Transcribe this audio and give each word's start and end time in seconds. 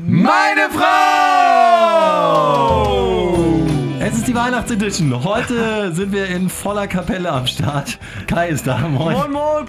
Meine 0.00 0.70
Frau! 0.70 0.86
Es 4.00 4.14
ist 4.14 4.26
die 4.26 4.34
Weihnachtsedition. 4.34 5.22
Heute 5.22 5.92
sind 5.92 6.12
wir 6.12 6.28
in 6.28 6.48
voller 6.48 6.86
Kapelle 6.86 7.30
am 7.30 7.46
Start. 7.46 7.98
Kai 8.26 8.48
ist 8.48 8.66
da. 8.66 8.78
Moin. 8.88 9.14
Moin, 9.14 9.32
moin. 9.32 9.66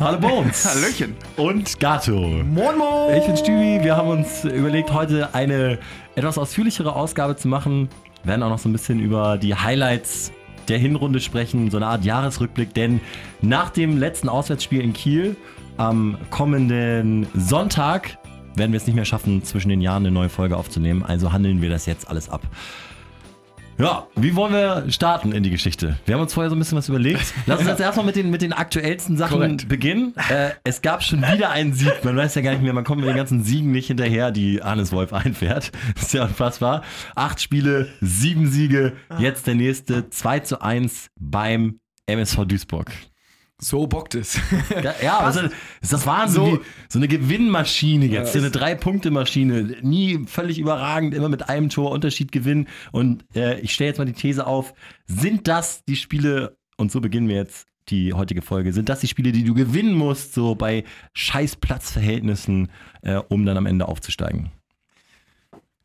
Hallo 0.00 0.18
Bones. 0.18 0.66
Hallöchen. 0.66 1.16
Und 1.38 1.80
Gato. 1.80 2.12
Moin, 2.44 2.76
moin. 2.76 3.16
Ich 3.16 3.24
bin 3.24 3.38
Stübi. 3.38 3.82
Wir 3.82 3.96
haben 3.96 4.10
uns 4.10 4.44
überlegt, 4.44 4.92
heute 4.92 5.34
eine 5.34 5.78
etwas 6.14 6.36
ausführlichere 6.36 6.94
Ausgabe 6.94 7.34
zu 7.36 7.48
machen. 7.48 7.88
Wir 8.24 8.32
werden 8.32 8.42
auch 8.42 8.50
noch 8.50 8.58
so 8.58 8.68
ein 8.68 8.72
bisschen 8.72 9.00
über 9.00 9.38
die 9.38 9.54
Highlights 9.54 10.30
der 10.68 10.76
Hinrunde 10.76 11.20
sprechen, 11.20 11.70
so 11.70 11.78
eine 11.78 11.86
Art 11.86 12.04
Jahresrückblick, 12.04 12.74
denn 12.74 13.00
nach 13.40 13.70
dem 13.70 13.96
letzten 13.96 14.28
Auswärtsspiel 14.28 14.82
in 14.82 14.92
Kiel 14.92 15.36
am 15.78 16.18
kommenden 16.28 17.26
Sonntag 17.34 18.18
werden 18.58 18.72
wir 18.72 18.76
es 18.78 18.86
nicht 18.86 18.96
mehr 18.96 19.04
schaffen, 19.04 19.42
zwischen 19.44 19.68
den 19.68 19.80
Jahren 19.80 20.04
eine 20.04 20.10
neue 20.10 20.28
Folge 20.28 20.56
aufzunehmen. 20.56 21.02
Also 21.02 21.32
handeln 21.32 21.62
wir 21.62 21.70
das 21.70 21.86
jetzt 21.86 22.08
alles 22.08 22.28
ab. 22.28 22.42
Ja, 23.80 24.08
wie 24.16 24.34
wollen 24.34 24.52
wir 24.52 24.90
starten 24.90 25.30
in 25.30 25.44
die 25.44 25.50
Geschichte? 25.50 25.96
Wir 26.04 26.16
haben 26.16 26.22
uns 26.22 26.34
vorher 26.34 26.50
so 26.50 26.56
ein 26.56 26.58
bisschen 26.58 26.76
was 26.76 26.88
überlegt. 26.88 27.32
Lass 27.46 27.60
uns 27.60 27.68
jetzt 27.68 27.80
erstmal 27.80 28.04
mit 28.04 28.16
den, 28.16 28.28
mit 28.28 28.42
den 28.42 28.52
aktuellsten 28.52 29.16
Sachen 29.16 29.38
Korrekt. 29.38 29.68
beginnen. 29.68 30.14
Äh, 30.30 30.50
es 30.64 30.82
gab 30.82 31.04
schon 31.04 31.22
wieder 31.22 31.50
einen 31.50 31.74
Sieg. 31.74 32.04
Man 32.04 32.16
weiß 32.16 32.34
ja 32.34 32.42
gar 32.42 32.50
nicht 32.50 32.62
mehr, 32.62 32.72
man 32.72 32.82
kommt 32.82 33.00
mit 33.02 33.08
den 33.08 33.16
ganzen 33.16 33.44
Siegen 33.44 33.70
nicht 33.70 33.86
hinterher, 33.86 34.32
die 34.32 34.62
Arnes 34.62 34.90
Wolf 34.90 35.12
einfährt. 35.12 35.70
Das 35.94 36.06
ist 36.06 36.12
ja 36.12 36.24
unfassbar. 36.24 36.82
Acht 37.14 37.40
Spiele, 37.40 37.88
sieben 38.00 38.50
Siege. 38.50 38.94
Jetzt 39.18 39.46
der 39.46 39.54
nächste 39.54 40.10
2 40.10 40.40
zu 40.40 40.60
1 40.60 41.10
beim 41.18 41.78
MSV 42.06 42.46
Duisburg. 42.46 42.90
So 43.60 43.86
bockt 43.88 44.14
es. 44.14 44.38
Ja, 44.82 44.94
ja 45.02 45.18
also, 45.18 45.40
ist 45.80 45.92
das 45.92 46.06
Wahnsinn. 46.06 46.44
So- 46.44 46.60
so 46.88 46.98
eine 46.98 47.08
Gewinnmaschine 47.08 48.06
jetzt, 48.06 48.32
so 48.32 48.38
Ja, 48.38 48.44
eine 48.44 48.52
Drei-Punkte-Maschine. 48.52 49.78
Nie 49.82 50.24
völlig 50.26 50.58
überragend, 50.58 51.12
immer 51.14 51.28
mit 51.28 51.48
einem 51.48 51.68
Tor 51.68 51.90
Unterschied 51.90 52.30
gewinnen. 52.32 52.68
Und 52.92 53.24
äh, 53.34 53.58
ich 53.60 53.72
stelle 53.74 53.88
jetzt 53.88 53.98
mal 53.98 54.04
die 54.04 54.12
These 54.12 54.46
auf, 54.46 54.74
sind 55.06 55.48
das 55.48 55.84
die 55.84 55.96
Spiele, 55.96 56.56
und 56.76 56.92
so 56.92 57.00
beginnen 57.00 57.28
wir 57.28 57.36
jetzt 57.36 57.66
die 57.88 58.12
heutige 58.12 58.42
Folge, 58.42 58.72
sind 58.72 58.88
das 58.90 59.00
die 59.00 59.08
Spiele, 59.08 59.32
die 59.32 59.44
du 59.44 59.54
gewinnen 59.54 59.94
musst, 59.94 60.34
so 60.34 60.54
bei 60.54 60.84
scheiß 61.14 61.56
Platzverhältnissen, 61.56 62.68
äh, 63.02 63.16
um 63.28 63.44
dann 63.44 63.56
am 63.56 63.66
Ende 63.66 63.88
aufzusteigen? 63.88 64.50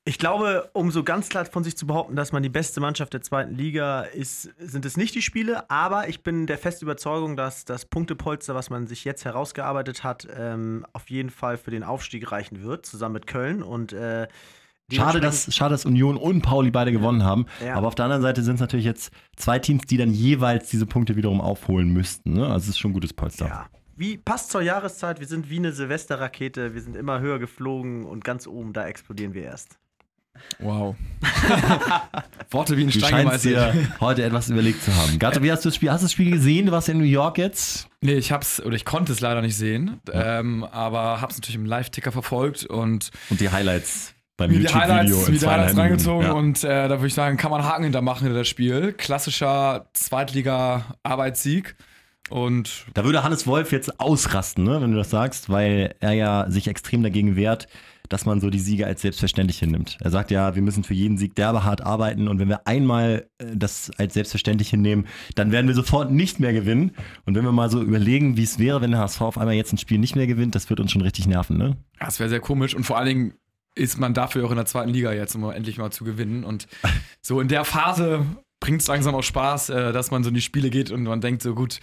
Ich 0.06 0.18
glaube, 0.18 0.70
um 0.74 0.92
so 0.92 1.02
ganz 1.04 1.30
klar 1.30 1.46
von 1.46 1.64
sich 1.64 1.78
zu 1.78 1.88
behaupten, 1.88 2.18
dass 2.18 2.34
man 2.34 2.44
die 2.44 2.50
beste 2.50 2.82
Mannschaft 2.82 3.14
der 3.14 3.22
zweiten 3.22 3.56
Liga 3.56 4.02
ist, 4.02 4.50
sind 4.58 4.84
es 4.84 4.98
nicht 4.98 5.16
die 5.16 5.22
Spiele. 5.22 5.70
Aber 5.70 6.10
ich 6.10 6.24
bin 6.24 6.46
der 6.46 6.58
festen 6.58 6.84
Überzeugung, 6.84 7.38
dass 7.38 7.64
das 7.64 7.86
Punktepolster, 7.86 8.54
was 8.54 8.70
man 8.70 8.86
sich 8.86 9.06
jetzt 9.06 9.24
herausgearbeitet 9.24 10.04
hat, 10.04 10.28
ähm, 10.38 10.86
auf 10.92 11.10
jeden 11.10 11.30
Fall 11.30 11.58
für 11.58 11.72
den 11.72 11.84
Aufstieg 11.84 12.34
reichen 12.34 12.64
wird, 12.64 12.86
zusammen 12.86 13.14
mit 13.14 13.28
Köln. 13.28 13.64
Und 13.64 13.94
äh, 13.94 14.28
Schade 14.92 15.22
dass, 15.22 15.56
schade, 15.56 15.74
dass 15.74 15.86
Union 15.86 16.18
und 16.18 16.42
Pauli 16.42 16.70
beide 16.70 16.92
gewonnen 16.92 17.24
haben. 17.24 17.46
Ja. 17.66 17.76
Aber 17.76 17.88
auf 17.88 17.96
der 17.96 18.04
anderen 18.04 18.22
Seite 18.22 18.44
sind 18.44 18.56
es 18.56 18.62
natürlich 18.62 18.86
jetzt 18.86 19.14
zwei 19.38 19.58
Teams, 19.58 19.84
die 19.86 19.96
dann 19.96 20.12
jeweils 20.12 20.70
diese 20.70 20.86
Punkte 20.86 21.16
wiederum 21.16 21.40
aufholen 21.40 21.94
müssten. 21.94 22.34
Ne? 22.34 22.46
Also 22.46 22.64
es 22.66 22.70
ist 22.70 22.80
schon 22.80 22.92
ein 22.92 22.94
gutes 22.94 23.14
Polster. 23.14 23.48
Ja. 23.48 23.70
Wie 23.96 24.18
passt 24.18 24.52
zur 24.52 24.62
Jahreszeit? 24.62 25.22
Wir 25.22 25.28
sind 25.28 25.50
wie 25.50 25.58
eine 25.58 25.72
Silvesterrakete. 25.72 26.74
Wir 26.74 26.82
sind 26.82 26.98
immer 26.98 27.22
höher 27.22 27.40
geflogen 27.40 28.06
und 28.06 28.26
ganz 28.26 28.48
oben, 28.48 28.74
da 28.74 28.86
explodieren 28.86 29.34
wir 29.34 29.44
erst. 29.44 29.80
Wow. 30.60 30.96
Worte 32.52 32.78
wie 32.78 32.84
ein 32.84 32.92
Stein 32.92 33.30
dir 33.42 33.74
heute 34.00 34.24
etwas 34.24 34.50
überlegt 34.50 34.84
zu 34.84 34.96
haben. 34.96 35.20
Gato, 35.20 35.42
wie 35.42 35.52
hast 35.52 35.66
du 35.66 35.70
das 35.70 35.76
Spiel? 35.76 35.92
Hast 35.92 36.02
du 36.02 36.06
das 36.06 36.12
Spiel 36.12 36.32
gesehen? 36.32 36.68
Du 36.68 36.72
warst 36.72 36.90
in 36.90 36.98
New 36.98 37.04
York 37.04 37.38
jetzt. 37.38 37.88
Nee, 38.02 38.14
ich 38.14 38.32
hab's, 38.32 38.62
oder 38.62 38.76
ich 38.76 38.86
konnte 38.86 39.12
es 39.12 39.20
leider 39.20 39.42
nicht 39.42 39.58
sehen, 39.58 40.00
ähm, 40.12 40.64
aber 40.64 41.22
hab's 41.22 41.36
natürlich 41.38 41.56
im 41.56 41.66
Live-Ticker 41.66 42.12
verfolgt 42.12 42.66
und 42.66 43.12
Und 43.30 43.40
die 43.40 43.50
Highlights 43.50 44.14
beim 44.38 44.52
mir 44.52 44.60
die 44.60 44.64
YouTube-Video 44.66 45.26
die 45.28 45.48
Highlights 45.48 45.78
reingezogen 45.78 46.28
Minuten. 46.28 46.40
und 46.40 46.64
äh, 46.64 46.88
da 46.88 46.90
würde 46.90 47.08
ich 47.08 47.14
sagen, 47.14 47.38
kann 47.38 47.52
man 47.52 47.64
Haken 47.64 47.84
hintermachen 47.84 48.26
hinter 48.26 48.40
das 48.40 48.48
Spiel. 48.48 48.94
Klassischer 48.94 49.88
Zweitliga-Arbeitssieg 49.94 51.76
und 52.30 52.86
Da 52.94 53.04
würde 53.04 53.24
Hannes 53.24 53.46
Wolf 53.48 53.72
jetzt 53.72 54.00
ausrasten, 54.00 54.64
ne, 54.64 54.82
wenn 54.82 54.92
du 54.92 54.98
das 54.98 55.10
sagst, 55.10 55.50
weil 55.50 55.96
er 56.00 56.14
ja 56.14 56.46
sich 56.50 56.68
extrem 56.68 57.04
dagegen 57.04 57.36
wehrt, 57.36 57.68
dass 58.10 58.26
man 58.26 58.40
so 58.42 58.50
die 58.50 58.60
Siege 58.60 58.86
als 58.86 59.02
selbstverständlich 59.02 59.60
hinnimmt. 59.60 59.98
Er 60.02 60.12
sagt 60.12 60.32
ja, 60.32 60.56
wir 60.56 60.62
müssen 60.62 60.84
für 60.84 60.94
jeden 60.94 61.18
Sieg 61.18 61.36
derbe 61.36 61.64
hart 61.64 61.82
arbeiten 61.82 62.28
und 62.28 62.40
wenn 62.40 62.50
wir 62.50 62.68
einmal 62.68 63.28
äh, 63.38 63.46
das 63.56 63.92
als 63.98 64.14
selbstverständlich 64.14 64.70
hinnehmen, 64.70 65.08
dann 65.36 65.52
werden 65.52 65.68
wir 65.68 65.76
sofort 65.76 66.12
nicht 66.12 66.40
mehr 66.40 66.54
gewinnen. 66.54 66.92
Und 67.26 67.36
wenn 67.36 67.46
wir 67.46 67.52
mal 67.52 67.70
so 67.70 67.82
überlegen, 67.82 68.38
wie 68.38 68.44
es 68.44 68.60
wäre, 68.60 68.82
wenn 68.82 68.92
der 68.92 69.00
HSV 69.00 69.22
auf 69.22 69.38
einmal 69.38 69.56
jetzt 69.56 69.74
ein 69.74 69.78
Spiel 69.78 70.00
nicht 70.00 70.16
mehr 70.16 70.28
gewinnt, 70.28 70.56
das 70.56 70.70
wird 70.70 70.80
uns 70.80 70.92
schon 70.92 71.02
richtig 71.02 71.28
nerven, 71.28 71.58
ne? 71.58 71.78
das 72.00 72.20
wäre 72.20 72.30
sehr 72.30 72.40
komisch 72.40 72.76
und 72.76 72.84
vor 72.84 72.98
allen 72.98 73.08
Dingen 73.08 73.34
ist 73.76 74.00
man 74.00 74.14
dafür 74.14 74.46
auch 74.46 74.52
in 74.52 74.58
der 74.58 74.66
zweiten 74.66 74.92
Liga 74.92 75.14
jetzt, 75.14 75.36
um 75.36 75.50
endlich 75.50 75.78
mal 75.78 75.92
zu 75.92 76.04
gewinnen 76.04 76.44
und 76.44 76.68
so 77.22 77.40
in 77.40 77.48
der 77.48 77.66
Phase 77.66 78.26
bringt 78.60 78.82
es 78.82 78.88
langsam 78.88 79.16
auch 79.16 79.24
Spaß, 79.24 79.70
äh, 79.70 79.94
dass 79.94 80.12
man 80.12 80.24
so 80.24 80.30
in 80.30 80.36
die 80.36 80.42
Spiele 80.42 80.70
geht 80.70 80.92
und 80.92 81.04
man 81.04 81.22
denkt 81.22 81.42
so 81.42 81.56
gut, 81.56 81.80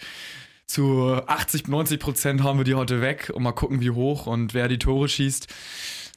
zu 0.70 1.20
80, 1.26 1.66
90 1.66 1.98
Prozent 1.98 2.42
hauen 2.44 2.56
wir 2.56 2.64
die 2.64 2.74
heute 2.74 3.00
weg 3.00 3.30
und 3.34 3.42
mal 3.42 3.52
gucken, 3.52 3.80
wie 3.80 3.90
hoch 3.90 4.26
und 4.26 4.54
wer 4.54 4.68
die 4.68 4.78
Tore 4.78 5.08
schießt. 5.08 5.48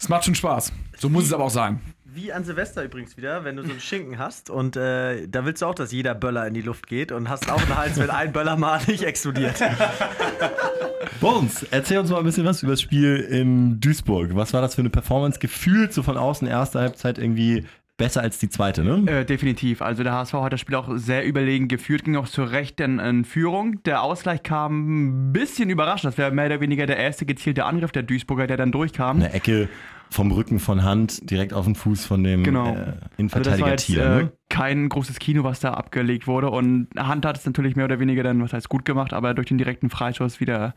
Es 0.04 0.10
macht 0.10 0.26
schon 0.26 0.36
Spaß. 0.36 0.74
So 0.98 1.08
muss 1.08 1.24
es 1.24 1.32
aber 1.32 1.46
auch 1.46 1.50
sein. 1.50 1.80
Wie 2.04 2.34
an 2.34 2.44
Silvester 2.44 2.84
übrigens 2.84 3.16
wieder, 3.16 3.46
wenn 3.46 3.56
du 3.56 3.64
so 3.64 3.70
einen 3.70 3.80
Schinken 3.80 4.20
hast 4.20 4.50
und 4.50 4.76
äh, 4.76 5.30
da 5.30 5.46
willst 5.46 5.62
du 5.62 5.66
auch, 5.66 5.76
dass 5.76 5.94
jeder 5.94 6.14
Böller 6.14 6.46
in 6.46 6.54
die 6.54 6.62
Luft 6.62 6.88
geht 6.88 7.14
und 7.14 7.30
hast 7.30 7.50
auch 7.50 7.62
einen 7.62 7.78
Hals, 7.78 7.98
wenn 7.98 8.10
ein 8.10 8.34
Böller 8.34 8.58
mal 8.58 8.82
nicht 8.88 9.04
explodiert. 9.04 9.56
Bones, 11.22 11.66
erzähl 11.72 12.00
uns 12.00 12.10
mal 12.10 12.18
ein 12.18 12.26
bisschen 12.26 12.44
was 12.44 12.62
über 12.64 12.74
das 12.74 12.82
Spiel 12.82 13.16
in 13.16 13.80
Duisburg. 13.80 14.36
Was 14.36 14.54
war 14.54 14.62
das 14.62 14.76
für 14.76 14.82
eine 14.82 14.90
Performance? 14.90 15.40
Gefühlt 15.40 15.94
so 15.94 16.04
von 16.04 16.18
außen 16.18 16.50
erste 16.50 16.82
Halbzeit 16.82 17.18
irgendwie 17.18 17.64
besser 17.96 18.22
als 18.22 18.40
die 18.40 18.50
zweite, 18.50 18.84
ne? 18.84 19.10
Äh, 19.10 19.24
definitiv. 19.24 19.82
Also 19.82 20.04
der 20.04 20.12
HSV 20.12 20.34
hat 20.34 20.52
das 20.52 20.60
Spiel 20.60 20.76
auch 20.76 20.90
sehr 20.96 21.26
überlegen 21.26 21.70
geführt, 21.70 22.04
ging 22.04 22.18
auch 22.18 22.28
zu 22.28 22.44
Recht 22.44 22.82
in, 22.82 23.00
in 23.00 23.24
Führung. 23.24 23.82
Der 23.84 24.02
Ausgleich 24.02 24.44
kam 24.44 25.30
ein 25.30 25.34
bisschen 25.34 25.70
überraschend. 25.70 26.12
Das 26.12 26.18
wäre 26.18 26.32
mehr 26.32 26.48
oder 26.48 26.60
weniger 26.60 26.86
der 26.86 26.98
erste 26.98 27.26
gezielte 27.26 27.66
Angriff 27.66 27.94
der 27.94 28.04
Duisburger, 28.04 28.48
der 28.48 28.58
dann 28.58 28.72
durchkam. 28.72 29.18
Eine 29.18 29.32
Ecke 29.32 29.70
vom 30.14 30.32
Rücken 30.32 30.60
von 30.60 30.84
Hand 30.84 31.30
direkt 31.32 31.54
auf 31.54 31.66
den 31.66 31.76
Fuß 31.76 32.06
von 32.06 32.24
dem 32.24 32.44
Genau. 32.44 32.68
äh, 32.68 32.78
Also 32.78 32.92
Innenverteidiger 33.18 33.68
jetzt 33.70 33.86
Thiele. 33.88 34.04
äh, 34.04 34.24
Ne? 34.24 34.32
kein 34.50 34.88
großes 34.88 35.18
Kino, 35.20 35.44
was 35.44 35.60
da 35.60 35.74
abgelegt 35.74 36.28
wurde. 36.28 36.50
Und 36.52 36.88
Hand 36.96 37.26
hat 37.26 37.38
es 37.38 37.46
natürlich 37.46 37.76
mehr 37.76 37.86
oder 37.86 38.00
weniger 38.00 38.22
dann, 38.22 38.42
was 38.42 38.54
heißt 38.54 38.70
gut 38.70 38.86
gemacht, 38.86 39.12
aber 39.14 39.34
durch 39.34 39.48
den 39.48 39.58
direkten 39.58 39.90
Freischuss 39.90 40.40
wieder 40.40 40.76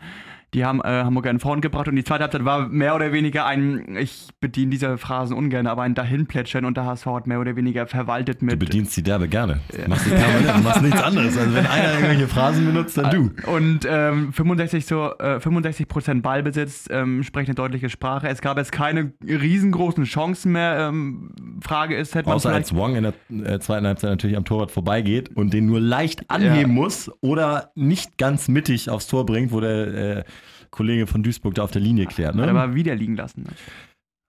die 0.55 0.65
haben 0.65 0.81
äh, 0.81 0.85
Hamburger 1.05 1.31
in 1.31 1.41
Vorn 1.41 1.61
gebracht. 1.61 1.89
Und 1.89 1.97
die 1.97 2.05
zweite 2.05 2.23
Halbzeit 2.23 2.45
war 2.45 2.69
mehr 2.69 2.95
oder 2.95 3.13
weniger 3.13 3.47
ein, 3.47 3.97
ich 3.97 4.29
bediene 4.41 4.71
diese 4.71 4.97
Phrasen 4.97 5.37
ungern, 5.37 5.67
aber 5.67 5.83
ein 5.83 5.95
Dahinplätschern. 5.95 6.65
Und 6.65 6.77
der 6.77 6.85
HSV 6.87 7.07
hat 7.07 7.27
mehr 7.27 7.41
oder 7.41 7.57
weniger 7.57 7.87
verwaltet 7.87 8.41
Du 8.41 8.47
mit 8.47 8.59
bedienst 8.59 8.97
die 8.97 9.03
derbe 9.03 9.29
gerne. 9.29 9.61
Du 9.71 9.89
machst, 9.89 10.07
du 10.07 10.63
machst 10.63 10.83
nichts 10.83 11.03
anderes. 11.03 11.37
Also 11.37 11.55
wenn 11.55 11.67
einer 11.67 11.93
irgendwelche 11.95 12.29
Phrasen 12.29 12.67
benutzt, 12.67 12.97
dann 12.97 13.11
du. 13.11 13.31
Und 13.51 13.87
ähm, 13.89 14.33
65, 14.33 14.87
so, 14.87 15.11
äh, 15.19 15.37
65% 15.39 16.23
Ballbesitz 16.23 16.87
ähm, 16.91 17.23
sprechen 17.23 17.51
eine 17.51 17.55
deutliche 17.57 17.91
Sprache. 17.91 18.29
Es 18.29 18.41
gab 18.41 18.57
jetzt 18.57 18.73
keine 18.73 19.13
riesengroßen 19.23 20.05
Chancen 20.05 20.53
mehr. 20.53 20.89
Ähm, 20.89 21.33
Frage 21.61 21.97
ist, 21.97 22.15
hätte 22.15 22.29
man 22.29 22.37
Außer 22.37 22.53
als 22.53 22.75
Wong 22.75 22.97
in 22.97 23.03
der 23.03 23.53
äh, 23.53 23.59
zweiten 23.59 23.87
Halbzeit 23.87 24.11
natürlich 24.11 24.37
am 24.37 24.45
Torwart 24.45 24.71
vorbeigeht 24.71 25.37
und 25.37 25.53
den 25.53 25.67
nur 25.67 25.81
leicht 25.81 26.31
anheben 26.31 26.57
Ja. 26.57 26.67
muss 26.69 27.11
oder 27.21 27.73
nicht 27.75 28.19
ganz 28.19 28.49
mittig 28.49 28.91
aufs 28.91 29.07
Tor 29.07 29.27
bringt, 29.27 29.53
wo 29.53 29.61
der 29.61 30.19
äh, 30.19 30.25
Kollege 30.71 31.07
von 31.07 31.23
Duisburg 31.23 31.55
da 31.55 31.63
auf 31.63 31.71
der 31.71 31.83
Linie 31.83 32.07
klärt. 32.07 32.35
Hat 32.35 32.37
Ne? 32.37 32.49
aber 32.49 32.75
wieder 32.75 32.95
liegen 32.95 33.17
lassen. 33.17 33.45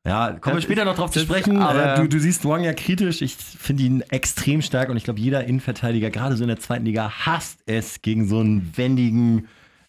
Ja, 0.07 0.31
kommen 0.39 0.55
wir 0.55 0.61
später 0.61 0.85
noch 0.85 0.95
drauf 0.95 1.11
zu 1.11 1.19
sprechen. 1.19 1.57
aber- 1.57 1.95
du, 2.01 2.07
du 2.07 2.19
siehst 2.19 2.45
Wang 2.45 2.63
ja 2.63 2.73
kritisch. 2.73 3.21
Ich 3.21 3.35
finde 3.35 3.83
ihn 3.83 4.01
extrem 4.09 4.61
stark 4.61 4.89
und 4.89 4.95
ich 4.97 5.03
glaube, 5.03 5.19
jeder 5.19 5.43
Innenverteidiger, 5.45 6.09
gerade 6.09 6.35
so 6.37 6.43
in 6.43 6.47
der 6.47 6.59
zweiten 6.59 6.85
Liga, 6.85 7.11
hasst 7.25 7.59
es, 7.65 8.01
gegen 8.01 8.27
so 8.27 8.39
einen 8.39 8.71
wendigen, 8.77 9.47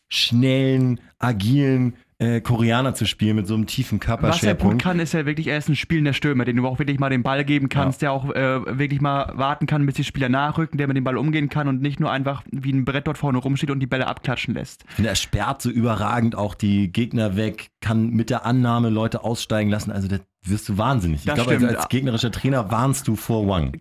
schnellen, 0.09 1.01
agilen 1.19 1.95
äh, 2.19 2.41
Koreaner 2.41 2.95
zu 2.95 3.07
spielen 3.07 3.37
mit 3.37 3.47
so 3.47 3.55
einem 3.55 3.67
tiefen 3.67 4.01
Was 4.05 4.43
er 4.43 4.55
gut 4.57 4.81
kann, 4.81 4.99
ist 4.99 5.15
ja 5.15 5.25
wirklich, 5.25 5.47
er 5.47 5.59
ist 5.59 5.69
ein 5.69 5.77
spielender 5.77 6.13
Stürmer, 6.13 6.45
den 6.45 6.57
du 6.57 6.67
auch 6.67 6.79
wirklich 6.79 6.99
mal 6.99 7.11
den 7.11 7.23
Ball 7.23 7.45
geben 7.45 7.69
kannst, 7.69 8.03
der 8.03 8.13
auch 8.13 8.35
äh, 8.35 8.79
wirklich 8.79 9.01
mal 9.01 9.33
warten 9.37 9.67
kann, 9.67 9.87
bis 9.87 9.95
die 9.95 10.05
Spieler 10.05 10.29
nachrücken, 10.29 10.79
der 10.79 10.89
mit 10.89 10.97
dem 10.97 11.05
Ball 11.05 11.17
umgehen 11.17 11.49
kann 11.49 11.69
und 11.69 11.81
nicht 11.81 12.01
nur 12.01 12.11
einfach 12.11 12.43
wie 12.51 12.73
ein 12.73 12.85
Brett 12.85 13.07
dort 13.07 13.19
vorne 13.19 13.39
rumsteht 13.39 13.71
und 13.71 13.81
die 13.81 13.87
Bälle 13.87 14.09
abklatschen 14.09 14.55
lässt. 14.55 14.85
Ich 14.89 14.95
finde, 14.97 15.11
er 15.11 15.17
sperrt 15.17 15.63
so 15.63 15.71
überragend 15.71 16.35
auch 16.35 16.55
die 16.55 16.91
Gegner 16.91 17.37
weg, 17.37 17.71
kann 17.81 18.11
mit 18.11 18.31
der 18.31 18.45
Annahme 18.45 18.89
Leute 18.91 19.23
aussteigen 19.23 19.71
lassen. 19.71 19.93
Also, 19.93 20.09
da 20.09 20.19
wirst 20.43 20.69
du 20.69 20.77
wahnsinnig. 20.77 21.21
Ich 21.21 21.27
Das 21.27 21.35
glaube, 21.37 21.53
als, 21.53 21.77
als 21.77 21.89
gegnerischer 21.89 22.33
Trainer 22.33 22.71
warnst 22.71 23.07
du 23.07 23.15
vor 23.15 23.47
Wang. 23.47 23.73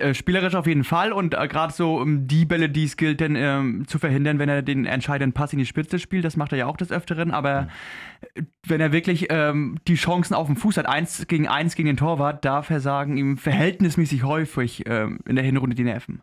Äh, 0.00 0.14
spielerisch 0.14 0.54
auf 0.54 0.66
jeden 0.66 0.84
Fall 0.84 1.12
und 1.12 1.34
äh, 1.34 1.46
gerade 1.46 1.72
so 1.72 2.00
ähm, 2.00 2.26
die 2.26 2.46
Bälle, 2.46 2.70
die 2.70 2.84
es 2.84 2.96
gilt, 2.96 3.20
denn 3.20 3.36
ähm, 3.36 3.86
zu 3.86 3.98
verhindern, 3.98 4.38
wenn 4.38 4.48
er 4.48 4.62
den 4.62 4.86
entscheidenden 4.86 5.34
Pass 5.34 5.52
in 5.52 5.58
die 5.58 5.66
Spitze 5.66 5.98
spielt, 5.98 6.24
das 6.24 6.36
macht 6.36 6.52
er 6.52 6.58
ja 6.58 6.66
auch 6.66 6.76
des 6.76 6.90
Öfteren, 6.90 7.30
aber 7.30 7.68
äh, 8.34 8.42
wenn 8.66 8.80
er 8.80 8.92
wirklich 8.92 9.26
ähm, 9.28 9.78
die 9.86 9.96
Chancen 9.96 10.34
auf 10.34 10.46
dem 10.46 10.56
Fuß 10.56 10.78
hat, 10.78 10.86
eins 10.88 11.26
gegen 11.28 11.48
eins 11.48 11.74
gegen 11.74 11.86
den 11.86 11.98
Torwart, 11.98 12.44
da 12.44 12.62
versagen 12.62 13.18
ihm 13.18 13.36
verhältnismäßig 13.36 14.24
häufig 14.24 14.84
ähm, 14.86 15.18
in 15.28 15.36
der 15.36 15.44
Hinrunde 15.44 15.76
die 15.76 15.84
Nerven. 15.84 16.22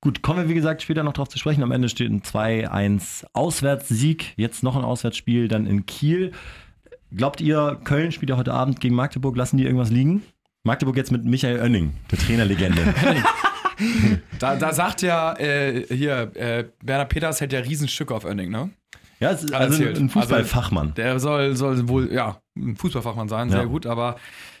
Gut, 0.00 0.22
kommen 0.22 0.40
wir 0.40 0.48
wie 0.48 0.54
gesagt 0.54 0.82
später 0.82 1.04
noch 1.04 1.14
drauf 1.14 1.28
zu 1.28 1.38
sprechen. 1.38 1.62
Am 1.62 1.72
Ende 1.72 1.88
steht 1.88 2.10
ein 2.10 2.22
2-1 2.22 3.26
Auswärtssieg. 3.32 4.34
Jetzt 4.36 4.62
noch 4.62 4.76
ein 4.76 4.84
Auswärtsspiel 4.84 5.48
dann 5.48 5.66
in 5.66 5.86
Kiel. 5.86 6.32
glaubt 7.14 7.40
ihr, 7.40 7.80
Köln 7.84 8.12
spielt 8.12 8.30
ja 8.30 8.36
heute 8.36 8.52
Abend 8.52 8.80
gegen 8.80 8.96
Magdeburg, 8.96 9.36
lassen 9.36 9.56
die 9.56 9.64
irgendwas 9.64 9.90
liegen? 9.90 10.22
Magdeburg 10.64 10.96
jetzt 10.96 11.12
mit 11.12 11.24
Michael 11.24 11.60
Oenning, 11.60 11.94
der 12.10 12.18
Trainerlegende. 12.18 12.94
Da, 14.38 14.54
da 14.54 14.72
sagt 14.72 15.02
ja 15.02 15.34
äh, 15.36 15.84
hier, 15.92 16.30
äh, 16.36 16.64
Bernhard 16.84 17.08
Peters 17.08 17.40
hält 17.40 17.52
ja 17.52 17.58
Riesenstücke 17.58 18.14
auf 18.14 18.24
Oenning, 18.24 18.48
ne? 18.48 18.70
ja, 19.18 19.30
also 19.30 19.52
erzählt. 19.52 19.98
ein 19.98 20.08
Fußballfachmann. 20.10 20.94
Der 20.94 21.18
soll, 21.18 21.56
soll 21.56 21.88
wohl, 21.88 22.12
ja, 22.12 22.40
ein 22.56 22.76
Fußballfachmann 22.76 23.28
sein, 23.28 23.48
Ja. 23.48 23.56
sehr 23.56 23.66
gut, 23.66 23.84
aber 23.86 24.14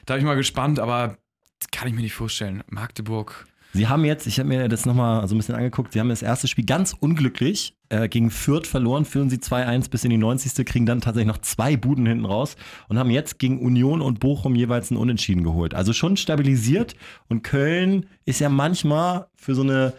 da 0.04 0.14
bin 0.14 0.22
ich 0.22 0.26
mal 0.26 0.34
gespannt, 0.34 0.80
aber 0.80 1.16
das 1.60 1.70
kann 1.70 1.86
ich 1.86 1.94
mir 1.94 2.00
nicht 2.00 2.14
vorstellen. 2.14 2.64
Magdeburg. 2.66 3.46
Sie 3.74 3.88
haben 3.88 4.04
jetzt, 4.04 4.28
ich 4.28 4.38
habe 4.38 4.48
mir 4.48 4.68
das 4.68 4.86
nochmal 4.86 5.26
so 5.26 5.34
ein 5.34 5.38
bisschen 5.38 5.56
angeguckt, 5.56 5.92
sie 5.92 6.00
haben 6.00 6.08
das 6.08 6.22
erste 6.22 6.46
Spiel 6.46 6.64
ganz 6.64 6.94
unglücklich 6.98 7.76
äh, 7.88 8.08
gegen 8.08 8.30
Fürth 8.30 8.68
verloren, 8.68 9.04
führen 9.04 9.30
sie 9.30 9.38
2-1 9.38 9.90
bis 9.90 10.04
in 10.04 10.10
die 10.10 10.16
90. 10.16 10.64
kriegen 10.64 10.86
dann 10.86 11.00
tatsächlich 11.00 11.26
noch 11.26 11.38
zwei 11.42 11.76
Buden 11.76 12.06
hinten 12.06 12.24
raus 12.24 12.56
und 12.88 13.00
haben 13.00 13.10
jetzt 13.10 13.40
gegen 13.40 13.58
Union 13.58 14.00
und 14.00 14.20
Bochum 14.20 14.54
jeweils 14.54 14.92
einen 14.92 15.00
Unentschieden 15.00 15.42
geholt. 15.42 15.74
Also 15.74 15.92
schon 15.92 16.16
stabilisiert 16.16 16.94
und 17.28 17.42
Köln 17.42 18.06
ist 18.24 18.38
ja 18.38 18.48
manchmal 18.48 19.26
für 19.34 19.56
so 19.56 19.62
eine 19.62 19.92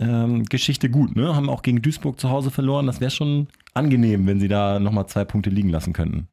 ähm, 0.00 0.44
Geschichte 0.46 0.90
gut, 0.90 1.14
ne? 1.14 1.36
Haben 1.36 1.48
auch 1.48 1.62
gegen 1.62 1.82
Duisburg 1.82 2.18
zu 2.18 2.30
Hause 2.30 2.50
verloren. 2.50 2.86
Das 2.86 3.00
wäre 3.00 3.12
schon 3.12 3.46
angenehm, 3.72 4.26
wenn 4.26 4.40
sie 4.40 4.48
da 4.48 4.80
nochmal 4.80 5.06
zwei 5.06 5.24
Punkte 5.24 5.50
liegen 5.50 5.68
lassen 5.68 5.92
könnten. 5.92 6.26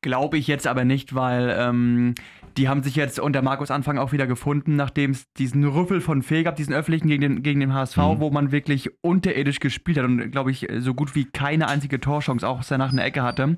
Glaube 0.00 0.36
ich 0.36 0.48
jetzt 0.48 0.66
aber 0.66 0.84
nicht, 0.84 1.14
weil 1.14 1.54
ähm, 1.56 2.14
die 2.56 2.68
haben 2.68 2.82
sich 2.82 2.96
jetzt 2.96 3.18
unter 3.20 3.42
Markus 3.42 3.70
Anfang 3.70 3.98
auch 3.98 4.12
wieder 4.12 4.26
gefunden, 4.26 4.76
nachdem 4.76 5.12
es 5.12 5.30
diesen 5.34 5.64
Rüffel 5.64 6.00
von 6.00 6.22
Fee 6.22 6.42
gab, 6.42 6.56
diesen 6.56 6.74
öffentlichen 6.74 7.08
gegen 7.08 7.20
den, 7.22 7.42
gegen 7.42 7.60
den 7.60 7.72
HSV, 7.74 7.96
Mhm. 7.96 8.20
wo 8.20 8.30
man 8.30 8.52
wirklich 8.52 8.90
unterirdisch 9.02 9.60
gespielt 9.60 9.98
hat 9.98 10.04
und 10.04 10.30
glaube 10.30 10.50
ich 10.50 10.66
so 10.78 10.94
gut 10.94 11.14
wie 11.14 11.24
keine 11.24 11.68
einzige 11.68 12.00
Torchance 12.00 12.46
auch 12.46 12.62
danach 12.64 12.92
eine 12.92 13.02
Ecke 13.02 13.22
hatte, 13.22 13.56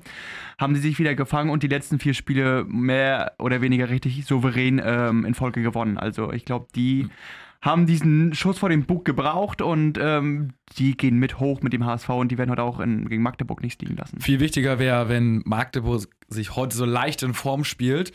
haben 0.59 0.75
sie 0.75 0.81
sich 0.81 0.99
wieder 0.99 1.15
gefangen 1.15 1.49
und 1.49 1.63
die 1.63 1.67
letzten 1.67 1.99
vier 1.99 2.13
Spiele 2.13 2.65
mehr 2.67 3.33
oder 3.39 3.61
weniger 3.61 3.89
richtig 3.89 4.25
souverän 4.25 4.81
ähm, 4.83 5.25
in 5.25 5.33
Folge 5.33 5.61
gewonnen. 5.61 5.97
Also 5.97 6.31
ich 6.31 6.45
glaube, 6.45 6.67
die 6.75 7.07
haben 7.61 7.87
diesen 7.87 8.35
Schuss 8.35 8.59
vor 8.59 8.69
den 8.69 8.85
Bug 8.85 9.05
gebraucht 9.05 9.61
und 9.61 9.97
ähm, 9.99 10.49
die 10.77 10.95
gehen 10.95 11.17
mit 11.17 11.39
hoch 11.39 11.61
mit 11.61 11.73
dem 11.73 11.83
HSV 11.83 12.09
und 12.09 12.31
die 12.31 12.37
werden 12.37 12.51
heute 12.51 12.61
auch 12.61 12.79
in, 12.79 13.09
gegen 13.09 13.23
Magdeburg 13.23 13.63
nichts 13.63 13.81
liegen 13.81 13.97
lassen. 13.97 14.19
Viel 14.21 14.39
wichtiger 14.39 14.77
wäre, 14.77 15.09
wenn 15.09 15.41
Magdeburg 15.45 16.07
sich 16.27 16.55
heute 16.55 16.75
so 16.77 16.85
leicht 16.85 17.23
in 17.23 17.33
Form 17.33 17.63
spielt 17.63 18.11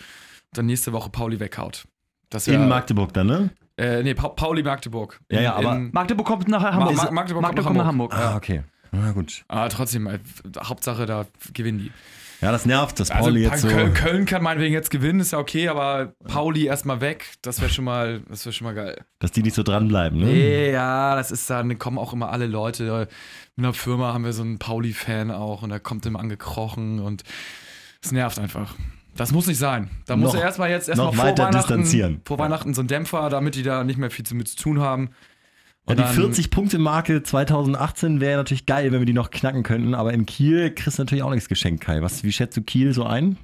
dann 0.52 0.66
nächste 0.66 0.92
Woche 0.92 1.10
Pauli 1.10 1.40
weghaut. 1.40 1.86
Das 2.30 2.46
In 2.48 2.68
Magdeburg 2.68 3.12
dann, 3.12 3.26
ne? 3.26 3.50
Äh, 3.76 4.02
nee, 4.02 4.14
pa 4.14 4.28
Pauli 4.28 4.62
Magdeburg. 4.62 5.20
Ja, 5.30 5.40
ja, 5.40 5.58
In- 5.58 5.66
aber- 5.66 5.76
in- 5.76 5.90
Magdeburg 5.92 6.26
kommt 6.26 6.48
nach 6.48 6.62
Hamburg. 6.62 6.94
Ma- 6.96 7.10
Magdeburg 7.10 7.42
kommt 7.44 7.56
nach 7.56 7.64
kommt 7.64 7.76
nach 7.78 7.86
Hamburg. 7.86 8.12
Hamburg. 8.12 8.32
Ah, 8.32 8.36
okay. 8.36 8.62
Na 8.92 9.12
gut. 9.12 9.44
aber 9.48 9.68
trotzdem, 9.68 10.06
äh, 10.08 10.18
Hauptsache, 10.62 11.06
da 11.06 11.24
gewinnen 11.52 11.78
die. 11.78 11.92
Ja, 12.40 12.50
das 12.52 12.66
nervt, 12.66 12.98
dass 12.98 13.10
Also 13.10 13.24
Pauli 13.28 13.42
jetzt 13.42 13.60
so. 13.60 13.68
Köln, 13.68 13.92
Köln 13.94 14.24
kann 14.24 14.42
meinetwegen 14.42 14.72
jetzt 14.72 14.90
gewinnen, 14.90 15.20
ist 15.20 15.30
ja 15.32 15.38
okay, 15.38 15.68
aber 15.68 16.14
Pauli 16.26 16.64
erstmal 16.64 17.00
weg, 17.00 17.34
das 17.42 17.60
wäre 17.60 17.70
schon 17.70 17.84
mal, 17.84 18.22
das 18.28 18.44
wäre 18.46 18.52
schon 18.52 18.64
mal 18.64 18.74
geil. 18.74 19.04
dass 19.20 19.30
die 19.30 19.42
nicht 19.42 19.54
so 19.54 19.62
dranbleiben, 19.62 20.18
ne? 20.18 20.26
Nee, 20.26 20.72
ja, 20.72 21.14
das 21.14 21.30
ist 21.30 21.48
dann, 21.50 21.78
kommen 21.78 21.98
auch 21.98 22.12
immer 22.14 22.30
alle 22.30 22.46
Leute. 22.46 23.08
In 23.56 23.62
der 23.62 23.74
Firma 23.74 24.12
haben 24.14 24.24
wir 24.24 24.32
so 24.32 24.42
einen 24.42 24.58
Pauli-Fan 24.58 25.30
auch 25.30 25.62
und 25.62 25.68
der 25.68 25.80
kommt 25.80 26.04
immer 26.06 26.18
angekrochen 26.18 26.98
und 26.98 27.22
es 28.02 28.10
nervt 28.10 28.38
einfach. 28.38 28.74
Das 29.16 29.32
muss 29.32 29.46
nicht 29.46 29.58
sein. 29.58 29.90
Da 30.06 30.16
muss 30.16 30.34
er 30.34 30.42
erstmal 30.42 30.70
jetzt 30.70 30.88
erstmal 30.88 31.12
vor 31.12 31.24
weiter 31.24 31.44
Weihnachten, 31.44 31.58
distanzieren. 31.78 32.20
vor 32.24 32.38
Weihnachten 32.38 32.74
so 32.74 32.80
einen 32.80 32.88
Dämpfer, 32.88 33.28
damit 33.28 33.54
die 33.54 33.62
da 33.62 33.84
nicht 33.84 33.98
mehr 33.98 34.10
viel 34.10 34.24
zu 34.24 34.34
mit 34.34 34.48
zu 34.48 34.56
tun 34.56 34.80
haben. 34.80 35.10
Ja, 35.88 35.94
die 35.96 36.02
dann- 36.02 36.14
40-Punkte-Marke 36.14 37.22
2018 37.22 38.20
wäre 38.20 38.36
natürlich 38.38 38.66
geil, 38.66 38.92
wenn 38.92 39.00
wir 39.00 39.06
die 39.06 39.12
noch 39.12 39.30
knacken 39.30 39.62
könnten, 39.62 39.94
aber 39.94 40.12
in 40.12 40.26
Kiel 40.26 40.70
kriegst 40.74 40.98
du 40.98 41.02
natürlich 41.02 41.22
auch 41.24 41.30
nichts 41.30 41.48
geschenkt, 41.48 41.82
Kai. 41.82 42.02
Was, 42.02 42.22
wie 42.22 42.32
schätzt 42.32 42.56
du 42.56 42.62
Kiel 42.62 42.92
so 42.92 43.04
ein? 43.04 43.36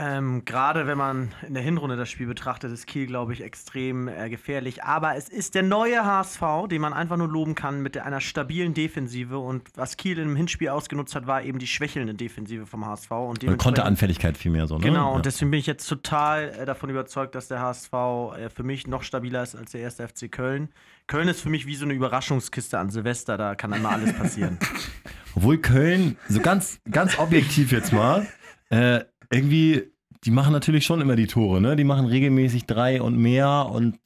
Ähm, 0.00 0.44
Gerade 0.44 0.86
wenn 0.86 0.96
man 0.96 1.32
in 1.46 1.54
der 1.54 1.62
Hinrunde 1.62 1.96
das 1.96 2.08
Spiel 2.08 2.28
betrachtet, 2.28 2.70
ist 2.72 2.86
Kiel, 2.86 3.06
glaube 3.06 3.32
ich, 3.32 3.42
extrem 3.42 4.06
äh, 4.06 4.30
gefährlich. 4.30 4.84
Aber 4.84 5.16
es 5.16 5.28
ist 5.28 5.56
der 5.56 5.64
neue 5.64 6.04
HSV, 6.04 6.40
den 6.70 6.80
man 6.80 6.92
einfach 6.92 7.16
nur 7.16 7.26
loben 7.28 7.56
kann 7.56 7.82
mit 7.82 7.98
einer 7.98 8.20
stabilen 8.20 8.74
Defensive. 8.74 9.38
Und 9.38 9.68
was 9.74 9.96
Kiel 9.96 10.18
im 10.18 10.36
Hinspiel 10.36 10.68
ausgenutzt 10.68 11.16
hat, 11.16 11.26
war 11.26 11.42
eben 11.42 11.58
die 11.58 11.66
schwächelnde 11.66 12.14
Defensive 12.14 12.66
vom 12.66 12.86
HSV. 12.86 13.10
Und 13.10 13.42
dementsprechend- 13.42 13.58
Konteranfälligkeit 13.58 14.36
vielmehr 14.36 14.68
so, 14.68 14.78
ne? 14.78 14.84
Genau, 14.84 15.10
ja. 15.10 15.16
und 15.16 15.26
deswegen 15.26 15.50
bin 15.50 15.58
ich 15.58 15.66
jetzt 15.66 15.86
total 15.88 16.50
äh, 16.50 16.64
davon 16.64 16.90
überzeugt, 16.90 17.34
dass 17.34 17.48
der 17.48 17.60
HSV 17.60 17.92
äh, 17.92 18.50
für 18.50 18.62
mich 18.62 18.86
noch 18.86 19.02
stabiler 19.02 19.42
ist 19.42 19.56
als 19.56 19.72
der 19.72 19.80
erste 19.80 20.06
FC 20.06 20.30
Köln. 20.30 20.68
Köln 21.08 21.26
ist 21.26 21.40
für 21.40 21.50
mich 21.50 21.66
wie 21.66 21.74
so 21.74 21.84
eine 21.84 21.94
Überraschungskiste 21.94 22.78
an 22.78 22.90
Silvester, 22.90 23.36
da 23.36 23.56
kann 23.56 23.72
einmal 23.72 23.94
alles 23.94 24.12
passieren. 24.12 24.58
Obwohl 25.34 25.58
Köln, 25.58 26.16
so 26.28 26.40
ganz, 26.40 26.80
ganz 26.90 27.18
objektiv 27.18 27.72
jetzt 27.72 27.92
mal, 27.92 28.26
äh, 28.70 29.00
irgendwie, 29.30 29.92
die 30.24 30.30
machen 30.30 30.52
natürlich 30.52 30.84
schon 30.84 31.00
immer 31.00 31.16
die 31.16 31.26
Tore, 31.26 31.60
ne? 31.60 31.76
Die 31.76 31.84
machen 31.84 32.06
regelmäßig 32.06 32.66
drei 32.66 33.00
und 33.02 33.16
mehr 33.16 33.68
und 33.70 33.98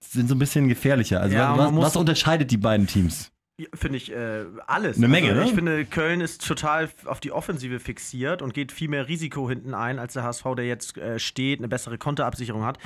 sind 0.00 0.28
so 0.28 0.34
ein 0.34 0.38
bisschen 0.38 0.68
gefährlicher. 0.68 1.20
Also 1.20 1.36
Ja, 1.36 1.56
was, 1.56 1.74
was 1.74 1.96
unterscheidet 1.96 2.50
die 2.50 2.58
beiden 2.58 2.86
Teams? 2.86 3.32
Finde 3.74 3.98
ich 3.98 4.10
äh, 4.10 4.44
alles. 4.66 4.96
Eine 4.96 5.08
Menge, 5.08 5.28
also, 5.30 5.40
ne? 5.40 5.46
Ich 5.46 5.54
finde, 5.54 5.84
Köln 5.84 6.20
ist 6.20 6.46
total 6.46 6.88
auf 7.04 7.20
die 7.20 7.32
Offensive 7.32 7.80
fixiert 7.80 8.42
und 8.42 8.54
geht 8.54 8.72
viel 8.72 8.88
mehr 8.88 9.08
Risiko 9.08 9.48
hinten 9.48 9.74
ein, 9.74 9.98
als 9.98 10.14
der 10.14 10.24
HSV, 10.24 10.44
der 10.56 10.66
jetzt 10.66 10.96
äh, 10.96 11.18
steht, 11.18 11.60
eine 11.60 11.68
bessere 11.68 11.98
Konterabsicherung 11.98 12.64
hat. 12.64 12.78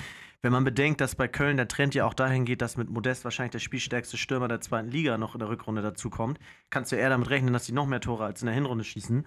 Wenn 0.42 0.52
man 0.52 0.64
bedenkt, 0.64 1.00
dass 1.00 1.14
bei 1.14 1.28
Köln 1.28 1.56
der 1.56 1.66
Trend 1.66 1.94
ja 1.94 2.04
auch 2.04 2.14
dahin 2.14 2.44
geht, 2.44 2.62
dass 2.62 2.76
mit 2.76 2.90
Modest 2.90 3.24
wahrscheinlich 3.24 3.52
der 3.52 3.58
spielstärkste 3.58 4.16
Stürmer 4.16 4.48
der 4.48 4.60
zweiten 4.60 4.90
Liga 4.90 5.18
noch 5.18 5.34
in 5.34 5.38
der 5.38 5.48
Rückrunde 5.48 5.82
dazukommt, 5.82 6.38
kannst 6.70 6.92
du 6.92 6.96
eher 6.96 7.08
damit 7.08 7.30
rechnen, 7.30 7.52
dass 7.52 7.64
die 7.64 7.72
noch 7.72 7.86
mehr 7.86 8.00
Tore 8.00 8.24
als 8.24 8.42
in 8.42 8.46
der 8.46 8.54
Hinrunde 8.54 8.84
schießen. 8.84 9.26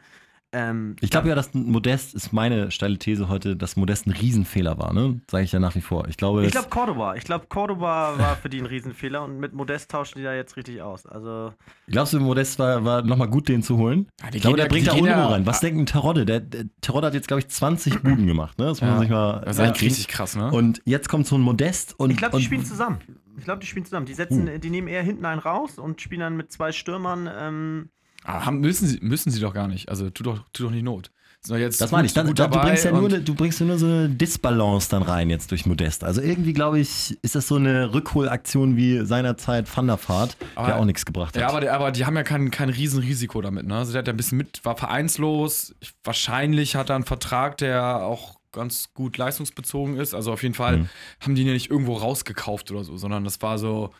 Ähm, 0.51 0.95
Ich 0.99 1.11
glaube 1.11 1.29
ja, 1.29 1.35
dass 1.35 1.53
Modest, 1.53 2.15
ist 2.15 2.33
meine 2.33 2.71
steile 2.71 2.97
These 2.97 3.29
heute, 3.29 3.55
dass 3.55 3.75
Modest 3.75 4.07
ein 4.07 4.11
Riesenfehler 4.11 4.79
war, 4.79 4.93
ne? 4.93 5.21
Sage 5.29 5.43
ich 5.43 5.51
ja 5.51 5.59
nach 5.59 5.75
wie 5.75 5.81
vor. 5.81 6.07
Ich 6.07 6.17
glaube, 6.17 6.43
Ich 6.45 6.51
glaube 6.51 6.69
Cordoba. 6.69 7.15
Ich 7.15 7.23
glaube 7.23 7.45
Cordoba 7.49 8.17
war 8.17 8.35
für 8.35 8.49
die 8.49 8.59
ein 8.59 8.65
Riesenfehler 8.65 9.23
und 9.23 9.39
mit 9.39 9.53
Modest 9.53 9.91
tauschen 9.91 10.17
die 10.17 10.23
da 10.23 10.33
jetzt 10.33 10.57
richtig 10.57 10.81
aus. 10.81 11.05
Also 11.05 11.53
glaubst 11.87 12.13
du, 12.13 12.19
Modest 12.19 12.57
war, 12.57 12.83
war 12.83 13.01
nochmal 13.03 13.27
gut, 13.27 13.47
den 13.47 13.61
zu 13.61 13.77
holen? 13.77 14.07
Ja, 14.21 14.29
Ich 14.33 14.41
glaube, 14.41 14.57
der 14.57 14.65
ja- 14.65 14.69
bringt 14.71 14.87
da 14.87 14.95
ja- 14.95 15.27
rein. 15.27 15.45
Was 15.45 15.59
denkt 15.59 15.79
ein 15.79 15.85
Terodde? 15.85 16.25
Der, 16.25 16.39
der 16.39 16.65
Terodde 16.81 17.07
hat 17.07 17.13
jetzt, 17.13 17.27
glaube 17.27 17.41
ich, 17.41 17.47
20 17.49 18.01
Buden 18.01 18.25
gemacht, 18.25 18.57
ne? 18.57 18.65
Das 18.65 18.81
muss 18.81 18.89
man 18.89 18.99
sich 19.01 19.09
mal 19.09 19.41
das 19.45 19.57
ist 19.57 19.61
reinkriegen. 19.61 19.87
richtig 19.89 20.07
krass, 20.07 20.35
ne? 20.35 20.49
Und 20.51 20.81
jetzt 20.85 21.09
kommt 21.09 21.27
so 21.27 21.35
ein 21.37 21.41
Modest 21.41 21.93
und. 21.99 22.09
ich 22.09 22.17
glaube, 22.17 22.37
die 22.37 22.43
spielen 22.43 22.65
zusammen. 22.65 22.97
Ich 23.37 23.45
glaube, 23.45 23.59
die 23.61 23.67
spielen 23.67 23.85
zusammen. 23.85 24.05
Die 24.07 24.13
setzen, 24.15 24.49
Uh. 24.49 24.57
die 24.57 24.69
nehmen 24.71 24.87
eher 24.87 25.03
hinten 25.03 25.25
einen 25.25 25.39
raus 25.39 25.77
und 25.77 26.01
spielen 26.01 26.21
dann 26.21 26.35
mit 26.37 26.51
zwei 26.51 26.71
Stürmern. 26.71 27.29
Ähm, 27.39 27.89
Ah, 27.89 27.98
haben, 28.45 28.59
müssen, 28.59 28.87
sie, 28.87 28.99
müssen 29.01 29.31
sie 29.31 29.39
doch 29.39 29.53
gar 29.53 29.67
nicht. 29.67 29.89
Also 29.89 30.09
tut 30.09 30.25
doch, 30.27 30.43
tut 30.53 30.67
doch 30.67 30.71
nicht 30.71 30.83
Not. 30.83 31.11
Doch 31.47 31.55
jetzt 31.55 31.79
Das 31.79 31.91
meine 31.91 32.05
ich. 32.05 32.13
Dann, 32.13 32.27
gut 32.27 32.37
dann, 32.37 32.51
du, 32.51 32.59
bringst 32.59 32.83
ja 32.83 32.91
nur, 32.91 33.07
du 33.07 33.33
bringst 33.33 33.61
ja 33.61 33.65
nur 33.65 33.77
so 33.79 33.85
eine 33.85 34.09
Disbalance 34.09 34.89
dann 34.89 35.03
rein 35.03 35.29
jetzt 35.29 35.51
durch 35.51 35.65
Modest. 35.65 36.03
Also 36.03 36.19
irgendwie, 36.21 36.51
glaube 36.51 36.79
ich, 36.79 37.17
ist 37.21 37.33
das 37.35 37.47
so 37.47 37.55
eine 37.55 37.93
Rückholaktion 37.93 38.75
wie 38.75 39.05
seinerzeit 39.05 39.65
Van 39.73 39.87
der 39.87 39.97
Vaart, 40.05 40.35
der 40.41 40.47
Aber- 40.57 40.75
auch 40.75 40.83
nichts 40.85 41.05
gebracht 41.05 41.35
hat. 41.35 41.41
Ja, 41.41 41.47
aber, 41.47 41.61
der, 41.61 41.73
aber 41.73 41.91
die 41.91 42.05
haben 42.05 42.17
ja 42.17 42.23
kein, 42.23 42.51
kein 42.51 42.67
Riesenrisiko 42.69 43.41
damit. 43.41 43.65
Ne? 43.65 43.73
Also 43.77 43.93
der 43.93 43.99
hat 43.99 44.07
ja 44.07 44.13
ein 44.13 44.17
bisschen 44.17 44.37
mit, 44.37 44.59
war 44.65 44.75
vereinslos. 44.75 45.73
Ich, 45.79 45.93
wahrscheinlich 46.03 46.75
hat 46.75 46.89
er 46.89 46.95
einen 46.95 47.05
Vertrag, 47.05 47.57
der 47.57 48.03
auch 48.03 48.37
ganz 48.51 48.93
gut 48.93 49.17
leistungsbezogen 49.17 49.95
ist. 49.95 50.13
Also 50.13 50.33
auf 50.33 50.43
jeden 50.43 50.55
Fall 50.55 50.77
Mhm. 50.79 50.89
haben 51.21 51.35
die 51.35 51.43
ihn 51.43 51.47
ja 51.47 51.53
nicht 51.53 51.69
irgendwo 51.71 51.93
rausgekauft 51.95 52.69
oder 52.71 52.83
so, 52.83 52.97
sondern 52.97 53.23
das 53.23 53.41
war 53.41 53.57
so, 53.57 53.91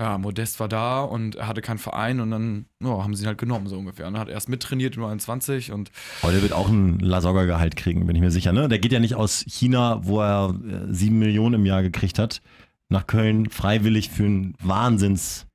ja, 0.00 0.16
Modest 0.16 0.58
war 0.60 0.68
da 0.68 1.02
und 1.02 1.34
er 1.34 1.46
hatte 1.46 1.60
keinen 1.60 1.76
Verein 1.76 2.20
und 2.20 2.30
dann 2.30 2.64
ja, 2.82 3.04
haben 3.04 3.14
sie 3.14 3.24
ihn 3.24 3.26
halt 3.26 3.36
genommen, 3.36 3.66
so 3.66 3.76
ungefähr. 3.76 4.06
Und 4.06 4.14
er 4.14 4.20
hat 4.22 4.30
erst 4.30 4.48
mittrainiert, 4.48 4.96
nur 4.96 5.08
21 5.08 5.72
und 5.72 5.90
Heute 6.22 6.40
wird 6.40 6.54
auch 6.54 6.70
ein 6.70 6.98
Lasogga-Gehalt 7.00 7.76
kriegen, 7.76 8.06
bin 8.06 8.16
ich 8.16 8.22
mir 8.22 8.30
sicher. 8.30 8.52
Ne? 8.52 8.68
Der 8.68 8.78
geht 8.78 8.92
ja 8.92 8.98
nicht 8.98 9.14
aus 9.14 9.44
China, 9.46 10.00
wo 10.04 10.22
er 10.22 10.54
äh, 10.54 10.92
sieben 10.92 11.18
Millionen 11.18 11.56
im 11.56 11.66
Jahr 11.66 11.82
gekriegt 11.82 12.18
hat, 12.18 12.40
nach 12.88 13.06
Köln 13.06 13.50
freiwillig 13.50 14.08
für 14.08 14.24
einen 14.24 14.54
Wahnsinns. 14.62 15.46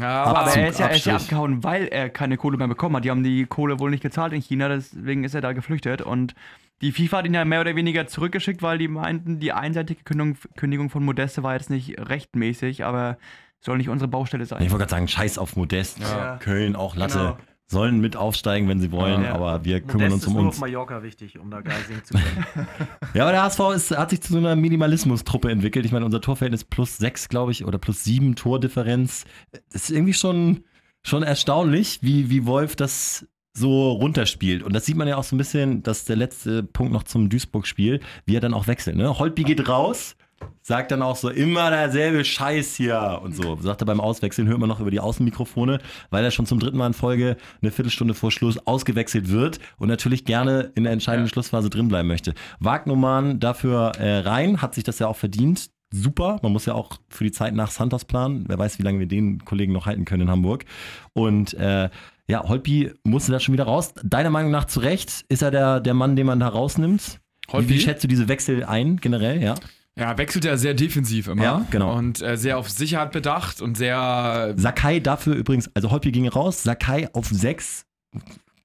ja, 0.00 0.24
Aber 0.24 0.40
Abzug, 0.40 0.56
er 0.56 0.68
ist, 0.70 0.80
ja, 0.80 0.86
er 0.86 0.96
ist 0.96 1.06
ja 1.06 1.16
abgehauen, 1.16 1.62
weil 1.62 1.86
er 1.86 2.10
keine 2.10 2.36
Kohle 2.36 2.56
mehr 2.56 2.68
bekommen 2.68 2.96
hat. 2.96 3.04
Die 3.04 3.12
haben 3.12 3.22
die 3.22 3.46
Kohle 3.46 3.78
wohl 3.78 3.92
nicht 3.92 4.02
gezahlt 4.02 4.32
in 4.32 4.42
China, 4.42 4.68
deswegen 4.68 5.22
ist 5.22 5.36
er 5.36 5.40
da 5.40 5.52
geflüchtet. 5.52 6.02
Und 6.02 6.34
die 6.82 6.90
FIFA 6.90 7.18
hat 7.18 7.26
ihn 7.26 7.34
ja 7.34 7.44
mehr 7.44 7.60
oder 7.60 7.76
weniger 7.76 8.08
zurückgeschickt, 8.08 8.60
weil 8.60 8.78
die 8.78 8.88
meinten, 8.88 9.38
die 9.38 9.52
einseitige 9.52 10.02
Kündigung, 10.02 10.36
Kündigung 10.56 10.90
von 10.90 11.04
Modeste 11.04 11.44
war 11.44 11.54
jetzt 11.54 11.70
nicht 11.70 11.96
rechtmäßig, 11.96 12.84
aber 12.84 13.18
soll 13.64 13.78
nicht 13.78 13.88
unsere 13.88 14.08
Baustelle 14.08 14.44
sein. 14.46 14.62
Ich 14.62 14.70
wollte 14.70 14.82
gerade 14.82 14.90
sagen, 14.90 15.08
scheiß 15.08 15.38
auf 15.38 15.56
Modest. 15.56 15.98
Ja. 16.00 16.36
Köln, 16.38 16.76
auch 16.76 16.96
Latte. 16.96 17.18
Genau. 17.18 17.38
Sollen 17.66 18.00
mit 18.00 18.14
aufsteigen, 18.14 18.68
wenn 18.68 18.78
sie 18.78 18.92
wollen, 18.92 19.24
Ja. 19.24 19.34
aber 19.34 19.64
wir 19.64 19.80
kümmern 19.80 20.10
Modest 20.10 20.12
uns 20.12 20.22
ist 20.24 20.28
um 20.28 20.32
nur 20.34 20.42
uns. 20.42 20.54
auf 20.56 20.60
Mallorca 20.60 21.02
wichtig, 21.02 21.38
um 21.38 21.50
da 21.50 21.62
geil 21.62 21.78
singen 21.88 22.04
zu 22.04 22.12
können. 22.12 22.68
Ja, 23.14 23.22
aber 23.22 23.32
der 23.32 23.42
HSV 23.42 23.60
ist, 23.74 23.96
hat 23.96 24.10
sich 24.10 24.20
zu 24.20 24.32
so 24.34 24.38
einer 24.38 24.54
Minimalismus-Truppe 24.54 25.50
entwickelt. 25.50 25.86
Ich 25.86 25.92
meine, 25.92 26.04
unser 26.04 26.20
Torverhältnis 26.20 26.64
plus 26.64 26.98
sechs, 26.98 27.28
glaube 27.30 27.52
ich, 27.52 27.64
oder 27.64 27.78
plus 27.78 28.04
sieben 28.04 28.34
Tordifferenz. 28.36 29.24
Das 29.72 29.84
ist 29.84 29.90
irgendwie 29.92 30.12
schon, 30.12 30.64
schon 31.02 31.22
erstaunlich, 31.22 32.00
wie, 32.02 32.28
wie 32.28 32.44
Wolf 32.44 32.76
das 32.76 33.26
so 33.54 33.92
runterspielt. 33.92 34.62
Und 34.62 34.74
das 34.74 34.84
sieht 34.84 34.96
man 34.96 35.08
ja 35.08 35.16
auch 35.16 35.24
so 35.24 35.34
ein 35.34 35.38
bisschen, 35.38 35.82
dass 35.82 36.04
der 36.04 36.16
letzte 36.16 36.64
Punkt 36.64 36.92
noch 36.92 37.04
zum 37.04 37.30
Duisburg-Spiel, 37.30 38.00
wie 38.26 38.36
er 38.36 38.40
dann 38.40 38.52
auch 38.52 38.66
wechselt. 38.66 38.96
Ne? 38.96 39.18
Holtby 39.18 39.44
geht 39.44 39.66
raus, 39.68 40.16
sagt 40.62 40.90
dann 40.90 41.02
auch 41.02 41.16
so, 41.16 41.28
immer 41.28 41.70
derselbe 41.70 42.24
Scheiß 42.24 42.74
hier 42.74 43.20
und 43.22 43.36
so. 43.36 43.56
Sagt 43.60 43.82
er 43.82 43.86
beim 43.86 44.00
Auswechseln, 44.00 44.48
hört 44.48 44.58
man 44.58 44.68
noch 44.68 44.80
über 44.80 44.90
die 44.90 45.00
Außenmikrofone, 45.00 45.78
weil 46.10 46.24
er 46.24 46.30
schon 46.30 46.46
zum 46.46 46.58
dritten 46.58 46.78
Mal 46.78 46.88
in 46.88 46.94
Folge 46.94 47.36
eine 47.60 47.70
Viertelstunde 47.70 48.14
vor 48.14 48.30
Schluss 48.30 48.58
ausgewechselt 48.66 49.30
wird 49.30 49.58
und 49.78 49.88
natürlich 49.88 50.24
gerne 50.24 50.72
in 50.74 50.84
der 50.84 50.92
entscheidenden 50.92 51.28
Schlussphase 51.28 51.70
drin 51.70 51.88
bleiben 51.88 52.08
möchte. 52.08 52.34
Wagnumann 52.60 53.40
dafür 53.40 53.92
äh, 53.98 54.20
rein, 54.20 54.62
hat 54.62 54.74
sich 54.74 54.84
das 54.84 54.98
ja 54.98 55.06
auch 55.06 55.16
verdient. 55.16 55.70
Super, 55.92 56.40
man 56.42 56.52
muss 56.52 56.66
ja 56.66 56.74
auch 56.74 56.98
für 57.08 57.24
die 57.24 57.30
Zeit 57.30 57.54
nach 57.54 57.70
Santos 57.70 58.04
planen. 58.04 58.44
Wer 58.48 58.58
weiß, 58.58 58.78
wie 58.78 58.82
lange 58.82 58.98
wir 58.98 59.06
den 59.06 59.44
Kollegen 59.44 59.72
noch 59.72 59.86
halten 59.86 60.04
können 60.04 60.22
in 60.22 60.30
Hamburg. 60.30 60.64
Und 61.12 61.54
äh, 61.54 61.88
ja, 62.26 62.42
Holpi 62.48 62.90
musste 63.04 63.32
da 63.32 63.38
schon 63.38 63.52
wieder 63.52 63.64
raus. 63.64 63.92
Deiner 64.02 64.30
Meinung 64.30 64.50
nach 64.50 64.64
zu 64.64 64.80
Recht, 64.80 65.24
ist 65.28 65.42
er 65.42 65.50
der, 65.50 65.80
der 65.80 65.94
Mann, 65.94 66.16
den 66.16 66.26
man 66.26 66.40
da 66.40 66.48
rausnimmt? 66.48 67.20
Wie, 67.46 67.52
Holtby? 67.52 67.74
wie 67.74 67.80
schätzt 67.80 68.02
du 68.02 68.08
diese 68.08 68.28
Wechsel 68.28 68.64
ein, 68.64 68.96
generell, 68.96 69.42
ja? 69.42 69.54
Ja, 69.98 70.18
wechselt 70.18 70.44
er 70.44 70.58
sehr 70.58 70.74
defensiv 70.74 71.28
immer. 71.28 71.42
Ja, 71.44 71.66
genau. 71.70 71.94
Und 71.96 72.20
äh, 72.20 72.36
sehr 72.36 72.58
auf 72.58 72.68
Sicherheit 72.68 73.12
bedacht 73.12 73.62
und 73.62 73.76
sehr. 73.76 74.54
Sakai 74.56 74.98
dafür 75.00 75.34
übrigens, 75.34 75.70
also 75.74 75.90
Holpi 75.90 76.10
ging 76.10 76.26
raus, 76.28 76.62
Sakai 76.64 77.08
auf 77.12 77.26
6. 77.26 77.86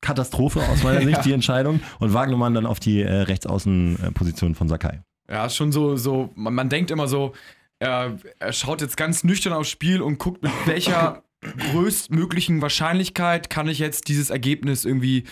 Katastrophe 0.01 0.61
aus 0.61 0.83
meiner 0.83 1.01
Sicht, 1.03 1.17
Ja. 1.17 1.21
die 1.21 1.33
Entscheidung. 1.33 1.81
Und 1.99 2.13
Wagnermann 2.13 2.53
dann 2.53 2.65
auf 2.65 2.79
die 2.79 3.01
äh, 3.01 3.11
Rechtsaußenposition 3.13 4.55
von 4.55 4.67
Sakai. 4.69 5.01
Ja, 5.29 5.49
schon 5.49 5.71
so, 5.71 5.95
so 5.97 6.31
man, 6.35 6.55
man 6.55 6.69
denkt 6.69 6.89
immer 6.89 7.07
so, 7.07 7.33
er, 7.79 8.17
er 8.39 8.53
schaut 8.53 8.81
jetzt 8.81 8.97
ganz 8.97 9.23
nüchtern 9.23 9.53
aufs 9.53 9.69
Spiel 9.69 10.01
und 10.01 10.17
guckt, 10.17 10.41
mit 10.41 10.51
welcher 10.65 11.23
größtmöglichen 11.41 12.61
Wahrscheinlichkeit 12.61 13.49
kann 13.49 13.67
ich 13.67 13.79
jetzt 13.79 14.07
dieses 14.07 14.29
Ergebnis 14.29 14.85
irgendwie 14.85 15.23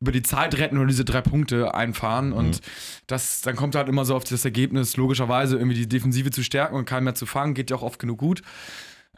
über 0.00 0.12
die 0.12 0.22
Zeit 0.22 0.58
retten 0.58 0.76
oder 0.76 0.86
diese 0.86 1.04
drei 1.04 1.22
Punkte 1.22 1.74
einfahren. 1.74 2.32
Und 2.32 2.60
das, 3.06 3.40
dann 3.40 3.56
kommt 3.56 3.74
halt 3.74 3.88
immer 3.88 4.04
so 4.04 4.14
auf 4.14 4.24
das 4.24 4.44
Ergebnis, 4.44 4.96
logischerweise 4.96 5.56
irgendwie 5.56 5.76
die 5.76 5.88
Defensive 5.88 6.30
zu 6.30 6.42
stärken 6.42 6.76
und 6.76 6.84
keinen 6.84 7.04
mehr 7.04 7.14
zu 7.14 7.26
fangen, 7.26 7.54
geht 7.54 7.70
ja 7.70 7.76
auch 7.76 7.82
oft 7.82 7.98
genug 7.98 8.18
gut. 8.18 8.42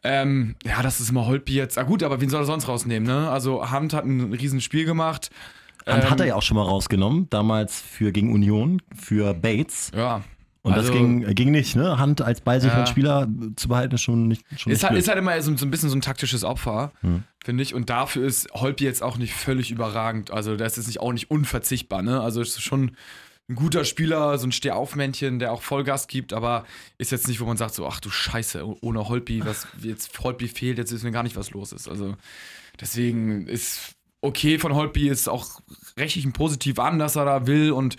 Ähm, 0.05 0.55
ja, 0.65 0.81
das 0.83 1.01
ist 1.01 1.11
immer 1.11 1.27
Holtby 1.27 1.55
jetzt. 1.55 1.77
Ah 1.77 1.83
gut, 1.83 2.03
aber 2.05 2.21
wen 2.21 2.31
soll 2.31 2.43
er 2.43 2.47
sonst 2.47 2.69
rausnehmen, 2.69 3.07
ne? 3.07 3.29
Also 3.29 3.71
Hand 3.71 3.93
hat 3.93 4.05
ein 4.05 4.33
riesen 4.33 4.61
Spiel 4.61 4.85
gemacht. 4.85 5.31
Hand 5.87 6.05
Ähm, 6.05 6.11
hat 6.11 6.21
er 6.21 6.27
ja 6.27 6.35
auch 6.37 6.43
schon 6.43 6.57
mal 6.57 6.63
rausgenommen, 6.63 7.29
damals 7.31 7.81
für 7.81 8.13
gegen 8.13 8.33
Union, 8.33 8.81
für 8.95 9.35
Bates. 9.35 9.91
Ja. 9.97 10.23
Und 10.69 10.77
das 10.77 10.87
Also- 10.87 10.93
ging, 10.99 11.35
ging 11.35 11.51
nicht, 11.51 11.77
ne? 11.77 11.99
Hand 11.99 12.21
als 12.23 12.41
ballsicheren 12.41 12.81
Ja. 12.81 12.87
Spieler 12.87 13.29
zu 13.57 13.69
behalten, 13.69 13.95
ist 13.95 14.03
schon 14.03 14.29
nicht 14.29 14.43
schon 14.57 14.73
Ist 14.73 14.83
nicht 14.83 14.91
halt, 14.91 14.99
ist 14.99 15.09
halt 15.09 15.19
immer 15.19 15.41
so, 15.43 15.57
so 15.57 15.65
ein 15.67 15.71
bisschen 15.71 15.89
so 15.89 15.97
ein 15.97 16.01
taktisches 16.01 16.45
Opfer, 16.45 16.93
Hm. 17.01 17.23
finde 17.45 17.63
ich. 17.63 17.75
Und 17.75 17.91
dafür 17.91 18.27
ist 18.27 18.51
Holpi 18.53 18.85
jetzt 18.85 19.03
auch 19.03 19.19
nicht 19.19 19.35
völlig 19.35 19.71
überragend. 19.71 20.31
Also, 20.31 20.57
das 20.57 20.79
ist 20.79 20.87
nicht, 20.87 21.01
auch 21.01 21.13
nicht 21.13 21.31
unverzichtbar, 21.31 22.03
ne? 22.03 22.21
Also, 22.21 22.41
ist 22.41 22.61
schon 22.63 22.93
ein 23.51 23.55
guter 23.55 23.85
Spieler, 23.85 24.37
so 24.37 24.47
ein 24.47 24.53
Stehaufmännchen, 24.53 25.39
der 25.39 25.53
auch 25.53 25.63
Vollgas 25.63 26.07
gibt, 26.07 26.35
aber 26.35 26.65
ist 26.99 27.13
jetzt 27.13 27.29
nicht, 27.29 27.41
wo 27.41 27.47
man 27.47 27.57
sagt, 27.57 27.75
so, 27.75 27.87
ach 27.87 27.99
du 27.99 28.11
Scheiße, 28.11 28.67
oh- 28.67 28.77
ohne 28.83 29.09
Holpi, 29.09 29.43
was 29.45 29.67
jetzt 29.81 30.19
Holpi 30.21 30.49
fehlt, 30.49 30.77
jetzt 30.77 30.93
wissen 30.93 31.05
wir 31.05 31.13
gar 31.13 31.23
nicht, 31.23 31.35
was 31.37 31.51
los 31.53 31.73
ist. 31.73 31.89
Also, 31.89 32.15
deswegen 32.81 33.47
ist 33.47 33.95
okay 34.21 34.59
von 34.59 34.75
Holpi, 34.75 35.09
ist 35.09 35.29
auch 35.29 35.61
rechtlich 35.97 36.25
ein 36.25 36.33
positiv 36.33 36.79
an, 36.79 36.99
dass 36.99 37.17
er 37.17 37.25
da 37.25 37.47
will 37.47 37.71
und 37.73 37.97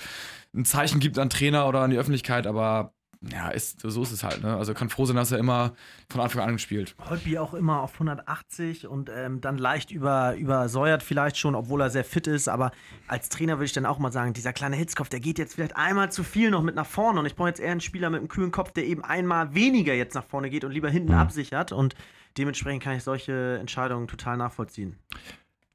ein 0.53 0.65
Zeichen 0.65 1.00
gibt 1.00 1.20
an 1.20 1.29
Trainer 1.29 1.68
oder 1.68 1.82
an 1.82 1.91
die 1.91 1.98
Öffentlichkeit, 1.98 2.48
aber 2.48 2.94
ja, 3.22 3.50
ist, 3.50 3.82
so 3.82 4.01
ist 4.01 4.13
es 4.13 4.24
halt, 4.24 4.41
ne? 4.44 4.56
Also 4.56 4.74
kann 4.74 4.88
froh 4.88 5.06
sein, 5.06 5.18
dass 5.18 5.32
er 5.34 5.39
immer 5.39 5.74
von 6.10 6.22
Anfang 6.22 6.41
an 6.41 6.53
gespielt. 6.53 6.96
Holtby 7.10 7.38
auch 7.38 7.53
immer 7.53 7.82
auf 7.82 7.94
180 7.94 8.88
und 8.88 9.10
ähm, 9.13 9.41
dann 9.41 9.58
leicht 9.58 9.91
über, 9.91 10.38
übersäuert 10.38 11.03
vielleicht 11.03 11.38
schon, 11.38 11.53
obwohl 11.53 11.82
er 11.82 11.89
sehr 11.89 12.06
fit 12.06 12.27
ist. 12.27 12.48
Aber 12.48 12.72
als 13.10 13.27
Trainer 13.27 13.58
würde 13.58 13.65
ich 13.65 13.74
dann 13.74 13.86
auch 13.86 14.00
mal 14.00 14.13
sagen, 14.13 14.32
dieser 14.32 14.53
kleine 14.53 14.77
Hitzkopf, 14.77 15.10
der 15.10 15.20
geht 15.20 15.38
jetzt 15.38 15.56
vielleicht 15.56 15.75
einmal 15.75 16.10
zu 16.13 16.24
viel 16.24 16.50
noch 16.50 16.62
mit 16.62 16.75
nach 16.75 16.86
vorne. 16.86 17.20
Und 17.20 17.25
ich 17.25 17.36
brauche 17.36 17.50
jetzt 17.50 17.60
eher 17.60 17.72
einen 17.72 17.82
Spieler 17.82 18.10
mit 18.10 18.20
einem 18.20 18.29
kühlen 18.29 18.51
Kopf, 18.51 18.72
der 18.72 18.86
eben 18.86 19.03
einmal 19.03 19.53
weniger 19.53 19.94
jetzt 19.94 20.15
nach 20.15 20.25
vorne 20.25 20.50
geht 20.50 20.63
und 20.63 20.72
lieber 20.72 20.89
hinten 20.89 21.13
absichert. 21.13 21.74
Und 21.74 21.96
dementsprechend 22.38 22.84
kann 22.84 22.96
ich 22.96 23.03
solche 23.03 23.58
Entscheidungen 23.60 24.08
total 24.08 24.38
nachvollziehen. 24.38 24.98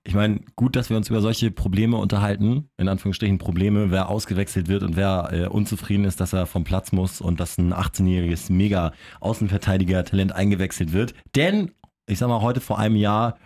Ich 0.07 0.15
meine, 0.15 0.41
gut, 0.55 0.77
dass 0.77 0.91
wir 0.91 0.99
uns 0.99 1.09
über 1.09 1.23
solche 1.23 1.51
Probleme 1.51 1.97
unterhalten, 1.97 2.69
in 2.77 2.89
Anführungsstrichen 2.89 3.39
Probleme, 3.39 3.91
wer 3.91 4.11
ausgewechselt 4.11 4.69
wird 4.69 4.83
und 4.83 4.97
wer 4.97 5.31
äh, 5.33 5.47
unzufrieden 5.47 6.05
ist, 6.05 6.21
dass 6.21 6.35
er 6.35 6.45
vom 6.45 6.63
Platz 6.63 6.93
muss 6.93 7.23
und 7.23 7.41
dass 7.41 7.57
ein 7.57 7.73
18-jähriges 7.73 8.53
Mega-Außenverteidiger-Talent 8.53 10.33
eingewechselt 10.33 10.93
wird. 10.93 11.15
Denn, 11.35 11.71
ich 12.07 12.19
sag 12.19 12.29
mal, 12.29 12.43
heute 12.43 12.61
vor 12.61 12.79
einem 12.79 12.97
Jahr 12.97 13.39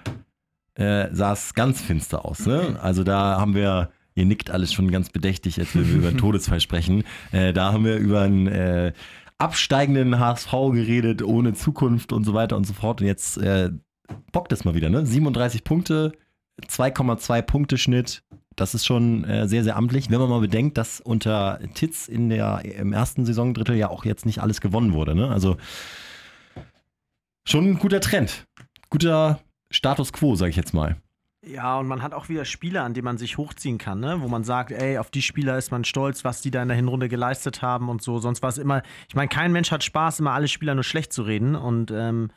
äh, 0.74 1.08
sah 1.12 1.32
es 1.32 1.54
ganz 1.54 1.80
finster 1.80 2.24
aus. 2.24 2.44
Ne? 2.44 2.76
Also 2.82 3.04
da 3.04 3.40
haben 3.40 3.54
wir, 3.54 3.90
ihr 4.16 4.24
nickt 4.24 4.50
alles 4.50 4.72
schon 4.72 4.90
ganz 4.90 5.10
bedächtig, 5.10 5.60
als 5.60 5.76
wir 5.76 5.82
über 5.82 6.08
einen 6.08 6.18
Todesfall 6.18 6.60
sprechen. 6.60 7.04
Äh, 7.30 7.52
da 7.52 7.72
haben 7.72 7.84
wir 7.84 7.98
über 7.98 8.22
einen 8.22 8.48
äh, 8.48 8.92
absteigenden 9.38 10.18
HSV 10.18 10.50
geredet, 10.72 11.22
ohne 11.22 11.54
Zukunft 11.54 12.12
und 12.12 12.24
so 12.24 12.34
weiter 12.34 12.56
und 12.56 12.66
so 12.66 12.72
fort. 12.72 13.00
Und 13.00 13.06
jetzt 13.06 13.38
äh, 13.38 13.70
bockt 14.32 14.52
es 14.52 14.64
mal 14.64 14.74
wieder, 14.74 14.90
ne? 14.90 15.06
37 15.06 15.62
Punkte, 15.62 16.12
2,2 16.66 17.42
Punkte 17.42 17.78
Schnitt. 17.78 18.22
Das 18.56 18.74
ist 18.74 18.84
schon 18.84 19.24
äh, 19.24 19.46
sehr, 19.46 19.62
sehr 19.62 19.76
amtlich, 19.76 20.10
wenn 20.10 20.18
man 20.18 20.28
mal 20.28 20.40
bedenkt, 20.40 20.78
dass 20.78 21.00
unter 21.00 21.60
Titz 21.74 22.08
in 22.08 22.28
der, 22.28 22.62
im 22.64 22.92
ersten 22.92 23.24
Saisondrittel 23.24 23.76
ja 23.76 23.88
auch 23.88 24.04
jetzt 24.04 24.26
nicht 24.26 24.40
alles 24.40 24.60
gewonnen 24.60 24.92
wurde. 24.92 25.14
Ne? 25.14 25.28
Also 25.28 25.56
schon 27.46 27.70
ein 27.70 27.78
guter 27.78 28.00
Trend. 28.00 28.46
Guter 28.90 29.40
Status 29.70 30.12
quo, 30.12 30.34
sage 30.34 30.50
ich 30.50 30.56
jetzt 30.56 30.74
mal. 30.74 30.96
Ja, 31.46 31.78
und 31.78 31.86
man 31.86 32.02
hat 32.02 32.14
auch 32.14 32.28
wieder 32.28 32.44
Spieler, 32.44 32.82
an 32.82 32.94
denen 32.94 33.04
man 33.04 33.16
sich 33.16 33.38
hochziehen 33.38 33.78
kann, 33.78 34.00
ne? 34.00 34.20
wo 34.20 34.28
man 34.28 34.42
sagt, 34.42 34.72
ey, 34.72 34.98
auf 34.98 35.10
die 35.10 35.22
Spieler 35.22 35.56
ist 35.56 35.70
man 35.70 35.84
stolz, 35.84 36.24
was 36.24 36.42
die 36.42 36.50
da 36.50 36.60
in 36.62 36.68
der 36.68 36.76
Hinrunde 36.76 37.08
geleistet 37.08 37.62
haben 37.62 37.88
und 37.88 38.02
so. 38.02 38.18
Sonst 38.18 38.42
war 38.42 38.50
es 38.50 38.58
immer, 38.58 38.82
ich 39.08 39.14
meine, 39.14 39.28
kein 39.28 39.52
Mensch 39.52 39.70
hat 39.70 39.84
Spaß, 39.84 40.18
immer 40.18 40.32
alle 40.32 40.48
Spieler 40.48 40.74
nur 40.74 40.84
schlecht 40.84 41.12
zu 41.12 41.22
reden. 41.22 41.54
Und 41.54 41.92
ähm, 41.92 42.30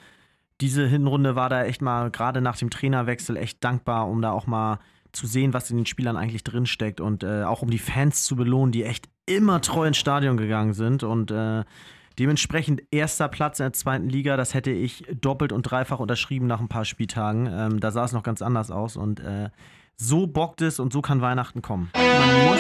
diese 0.61 0.87
Hinrunde 0.87 1.35
war 1.35 1.49
da 1.49 1.63
echt 1.65 1.81
mal, 1.81 2.11
gerade 2.11 2.41
nach 2.41 2.57
dem 2.57 2.69
Trainerwechsel, 2.69 3.35
echt 3.35 3.63
dankbar, 3.63 4.07
um 4.07 4.21
da 4.21 4.31
auch 4.31 4.47
mal 4.47 4.79
zu 5.11 5.27
sehen, 5.27 5.53
was 5.53 5.69
in 5.71 5.77
den 5.77 5.85
Spielern 5.85 6.15
eigentlich 6.15 6.43
drinsteckt 6.43 7.01
und 7.01 7.23
äh, 7.23 7.43
auch 7.43 7.61
um 7.61 7.69
die 7.69 7.79
Fans 7.79 8.23
zu 8.23 8.35
belohnen, 8.35 8.71
die 8.71 8.85
echt 8.85 9.09
immer 9.25 9.59
treu 9.61 9.87
ins 9.87 9.97
Stadion 9.97 10.37
gegangen 10.37 10.73
sind 10.73 11.03
und 11.03 11.31
äh, 11.31 11.63
dementsprechend 12.17 12.83
erster 12.91 13.27
Platz 13.27 13.59
in 13.59 13.65
der 13.65 13.73
zweiten 13.73 14.07
Liga, 14.07 14.37
das 14.37 14.53
hätte 14.53 14.71
ich 14.71 15.03
doppelt 15.19 15.51
und 15.51 15.63
dreifach 15.63 15.99
unterschrieben 15.99 16.47
nach 16.47 16.61
ein 16.61 16.69
paar 16.69 16.85
Spieltagen. 16.85 17.47
Ähm, 17.51 17.79
da 17.79 17.91
sah 17.91 18.05
es 18.05 18.13
noch 18.13 18.23
ganz 18.23 18.41
anders 18.41 18.71
aus 18.71 18.95
und 18.95 19.19
äh, 19.19 19.49
so 19.97 20.27
bockt 20.27 20.61
es 20.61 20.79
und 20.79 20.93
so 20.93 21.01
kann 21.01 21.21
Weihnachten 21.21 21.61
kommen. 21.61 21.89
Man 21.93 22.45
muss, 22.45 22.59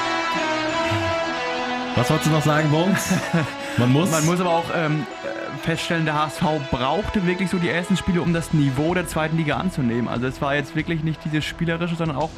Was 1.98 2.12
wolltest 2.12 2.30
du 2.30 2.32
noch 2.32 2.44
sagen, 2.44 2.70
Bones? 2.70 3.10
Man 3.78 3.92
muss. 3.92 4.12
man 4.12 4.24
muss 4.26 4.40
aber 4.40 4.52
auch 4.52 4.66
ähm, 4.76 5.06
äh, 5.24 5.66
feststellen, 5.66 6.06
der 6.06 6.14
HSV 6.14 6.44
brauchte 6.70 7.26
wirklich 7.26 7.50
so 7.50 7.58
die 7.58 7.70
ersten 7.70 7.98
Spiele, 7.98 8.22
um 8.22 8.34
das 8.34 8.54
Niveau 8.54 8.94
der 8.94 9.08
zweiten 9.08 9.36
Liga 9.36 9.58
anzunehmen. 9.58 10.08
Also 10.08 10.28
es 10.28 10.40
war 10.42 10.56
jetzt 10.56 10.76
wirklich 10.76 11.04
nicht 11.04 11.20
dieses 11.26 11.44
Spielerische, 11.44 11.96
sondern 11.96 12.18
auch 12.18 12.30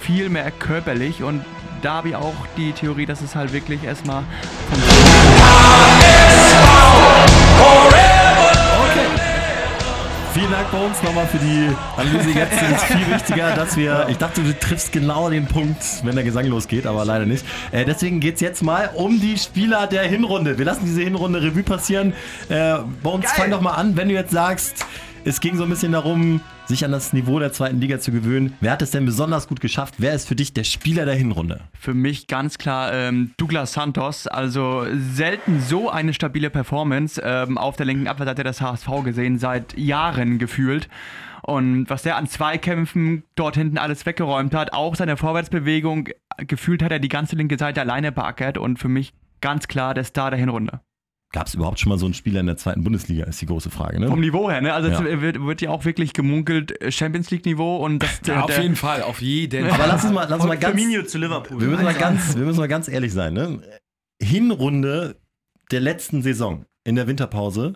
viel 0.00 0.28
mehr 0.28 0.50
körperlich. 0.50 1.22
Und 1.22 1.44
da 1.82 1.94
habe 1.94 2.08
ich 2.08 2.16
auch 2.16 2.34
die 2.56 2.72
Theorie, 2.72 3.06
dass 3.06 3.20
es 3.20 3.36
halt 3.36 3.52
wirklich 3.52 3.84
erstmal 3.84 4.24
Vielen 10.34 10.50
Dank, 10.50 10.70
Bones, 10.70 11.02
nochmal 11.02 11.26
für 11.26 11.38
die 11.38 11.68
Analyse. 11.96 12.30
Jetzt 12.30 12.52
ist 12.52 12.72
es 12.76 12.82
viel 12.84 13.14
wichtiger, 13.14 13.54
dass 13.54 13.76
wir. 13.76 14.06
Ich 14.08 14.18
dachte, 14.18 14.42
du 14.42 14.56
triffst 14.58 14.92
genau 14.92 15.30
den 15.30 15.46
Punkt, 15.46 15.82
wenn 16.04 16.14
der 16.14 16.24
Gesang 16.24 16.46
losgeht, 16.46 16.86
aber 16.86 17.04
leider 17.04 17.26
nicht. 17.26 17.44
Äh, 17.72 17.84
deswegen 17.84 18.20
geht 18.20 18.36
es 18.36 18.40
jetzt 18.40 18.62
mal 18.62 18.90
um 18.94 19.20
die 19.20 19.38
Spieler 19.38 19.86
der 19.86 20.02
Hinrunde. 20.02 20.58
Wir 20.58 20.64
lassen 20.64 20.84
diese 20.84 21.00
Hinrunde 21.02 21.42
Revue 21.42 21.62
passieren. 21.62 22.12
Äh, 22.48 22.76
Bones, 23.02 23.30
fang 23.32 23.50
doch 23.50 23.60
mal 23.60 23.72
an, 23.72 23.96
wenn 23.96 24.08
du 24.08 24.14
jetzt 24.14 24.32
sagst, 24.32 24.84
es 25.28 25.40
ging 25.40 25.56
so 25.56 25.64
ein 25.64 25.68
bisschen 25.68 25.92
darum, 25.92 26.40
sich 26.66 26.84
an 26.84 26.92
das 26.92 27.12
Niveau 27.12 27.38
der 27.38 27.52
zweiten 27.52 27.80
Liga 27.80 28.00
zu 28.00 28.10
gewöhnen. 28.12 28.54
Wer 28.60 28.72
hat 28.72 28.80
es 28.80 28.90
denn 28.90 29.04
besonders 29.04 29.46
gut 29.46 29.60
geschafft? 29.60 29.96
Wer 29.98 30.14
ist 30.14 30.26
für 30.26 30.34
dich 30.34 30.54
der 30.54 30.64
Spieler 30.64 31.04
der 31.04 31.14
Hinrunde? 31.14 31.60
für 31.78 31.94
mich 31.94 32.26
ganz 32.26 32.58
klar 32.58 32.92
ähm, 32.92 33.32
Douglas 33.36 33.72
Santos. 33.74 34.26
Also 34.26 34.86
selten 34.94 35.60
so 35.60 35.90
eine 35.90 36.12
stabile 36.12 36.50
Performance 36.50 37.20
ähm, 37.24 37.56
auf 37.56 37.76
der 37.76 37.86
linken 37.86 38.08
Abwehrseite 38.08 38.42
des 38.42 38.60
HSV 38.60 38.88
gesehen, 39.04 39.38
seit 39.38 39.76
Jahren 39.78 40.38
gefühlt. 40.38 40.88
Und 41.42 41.88
was 41.88 42.02
der 42.02 42.16
an 42.16 42.26
Zweikämpfen 42.26 43.22
dort 43.34 43.56
hinten 43.56 43.78
alles 43.78 44.04
weggeräumt 44.04 44.54
hat, 44.54 44.72
auch 44.72 44.96
seine 44.96 45.16
Vorwärtsbewegung, 45.16 46.08
gefühlt 46.38 46.82
hat 46.82 46.92
er 46.92 46.98
die 46.98 47.08
ganze 47.08 47.36
linke 47.36 47.58
Seite 47.58 47.80
alleine 47.80 48.12
beackert 48.12 48.58
und 48.58 48.78
für 48.78 48.88
mich 48.88 49.14
ganz 49.40 49.68
klar 49.68 49.94
der 49.94 50.04
Star 50.04 50.30
der 50.30 50.38
Hinrunde. 50.38 50.80
Gab 51.32 51.46
es 51.46 51.54
überhaupt 51.54 51.78
schon 51.78 51.90
mal 51.90 51.98
so 51.98 52.06
einen 52.06 52.14
Spieler 52.14 52.40
in 52.40 52.46
der 52.46 52.56
zweiten 52.56 52.82
Bundesliga, 52.82 53.24
ist 53.24 53.38
die 53.42 53.46
große 53.46 53.68
Frage. 53.68 54.00
Ne? 54.00 54.08
Vom 54.08 54.20
Niveau 54.20 54.50
her, 54.50 54.62
ne? 54.62 54.72
Also 54.72 54.88
Ja. 54.88 55.02
es 55.04 55.20
wird, 55.20 55.44
wird 55.44 55.60
ja 55.60 55.68
auch 55.70 55.84
wirklich 55.84 56.14
gemunkelt 56.14 56.80
äh, 56.80 56.90
Champions 56.90 57.30
League 57.30 57.44
Niveau 57.44 57.76
und 57.84 57.98
das, 58.02 58.20
Ja, 58.26 58.40
auf 58.40 58.46
der- 58.46 58.62
jeden 58.62 58.76
Fall, 58.76 59.02
auf 59.02 59.20
jeden 59.20 59.66
Aber 59.66 59.74
Fall. 59.74 59.88
lass 59.88 60.04
uns 60.04 60.12
mal, 60.14 60.22
lass 60.28 60.38
uns 60.40 60.48
mal 60.48 60.56
ganz. 60.56 60.74
Firmino 60.80 61.02
zu 61.02 61.18
Liverpool. 61.18 61.60
Wir 61.60 61.68
müssen, 61.68 61.84
mal 61.84 61.92
ganz, 61.94 62.34
wir 62.36 62.44
müssen 62.46 62.58
mal 62.60 62.66
ganz 62.68 62.88
ehrlich 62.88 63.12
sein. 63.12 63.34
Ne? 63.34 63.60
Hinrunde 64.22 65.16
der 65.70 65.80
letzten 65.80 66.22
Saison 66.22 66.64
in 66.84 66.96
der 66.96 67.06
Winterpause 67.06 67.74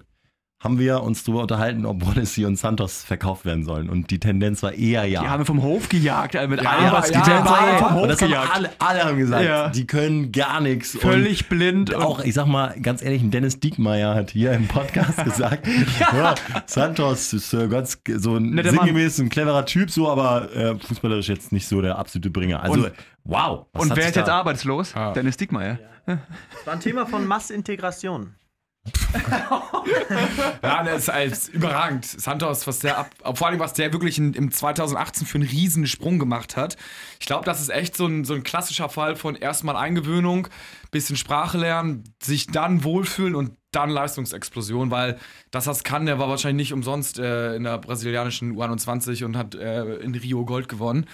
haben 0.63 0.79
wir 0.79 1.03
uns 1.03 1.25
darüber 1.25 1.43
unterhalten, 1.43 1.85
ob 1.87 2.07
Wallacey 2.07 2.45
und 2.45 2.57
Santos 2.57 3.03
verkauft 3.03 3.45
werden 3.45 3.65
sollen. 3.65 3.91
Und 3.91 4.11
die 4.11 4.21
Tendenz 4.21 4.63
war 4.63 4.73
eher 4.73 5.05
ja. 5.07 5.23
Die 5.23 5.29
haben 5.29 5.41
wir 5.41 5.45
vom 5.47 5.61
Hof 5.63 5.89
gejagt, 5.89 6.37
äh, 6.37 6.47
mit 6.47 6.63
Ja, 6.63 6.71
allem, 6.71 6.93
was 6.93 7.11
ja, 7.11 7.21
die 7.23 7.31
ja, 7.31 7.45
war 7.45 7.79
vom 7.79 7.95
Hof 7.95 8.07
das 8.07 8.23
haben 8.23 8.29
gejagt. 8.29 8.51
alle, 8.55 8.71
alle 8.79 9.05
haben 9.05 9.19
gesagt, 9.19 9.45
Ja. 9.45 9.69
die 9.71 9.87
können 9.87 10.31
gar 10.31 10.61
nichts. 10.61 10.97
Völlig 10.97 11.49
blind. 11.49 11.95
Auch, 11.95 12.21
ich 12.25 12.35
sag 12.35 12.47
mal, 12.47 12.75
ganz 12.81 13.03
ehrlich, 13.03 13.23
ein 13.23 13.31
Dennis 13.33 13.59
Diekmeyer 13.59 14.15
hat 14.15 14.31
hier 14.31 14.53
im 14.53 14.69
Podcast 14.69 15.17
gesagt, 15.25 15.67
ja, 15.99 16.35
Santos 16.67 17.33
ist 17.33 17.53
äh, 17.55 17.67
ganz 17.67 17.99
so 18.19 18.37
ein 18.37 18.51
Netter 18.51 18.73
Mann. 18.73 18.87
sinngemäß 18.87 19.19
ein 19.19 19.29
cleverer 19.31 19.67
Typ, 19.67 19.91
so, 19.91 20.09
aber 20.09 20.55
äh, 20.55 20.79
fußballerisch 20.79 21.29
jetzt 21.29 21.51
nicht 21.51 21.67
so 21.67 21.83
der 21.83 21.99
absolute 21.99 22.31
Bringer. 22.31 22.63
Also, 22.63 22.85
Und- 22.85 22.93
wow. 23.25 23.67
Und 23.73 23.97
wer 23.97 24.09
ist 24.09 24.17
jetzt 24.17 24.29
arbeitslos? 24.31 24.95
Ah. 24.95 25.13
Dennis 25.13 25.37
Dickmeyer. 25.37 25.79
Das 26.07 26.19
war 26.67 26.73
ein 26.75 26.81
Thema 26.81 27.07
von 27.07 27.27
Massintegration. 27.67 28.35
Ja, 30.63 30.83
der 30.83 30.95
ist 30.95 31.11
als 31.11 31.49
überragend. 31.49 32.05
Santos, 32.05 32.67
was 32.67 32.79
der 32.81 32.99
ab, 32.99 33.11
vor 33.35 33.47
allem 33.47 33.61
was 33.61 33.73
der 33.75 33.93
wirklich 33.93 34.19
in, 34.19 34.33
im 34.35 34.51
2018 34.51 35.27
für 35.27 35.39
einen 35.39 35.49
riesen 35.49 35.87
Sprung 35.87 36.19
gemacht 36.19 36.57
hat. 36.57 36.77
Ich 37.21 37.27
glaube, 37.27 37.45
das 37.45 37.61
ist 37.61 37.69
echt 37.69 37.97
so 37.97 38.07
ein, 38.07 38.25
so 38.25 38.35
ein 38.35 38.43
klassischer 38.43 38.89
Fall 38.89 39.17
von 39.17 39.37
erstmal 39.37 39.77
Eingewöhnung, 39.77 40.49
bisschen 40.91 41.17
Sprache 41.17 41.59
lernen, 41.59 42.05
sich 42.23 42.47
dann 42.47 42.85
wohlfühlen 42.85 43.35
und 43.35 43.57
dann 43.73 43.91
Leistungsexplosion, 43.91 44.91
weil 44.91 45.19
das, 45.51 45.67
was 45.67 45.83
kann, 45.83 46.07
der 46.07 46.19
war 46.19 46.29
wahrscheinlich 46.29 46.69
nicht 46.69 46.73
umsonst 46.75 47.19
äh, 47.19 47.57
in 47.57 47.65
der 47.65 47.79
brasilianischen 47.79 48.57
U21 48.57 49.25
und 49.25 49.37
hat 49.37 49.55
äh, 49.55 49.97
in 49.97 50.15
Rio 50.15 50.45
Gold 50.45 50.69
gewonnen. 50.69 51.07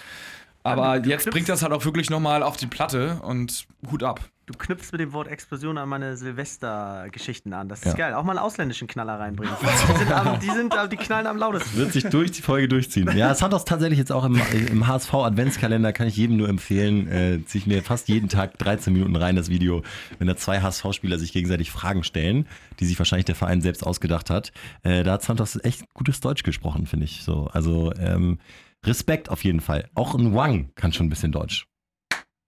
Aber 0.63 1.03
jetzt 1.05 1.29
bringt 1.31 1.49
das 1.49 1.61
halt 1.63 1.71
auch 1.73 1.85
wirklich 1.85 2.09
nochmal 2.09 2.43
auf 2.43 2.57
die 2.57 2.67
Platte 2.67 3.19
und 3.23 3.65
Hut 3.91 4.03
ab. 4.03 4.19
Du 4.45 4.57
knüpfst 4.57 4.91
mit 4.91 4.99
dem 4.99 5.13
Wort 5.13 5.27
Explosion 5.27 5.77
an 5.77 5.87
meine 5.89 6.17
Silvester-Geschichten 6.17 7.53
an. 7.53 7.69
Das 7.69 7.79
ist 7.79 7.85
Ja. 7.85 7.93
geil. 7.93 8.13
Auch 8.15 8.23
mal 8.23 8.31
einen 8.31 8.39
ausländischen 8.39 8.87
Knaller 8.87 9.19
reinbringen. 9.19 9.53
Die, 9.61 9.97
sind 9.99 10.11
am, 10.11 10.39
die, 10.39 10.49
sind, 10.49 10.75
am- 10.77 10.89
die 10.89 10.95
knallen 10.97 11.27
am 11.27 11.37
lautesten. 11.37 11.77
Wird 11.77 11.93
sich 11.93 12.03
durch 12.05 12.31
die 12.31 12.41
Folge 12.41 12.67
durchziehen. 12.67 13.09
Ja, 13.15 13.33
Santos 13.35 13.63
tatsächlich 13.63 13.99
jetzt 13.99 14.11
auch 14.11 14.25
im, 14.25 14.41
im 14.71 14.87
HSV-Adventskalender 14.87 15.93
kann 15.93 16.07
ich 16.07 16.17
jedem 16.17 16.37
nur 16.37 16.49
empfehlen. 16.49 17.07
Äh, 17.07 17.45
ziehe 17.45 17.61
ich 17.61 17.67
mir 17.67 17.83
fast 17.83 18.07
jeden 18.07 18.27
Tag 18.29 18.57
13 18.57 18.91
Minuten 18.91 19.15
rein, 19.15 19.35
das 19.35 19.49
Video, 19.49 19.83
wenn 20.17 20.27
da 20.27 20.35
zwei 20.35 20.61
HSV-Spieler 20.61 21.19
sich 21.19 21.31
gegenseitig 21.31 21.71
Fragen 21.71 22.03
stellen, 22.03 22.47
die 22.79 22.85
sich 22.85 22.97
wahrscheinlich 22.97 23.25
der 23.25 23.35
Verein 23.35 23.61
selbst 23.61 23.85
ausgedacht 23.85 24.29
hat. 24.31 24.51
Äh, 24.83 25.03
da 25.03 25.13
hat 25.13 25.21
Santos 25.23 25.59
echt 25.63 25.83
gutes 25.93 26.21
Deutsch 26.21 26.43
gesprochen, 26.43 26.87
finde 26.87 27.05
ich. 27.05 27.23
So, 27.23 27.47
also 27.53 27.93
ähm, 27.99 28.39
Respekt 28.85 29.29
auf 29.29 29.43
jeden 29.43 29.59
Fall. 29.59 29.89
Auch 29.95 30.15
ein 30.15 30.33
Wang 30.33 30.71
kann 30.75 30.93
schon 30.93 31.07
ein 31.07 31.09
bisschen 31.09 31.31
Deutsch. 31.31 31.67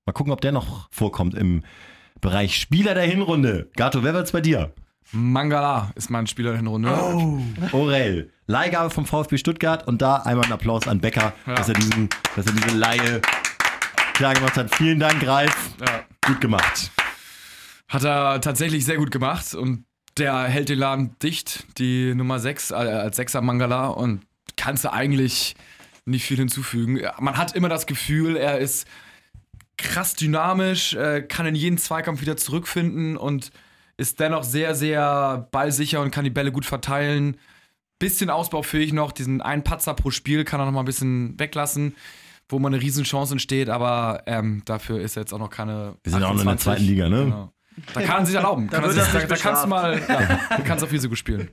Mal 0.05 0.13
gucken, 0.13 0.31
ob 0.33 0.41
der 0.41 0.51
noch 0.51 0.88
vorkommt 0.91 1.35
im 1.35 1.63
Bereich 2.21 2.57
Spieler 2.57 2.93
der 2.93 3.03
Hinrunde. 3.03 3.69
Gato, 3.75 4.03
wer 4.03 4.13
wird's 4.13 4.31
bei 4.31 4.41
dir? 4.41 4.73
Mangala 5.11 5.91
ist 5.95 6.09
mein 6.09 6.27
Spieler 6.27 6.53
der 6.53 6.61
Runde. 6.63 6.89
Orel. 7.73 8.31
Leihgabe 8.47 8.89
vom 8.89 9.05
VfB 9.05 9.38
Stuttgart 9.38 9.88
und 9.88 10.01
da 10.01 10.17
einmal 10.17 10.45
ein 10.45 10.51
Applaus 10.53 10.88
an 10.88 11.00
Becker, 11.01 11.33
Ja. 11.45 11.55
dass, 11.55 11.67
er 11.69 11.75
diesen, 11.75 12.09
dass 12.35 12.45
er 12.45 12.53
diese 12.53 12.77
Laie 12.77 13.21
klar 14.13 14.33
gemacht 14.33 14.55
hat. 14.55 14.73
Vielen 14.75 15.00
Dank, 15.00 15.25
Ralf. 15.25 15.71
Ja. 15.81 16.03
Gut 16.25 16.39
gemacht. 16.41 16.91
Hat 17.89 18.03
er 18.03 18.39
tatsächlich 18.39 18.85
sehr 18.85 18.97
gut 18.97 19.11
gemacht 19.11 19.53
und 19.53 19.85
der 20.17 20.43
hält 20.43 20.69
den 20.69 20.79
Laden 20.79 21.15
dicht, 21.21 21.65
die 21.77 22.13
Nummer 22.15 22.39
6 22.39 22.71
äh, 22.71 22.75
als 22.75 23.15
Sechser 23.17 23.41
Mangala 23.41 23.88
und 23.88 24.21
kannst 24.57 24.83
du 24.85 24.93
eigentlich 24.93 25.55
nicht 26.05 26.25
viel 26.25 26.38
hinzufügen. 26.38 27.01
Man 27.20 27.38
hat 27.38 27.55
immer 27.55 27.70
das 27.70 27.86
Gefühl, 27.86 28.36
er 28.36 28.60
ist 28.60 28.88
krass 29.77 30.15
dynamisch, 30.15 30.93
äh, 30.93 31.22
kann 31.22 31.46
in 31.46 31.55
jeden 31.55 31.77
Zweikampf 31.77 32.22
wieder 32.22 32.38
zurückfinden 32.38 33.17
und 33.17 33.51
ist 33.98 34.20
dennoch 34.20 34.43
sehr, 34.43 34.75
sehr 34.75 35.48
ballsicher 35.51 36.01
und 36.01 36.12
kann 36.12 36.24
die 36.24 36.29
Bälle 36.29 36.51
gut 36.51 36.65
verteilen. 36.65 37.38
Bisschen 38.00 38.29
ausbaufähig 38.29 38.93
noch, 38.93 39.12
diesen 39.12 39.41
einen 39.41 39.63
Patzer 39.63 39.93
pro 39.93 40.10
Spiel 40.12 40.43
kann 40.43 40.60
er 40.60 40.65
noch 40.65 40.72
mal 40.72 40.79
ein 40.79 40.86
bisschen 40.86 41.39
weglassen, 41.39 41.96
wo 42.50 42.58
man 42.58 42.74
eine 42.74 42.81
Riesenchance 42.81 43.34
entsteht, 43.34 43.70
aber 43.70 44.24
ähm, 44.25 44.63
dafür 44.65 45.00
ist 45.00 45.17
er 45.17 45.22
jetzt 45.22 45.34
auch 45.34 45.39
noch 45.39 45.51
keine. 45.51 45.98
Wir 46.03 46.12
sind 46.12 46.22
ja 46.22 46.27
auch 46.27 46.34
noch 46.34 46.41
in 46.41 46.48
der 46.48 46.55
28. 46.55 46.63
zweiten 46.63 46.84
Liga, 46.84 47.10
ne? 47.10 47.25
Genau. 47.25 47.53
Da 47.93 48.01
kann 48.01 48.19
er 48.19 48.25
sich 48.25 48.35
erlauben. 48.35 48.69
Da 48.69 48.79
Kann 48.79 48.91
sich, 48.91 49.01
da, 49.03 49.19
da 49.19 49.35
kannst 49.35 49.63
du 49.63 49.67
mal, 49.67 49.99
ja, 50.07 50.39
da 50.49 50.57
kannst 50.63 50.81
du 50.81 50.85
auf 50.87 50.91
Risiko 50.91 51.15
spielen. 51.15 51.49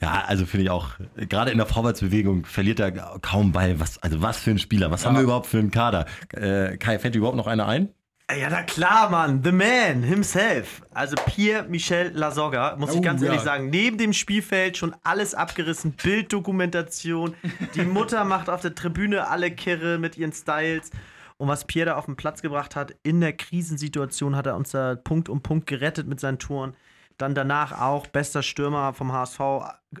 Ja, 0.00 0.24
also 0.26 0.46
finde 0.46 0.64
ich 0.64 0.70
auch, 0.70 0.90
gerade 1.16 1.50
in 1.50 1.56
der 1.58 1.66
Vorwärtsbewegung 1.66 2.44
verliert 2.46 2.80
er 2.80 2.92
kaum 2.92 3.52
Ball. 3.52 3.80
Was, 3.80 3.98
also 4.02 4.22
was 4.22 4.38
für 4.38 4.50
ein 4.50 4.58
Spieler, 4.58 4.90
was 4.90 5.04
haben 5.06 5.16
wir 5.16 5.22
überhaupt 5.22 5.46
für 5.46 5.58
einen 5.58 5.70
Kader? 5.70 6.06
Äh, 6.32 6.76
Kai, 6.76 6.98
fällt 6.98 7.14
dir 7.14 7.18
überhaupt 7.18 7.36
noch 7.36 7.46
einer 7.46 7.66
ein? 7.66 7.88
Ja, 8.30 8.50
na 8.50 8.62
klar, 8.62 9.08
Mann. 9.08 9.40
The 9.42 9.52
man 9.52 10.02
himself. 10.02 10.82
Also 10.92 11.16
Pierre-Michel 11.26 12.12
Lasogga, 12.14 12.76
muss 12.76 12.90
ich 12.92 12.98
Oh, 12.98 13.00
ganz 13.00 13.22
ja. 13.22 13.28
ehrlich 13.28 13.40
sagen. 13.40 13.70
Neben 13.70 13.96
dem 13.96 14.12
Spielfeld 14.12 14.76
schon 14.76 14.94
alles 15.02 15.34
abgerissen. 15.34 15.92
Bilddokumentation. 15.92 17.34
Die 17.74 17.82
Mutter 17.82 18.24
macht 18.24 18.50
auf 18.50 18.60
der 18.60 18.74
Tribüne 18.74 19.28
alle 19.28 19.50
Kirre 19.50 19.96
mit 19.98 20.18
ihren 20.18 20.32
Styles. 20.34 20.90
Und 21.38 21.48
was 21.48 21.64
Pierre 21.66 21.86
da 21.86 21.96
auf 21.96 22.06
den 22.06 22.16
Platz 22.16 22.42
gebracht 22.42 22.76
hat, 22.76 22.94
in 23.02 23.20
der 23.20 23.32
Krisensituation 23.32 24.34
hat 24.36 24.46
er 24.46 24.56
uns 24.56 24.70
da 24.70 24.96
Punkt 24.96 25.28
um 25.28 25.40
Punkt 25.40 25.66
gerettet 25.66 26.06
mit 26.08 26.18
seinen 26.20 26.38
Toren. 26.38 26.74
Dann 27.16 27.34
danach 27.34 27.80
auch 27.80 28.06
bester 28.08 28.42
Stürmer 28.42 28.92
vom 28.92 29.12
HSV 29.12 29.38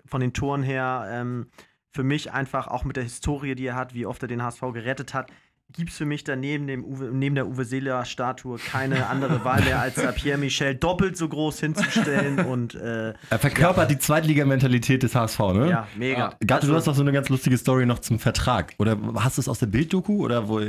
von 0.06 0.20
den 0.20 0.32
Toren 0.32 0.62
her. 0.62 1.06
Ähm, 1.10 1.46
für 1.90 2.02
mich 2.04 2.32
einfach 2.32 2.68
auch 2.68 2.84
mit 2.84 2.96
der 2.96 3.04
Historie, 3.04 3.54
die 3.54 3.66
er 3.66 3.74
hat, 3.76 3.94
wie 3.94 4.04
oft 4.06 4.20
er 4.22 4.28
den 4.28 4.42
HSV 4.42 4.60
gerettet 4.72 5.14
hat, 5.14 5.30
gibt 5.72 5.90
es 5.90 5.96
für 5.96 6.06
mich 6.06 6.22
da 6.24 6.34
neben, 6.36 6.66
dem 6.66 6.84
Uwe, 6.84 7.10
neben 7.12 7.34
der 7.34 7.46
Uwe 7.46 7.64
Seeler-Statue 7.64 8.58
keine 8.58 9.06
andere 9.06 9.44
Wahl 9.44 9.62
mehr, 9.62 9.80
als 9.80 9.94
da 9.96 10.12
Pierre 10.12 10.38
Michel 10.38 10.74
doppelt 10.74 11.16
so 11.16 11.28
groß 11.28 11.60
hinzustellen. 11.60 12.40
Und 12.46 12.74
äh, 12.74 13.14
Er 13.30 13.38
verkörpert 13.38 13.90
die 13.90 13.98
Zweitliga-Mentalität 13.98 15.02
des 15.02 15.14
HSV, 15.14 15.38
ne? 15.54 15.70
ja, 15.70 15.88
mega. 15.96 16.34
Gato, 16.40 16.54
Also- 16.62 16.68
du 16.72 16.74
hast 16.76 16.86
doch 16.86 16.94
so 16.94 17.02
eine 17.02 17.12
ganz 17.12 17.28
lustige 17.28 17.56
Story 17.58 17.86
noch 17.86 17.98
zum 18.00 18.18
Vertrag. 18.18 18.74
Oder 18.78 18.96
hast 19.16 19.38
du 19.38 19.40
es 19.42 19.48
aus 19.48 19.58
der 19.60 19.66
Bilddoku? 19.66 20.24
Oder 20.24 20.48
wo, 20.48 20.60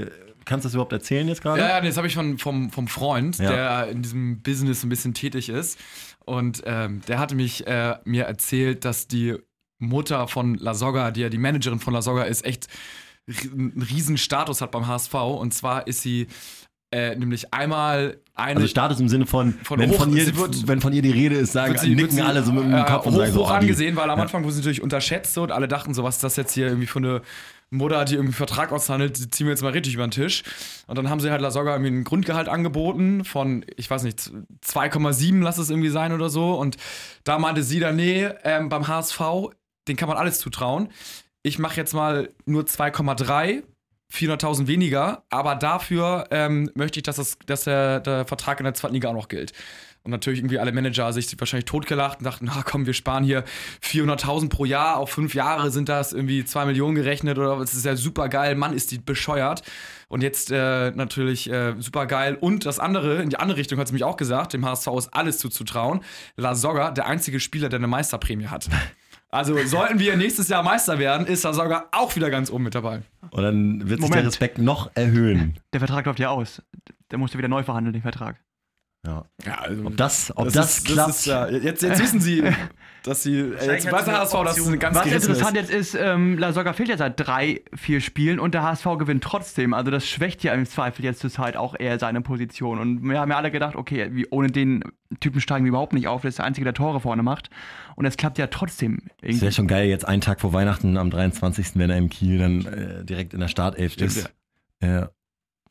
kannst 0.50 0.66
du 0.66 0.68
das 0.68 0.74
überhaupt 0.74 0.92
erzählen 0.92 1.28
jetzt 1.28 1.42
gerade? 1.42 1.62
Ja, 1.62 1.70
ja, 1.70 1.82
das 1.82 1.96
habe 1.96 2.08
ich 2.08 2.16
von, 2.16 2.38
vom, 2.38 2.70
vom 2.72 2.88
Freund, 2.88 3.38
Ja. 3.38 3.50
der 3.50 3.88
in 3.92 4.02
diesem 4.02 4.42
Business 4.42 4.84
ein 4.84 4.90
bisschen 4.90 5.14
tätig 5.14 5.48
ist. 5.50 5.80
Und 6.26 6.64
ähm, 6.66 7.02
der 7.08 7.20
hatte 7.20 7.36
mich 7.36 7.66
äh, 7.68 7.96
mir 8.04 8.26
erzählt, 8.26 8.84
dass 8.84 9.08
die 9.08 9.36
Mutter 9.80 10.28
von 10.28 10.56
Lasogga, 10.56 11.12
die 11.12 11.22
ja 11.22 11.30
die 11.30 11.38
Managerin 11.38 11.80
von 11.80 11.94
Lasogga 11.94 12.24
ist, 12.24 12.44
echt 12.46 12.68
einen 13.28 13.82
riesen 13.90 14.18
Status 14.18 14.60
hat 14.62 14.72
beim 14.72 14.88
HSV. 14.88 15.14
Und 15.14 15.54
zwar 15.54 15.88
ist 15.88 16.02
sie 16.02 16.28
äh, 16.92 17.16
nämlich 17.16 17.54
einmal 17.54 18.18
eine. 18.34 18.56
Also 18.58 18.68
Status 18.68 19.00
im 19.00 19.08
Sinne 19.10 19.28
von, 19.28 19.54
Von 19.64 19.80
wenn, 19.80 19.92
hoch- 19.92 19.98
von 19.98 20.16
ihr, 20.16 20.36
wird- 20.36 20.68
wenn 20.68 20.82
von 20.82 20.92
ihr 20.92 21.04
die 21.04 21.12
Rede 21.12 21.36
ist, 21.36 21.52
sagen, 21.54 21.78
sie- 21.78 21.94
nicken 21.96 22.12
sie, 22.12 22.22
alle 22.22 22.44
so 22.44 22.52
mit 22.52 22.64
dem 22.64 22.74
äh, 22.74 22.84
Kopf 22.86 23.06
und 23.06 23.14
hoch, 23.14 23.20
sagen 23.20 23.32
so, 23.34 23.40
hoch 23.42 23.46
oh, 23.46 23.54
die- 23.54 23.58
angesehen, 23.60 23.96
weil 23.96 24.10
am 24.10 24.18
Ja. 24.18 24.24
Anfang 24.24 24.44
wurde 24.44 24.54
sie 24.54 24.60
natürlich 24.62 24.82
unterschätzt 24.82 25.36
so, 25.36 25.44
und 25.44 25.52
alle 25.52 25.68
dachten 25.68 25.94
so, 25.94 26.04
was 26.04 26.16
ist 26.16 26.24
das 26.24 26.36
jetzt 26.36 26.54
hier 26.54 26.66
irgendwie 26.68 26.88
für 26.88 26.98
eine 27.00 27.22
Mutter, 27.72 28.04
die 28.06 28.16
irgendwie 28.16 28.30
einen 28.30 28.48
Vertrag 28.48 28.72
aushandelt, 28.72 29.18
die 29.18 29.30
ziehen 29.30 29.46
wir 29.48 29.52
jetzt 29.52 29.62
mal 29.62 29.72
richtig 29.72 29.94
über 29.94 30.08
den 30.08 30.12
Tisch. 30.12 30.44
Und 30.88 30.98
dann 30.98 31.10
haben 31.10 31.20
sie 31.20 31.30
halt 31.30 31.42
Lasogga 31.42 31.74
irgendwie 31.74 31.92
ein 31.92 32.04
Grundgehalt 32.04 32.50
angeboten 32.50 33.26
von, 33.26 33.66
ich 33.78 33.90
weiß 33.90 34.04
nicht, 34.04 34.32
2,7 34.66 35.42
lass 35.42 35.58
es 35.58 35.70
irgendwie 35.70 35.90
sein 35.90 36.12
oder 36.12 36.30
so. 36.30 36.54
Und 36.54 36.78
da 37.24 37.38
meinte 37.38 37.64
sie 37.64 37.80
dann, 37.80 37.96
nee, 37.96 38.28
ähm, 38.44 38.70
beim 38.70 38.88
HSV, 38.88 39.20
den 39.88 39.98
kann 39.98 40.10
man 40.10 40.18
alles 40.18 40.40
zutrauen. 40.40 40.90
Ich 41.44 41.60
mache 41.60 41.78
jetzt 41.78 41.94
mal 41.94 42.30
nur 42.46 42.64
2,3. 42.64 43.64
400.000 44.12 44.66
weniger, 44.66 45.24
aber 45.30 45.56
dafür 45.56 46.26
ähm, 46.32 46.72
möchte 46.74 47.00
ich, 47.00 47.04
dass, 47.04 47.18
das, 47.18 47.38
dass 47.46 47.66
der, 47.66 48.00
der 48.00 48.26
Vertrag 48.26 48.60
in 48.60 48.64
der 48.64 48.74
zweiten 48.74 48.96
Liga 48.96 49.10
auch 49.10 49.14
noch 49.14 49.28
gilt. 49.28 49.54
Und 50.10 50.14
natürlich 50.14 50.40
irgendwie 50.40 50.58
alle 50.58 50.72
Manager 50.72 51.14
sich 51.14 51.40
wahrscheinlich 51.40 51.66
totgelacht 51.66 52.18
und 52.20 52.26
dachten, 52.26 52.46
na 52.46 52.64
komm, 52.66 52.88
wir 52.88 52.94
sparen 52.94 53.24
hier 53.24 53.44
400.000 53.84 54.50
pro 54.50 54.66
Jahr, 54.66 54.98
auf 54.98 55.12
fünf 55.12 55.36
Jahre 55.36 55.70
sind 55.70 55.88
das 55.88 56.14
irgendwie 56.14 56.44
2 56.44 56.66
Millionen 56.66 56.96
gerechnet 56.96 57.38
oder 57.38 57.60
das 57.60 57.76
ist 57.76 57.86
ja 57.86 57.96
super 57.96 58.28
geil, 58.28 58.56
Mann, 58.56 58.74
ist 58.74 58.90
die 58.90 58.98
bescheuert. 58.98 59.62
Und 60.08 60.24
jetzt 60.24 60.50
äh, 60.50 60.90
natürlich 60.90 61.52
äh, 61.52 61.76
super 61.78 62.08
geil. 62.08 62.36
Und 62.42 62.66
das 62.66 62.80
andere, 62.80 63.22
in 63.22 63.30
die 63.30 63.38
andere 63.38 63.60
Richtung 63.60 63.78
hat 63.78 63.88
sie 63.88 63.94
mich 63.94 64.04
auch 64.04 64.18
gesagt, 64.18 64.54
dem 64.54 64.66
HSV 64.66 64.88
ist 64.98 65.14
alles 65.14 65.38
zuzutrauen. 65.38 66.02
La 66.36 66.56
Soga, 66.56 66.90
der 66.90 67.06
einzige 67.06 67.40
Spieler, 67.40 67.70
der 67.70 67.78
eine 67.78 67.88
Meisterprämie 67.88 68.48
hat. 68.48 68.68
Also 69.32 69.56
sollten 69.68 70.00
wir 70.00 70.18
nächstes 70.18 70.50
Jahr 70.50 70.64
Meister 70.64 70.98
werden, 70.98 71.28
ist 71.28 71.44
La 71.44 71.54
Soga 71.54 71.88
auch 71.92 72.16
wieder 72.16 72.32
ganz 72.32 72.50
oben 72.50 72.64
mit 72.64 72.74
dabei. 72.74 73.04
Und 73.30 73.44
dann 73.44 73.82
wird 73.82 74.00
sich 74.02 74.10
Moment. 74.10 74.16
der 74.16 74.26
Respekt 74.26 74.58
noch 74.58 74.90
erhöhen. 74.96 75.60
Der 75.72 75.80
Vertrag 75.80 76.08
läuft 76.08 76.18
ja 76.18 76.30
aus. 76.30 76.64
Der 77.12 77.20
musste 77.20 77.38
wieder 77.38 77.48
neu 77.48 77.62
verhandeln, 77.62 77.94
den 77.94 78.02
Vertrag. 78.02 78.38
Ja. 79.06 79.26
Ja, 79.46 79.56
also 79.60 79.86
Ob 79.86 79.96
das, 79.96 80.34
ob 80.36 80.52
das, 80.52 80.80
ist- 80.80 80.88
klappt. 80.88 81.10
ist, 81.12 81.26
ja, 81.26 81.48
jetzt, 81.48 81.82
jetzt 81.84 82.02
wissen 82.02 82.20
Sie, 82.20 82.44
dass 83.04 83.24
Sie. 83.24 83.40
Äh, 83.40 83.72
jetzt 83.76 83.90
weiß 83.90 84.04
der 84.04 84.20
HSV, 84.20 84.34
dass 84.44 84.58
es 84.58 84.68
eine 84.68 84.78
ganz 84.78 84.98
Was 84.98 85.06
interessant 85.06 85.56
ist. 85.58 85.70
jetzt 85.72 85.94
ist, 85.94 85.98
ähm, 85.98 86.38
La 86.38 86.52
Soga 86.52 86.74
fehlt 86.74 86.90
ja 86.90 86.98
seit 86.98 87.18
drei, 87.18 87.62
vier 87.74 88.02
Spielen 88.02 88.40
und 88.42 88.54
der 88.54 88.64
HSV 88.64 88.84
gewinnt 89.00 89.24
trotzdem. 89.24 89.74
Also 89.74 89.90
das 89.90 90.06
schwächt 90.06 90.44
ja 90.44 90.54
im 90.54 90.66
Zweifel 90.66 91.06
jetzt 91.06 91.22
zur 91.22 91.30
Zeit 91.30 91.56
auch 91.56 91.76
eher 91.80 91.98
seine 91.98 92.20
Position. 92.20 92.78
Und 92.78 93.02
wir 93.04 93.18
haben 93.22 93.32
ja 93.32 93.38
alle 93.38 93.52
gedacht, 93.52 93.78
okay, 93.78 94.10
wie, 94.12 94.28
ohne 94.32 94.50
den 94.52 94.84
Typen 95.22 95.40
steigen 95.40 95.64
wir 95.64 95.70
überhaupt 95.70 95.94
nicht 95.94 96.08
auf. 96.10 96.24
Das 96.24 96.32
ist 96.32 96.40
der 96.40 96.46
Einzige, 96.46 96.66
der 96.66 96.74
Tore 96.74 97.00
vorne 97.00 97.24
macht. 97.24 97.50
Und 97.96 98.06
es 98.06 98.18
klappt 98.18 98.38
ja 98.38 98.48
trotzdem. 98.48 99.00
Irgendwie. 99.22 99.42
wäre 99.44 99.52
schon 99.54 99.68
geil, 99.68 99.88
jetzt 99.88 100.06
einen 100.06 100.20
Tag 100.22 100.42
vor 100.42 100.52
Weihnachten 100.52 100.98
am 100.98 101.10
23., 101.10 101.68
wenn 101.76 101.90
er 101.90 101.98
im 101.98 102.10
Kiel 102.10 102.38
dann 102.38 102.66
äh, 102.66 103.06
direkt 103.06 103.34
in 103.34 103.40
der 103.40 103.48
Startelf 103.48 103.94
Stimmt, 103.94 104.12
ist. 104.12 104.34
Ja. 104.84 105.10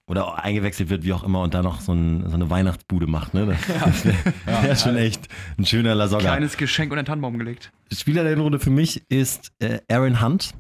Oder 0.08 0.42
eingewechselt 0.42 0.88
wird, 0.88 1.04
wie 1.04 1.12
auch 1.12 1.22
immer, 1.22 1.42
und 1.42 1.52
da 1.52 1.62
noch 1.62 1.80
so, 1.80 1.92
ein, 1.92 2.28
so 2.28 2.34
eine 2.34 2.48
Weihnachtsbude 2.48 3.06
macht. 3.06 3.34
Ne? 3.34 3.46
Das, 3.46 3.60
das 3.66 4.04
wäre 4.04 4.62
wär 4.62 4.76
schon 4.76 4.96
echt 4.96 5.28
ein 5.58 5.66
schöner 5.66 5.94
Lasogga. 5.94 6.22
Kleines 6.22 6.56
Geschenk 6.56 6.90
unter 6.90 7.02
den 7.02 7.06
Tannenbaum 7.06 7.38
gelegt. 7.38 7.70
Spieler 7.92 8.22
der 8.22 8.32
Hinrunde 8.32 8.58
für 8.58 8.70
mich 8.70 9.02
ist 9.10 9.52
äh, 9.58 9.80
Aaron 9.88 10.22
Hunt. 10.22 10.54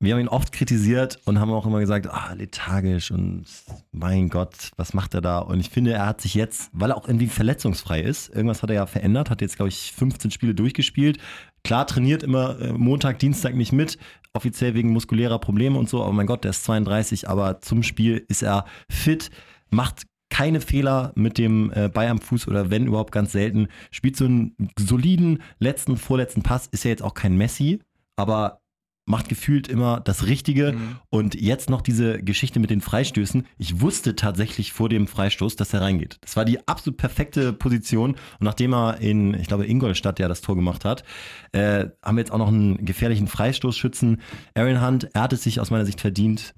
Wir 0.00 0.14
haben 0.14 0.20
ihn 0.20 0.28
oft 0.28 0.52
kritisiert 0.52 1.18
und 1.24 1.38
haben 1.38 1.50
auch 1.50 1.66
immer 1.66 1.80
gesagt, 1.80 2.08
ah, 2.08 2.32
lethargisch 2.34 3.10
und 3.10 3.44
mein 3.92 4.28
Gott, 4.28 4.70
was 4.76 4.92
macht 4.92 5.14
er 5.14 5.20
da? 5.20 5.38
Und 5.38 5.60
ich 5.60 5.70
finde, 5.70 5.92
er 5.92 6.06
hat 6.06 6.20
sich 6.20 6.34
jetzt, 6.34 6.70
weil 6.72 6.90
er 6.90 6.96
auch 6.96 7.06
irgendwie 7.06 7.28
verletzungsfrei 7.28 8.00
ist, 8.00 8.28
irgendwas 8.28 8.62
hat 8.62 8.70
er 8.70 8.76
ja 8.76 8.86
verändert, 8.86 9.30
hat 9.30 9.40
jetzt, 9.40 9.56
glaube 9.56 9.68
ich, 9.68 9.92
15 9.92 10.30
Spiele 10.30 10.54
durchgespielt. 10.54 11.18
Klar, 11.64 11.86
trainiert 11.86 12.22
immer 12.22 12.60
äh, 12.60 12.72
Montag, 12.72 13.18
Dienstag 13.18 13.54
nicht 13.54 13.72
mit, 13.72 13.98
offiziell 14.34 14.74
wegen 14.74 14.92
muskulärer 14.92 15.38
Probleme 15.38 15.78
und 15.78 15.88
so, 15.88 16.02
aber 16.02 16.12
mein 16.12 16.26
Gott, 16.26 16.44
der 16.44 16.50
ist 16.50 16.64
32, 16.64 17.28
aber 17.28 17.62
zum 17.62 17.82
Spiel 17.82 18.24
ist 18.28 18.42
er 18.42 18.66
fit, 18.90 19.30
macht 19.70 20.02
keine 20.28 20.60
Fehler 20.60 21.12
mit 21.14 21.38
dem 21.38 21.72
äh, 21.74 21.88
Ball 21.88 22.08
am 22.08 22.20
Fuß 22.20 22.48
oder 22.48 22.70
wenn 22.70 22.86
überhaupt 22.86 23.12
ganz 23.12 23.32
selten, 23.32 23.68
spielt 23.90 24.16
so 24.16 24.26
einen 24.26 24.54
soliden 24.78 25.42
letzten, 25.58 25.96
vorletzten 25.96 26.42
Pass, 26.42 26.66
ist 26.66 26.84
ja 26.84 26.90
jetzt 26.90 27.02
auch 27.02 27.14
kein 27.14 27.36
Messi, 27.36 27.80
aber 28.16 28.60
macht 29.06 29.28
gefühlt 29.28 29.68
immer 29.68 30.00
das 30.00 30.26
Richtige. 30.26 30.72
Mhm. 30.72 30.96
Und 31.10 31.34
jetzt 31.34 31.68
noch 31.68 31.82
diese 31.82 32.22
Geschichte 32.22 32.58
mit 32.58 32.70
den 32.70 32.80
Freistößen. 32.80 33.46
Ich 33.58 33.80
wusste 33.80 34.16
tatsächlich 34.16 34.72
vor 34.72 34.88
dem 34.88 35.06
Freistoß, 35.06 35.56
dass 35.56 35.74
er 35.74 35.82
reingeht. 35.82 36.18
Das 36.22 36.36
war 36.36 36.44
die 36.44 36.66
absolut 36.66 36.96
perfekte 36.96 37.52
Position. 37.52 38.12
Und 38.12 38.40
nachdem 38.40 38.72
er 38.72 38.98
in, 39.00 39.34
ich 39.34 39.46
glaube, 39.46 39.66
Ingolstadt 39.66 40.18
ja 40.18 40.28
das 40.28 40.40
Tor 40.40 40.56
gemacht 40.56 40.84
hat, 40.84 41.04
äh, 41.52 41.86
haben 42.02 42.16
wir 42.16 42.22
jetzt 42.22 42.32
auch 42.32 42.38
noch 42.38 42.48
einen 42.48 42.84
gefährlichen 42.84 43.28
Freistoßschützen. 43.28 44.20
Aaron 44.54 44.84
Hunt, 44.84 45.08
er 45.12 45.22
hat 45.22 45.32
es 45.32 45.42
sich 45.42 45.60
aus 45.60 45.70
meiner 45.70 45.86
Sicht 45.86 46.00
verdient, 46.00 46.54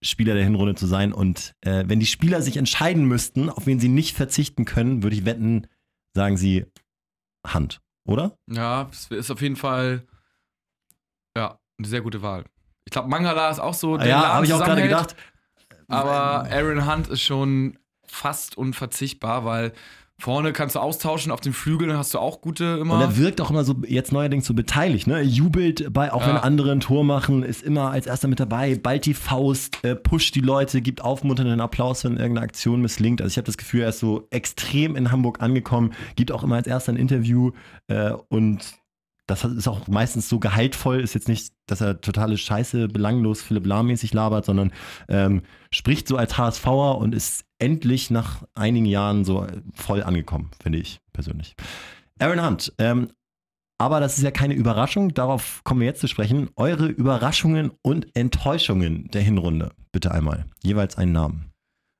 Spieler 0.00 0.34
der 0.34 0.44
Hinrunde 0.44 0.76
zu 0.76 0.86
sein. 0.86 1.12
Und 1.12 1.54
äh, 1.62 1.84
wenn 1.86 1.98
die 1.98 2.06
Spieler 2.06 2.42
sich 2.42 2.56
entscheiden 2.56 3.06
müssten, 3.06 3.50
auf 3.50 3.66
wen 3.66 3.80
sie 3.80 3.88
nicht 3.88 4.16
verzichten 4.16 4.64
können, 4.64 5.02
würde 5.02 5.16
ich 5.16 5.24
wetten, 5.24 5.66
sagen 6.14 6.36
sie 6.36 6.66
Hand, 7.44 7.80
oder? 8.04 8.36
Ja, 8.48 8.88
es 8.92 9.10
ist 9.10 9.30
auf 9.30 9.42
jeden 9.42 9.56
Fall 9.56 10.04
ja, 11.36 11.58
eine 11.78 11.88
sehr 11.88 12.00
gute 12.00 12.22
Wahl. 12.22 12.44
Ich 12.84 12.92
glaube, 12.92 13.08
Mangala 13.08 13.50
ist 13.50 13.60
auch 13.60 13.74
so 13.74 13.96
der 13.96 14.08
ja, 14.08 14.34
habe 14.34 14.46
ich 14.46 14.52
auch 14.52 14.64
gerade 14.64 14.82
gedacht. 14.82 15.14
Aber 15.88 16.48
Aaron 16.50 16.90
Hunt 16.90 17.08
ist 17.08 17.22
schon 17.22 17.78
fast 18.06 18.56
unverzichtbar, 18.58 19.44
weil 19.44 19.72
vorne 20.20 20.52
kannst 20.52 20.74
du 20.74 20.80
austauschen, 20.80 21.30
auf 21.30 21.40
den 21.40 21.52
Flügeln 21.52 21.96
hast 21.96 22.12
du 22.12 22.18
auch 22.18 22.40
gute 22.40 22.78
immer. 22.80 22.94
Und 22.94 23.00
er 23.00 23.16
wirkt 23.16 23.40
auch 23.40 23.50
immer 23.50 23.62
so 23.62 23.76
jetzt 23.86 24.10
neuerdings 24.10 24.46
so 24.46 24.52
beteiligt, 24.54 25.06
ne? 25.06 25.18
Er 25.18 25.22
jubelt 25.22 25.92
bei, 25.92 26.12
auch 26.12 26.22
Ja. 26.22 26.28
wenn 26.28 26.36
andere 26.38 26.72
ein 26.72 26.80
Tor 26.80 27.04
machen, 27.04 27.42
ist 27.44 27.62
immer 27.62 27.90
als 27.90 28.06
erster 28.06 28.26
mit 28.26 28.40
dabei, 28.40 28.74
ballt 28.74 29.06
die 29.06 29.14
Faust, 29.14 29.84
äh, 29.84 29.94
pusht 29.94 30.34
die 30.34 30.40
Leute, 30.40 30.80
gibt 30.80 31.02
aufmunternden 31.02 31.60
Applaus, 31.60 32.04
wenn 32.04 32.16
irgendeine 32.16 32.40
Aktion 32.44 32.82
misslingt. 32.82 33.22
Also 33.22 33.30
ich 33.30 33.36
habe 33.36 33.46
das 33.46 33.56
Gefühl, 33.58 33.82
er 33.82 33.90
ist 33.90 34.00
so 34.00 34.26
extrem 34.30 34.96
in 34.96 35.12
Hamburg 35.12 35.40
angekommen, 35.40 35.92
gibt 36.16 36.32
auch 36.32 36.42
immer 36.42 36.56
als 36.56 36.66
erster 36.66 36.92
ein 36.92 36.96
Interview 36.96 37.52
äh, 37.86 38.10
und 38.28 38.74
das 39.28 39.44
ist 39.44 39.68
auch 39.68 39.86
meistens 39.86 40.28
so 40.28 40.40
gehaltvoll, 40.40 41.00
ist 41.00 41.14
jetzt 41.14 41.28
nicht, 41.28 41.52
dass 41.66 41.80
er 41.80 42.00
totale 42.00 42.36
Scheiße, 42.36 42.88
belanglos 42.88 43.42
Philipp 43.42 43.66
Lahm-mäßig 43.66 44.14
labert, 44.14 44.46
sondern 44.46 44.72
ähm, 45.08 45.42
spricht 45.70 46.08
so 46.08 46.16
als 46.16 46.38
HSVer 46.38 46.98
und 46.98 47.14
ist 47.14 47.44
endlich 47.58 48.10
nach 48.10 48.42
einigen 48.54 48.86
Jahren 48.86 49.24
so 49.24 49.46
voll 49.74 50.02
angekommen, 50.02 50.50
finde 50.60 50.78
ich 50.78 51.00
persönlich. 51.12 51.54
Aaron 52.18 52.44
Hunt, 52.44 52.72
ähm, 52.78 53.10
aber 53.76 54.00
das 54.00 54.16
ist 54.16 54.24
ja 54.24 54.30
keine 54.30 54.54
Überraschung, 54.54 55.12
darauf 55.12 55.62
kommen 55.62 55.80
wir 55.80 55.86
jetzt 55.86 56.00
zu 56.00 56.08
sprechen. 56.08 56.48
Eure 56.56 56.86
Überraschungen 56.86 57.70
und 57.82 58.16
Enttäuschungen 58.16 59.08
der 59.12 59.22
Hinrunde, 59.22 59.70
bitte 59.92 60.10
einmal. 60.10 60.46
Jeweils 60.62 60.96
einen 60.96 61.12
Namen. 61.12 61.52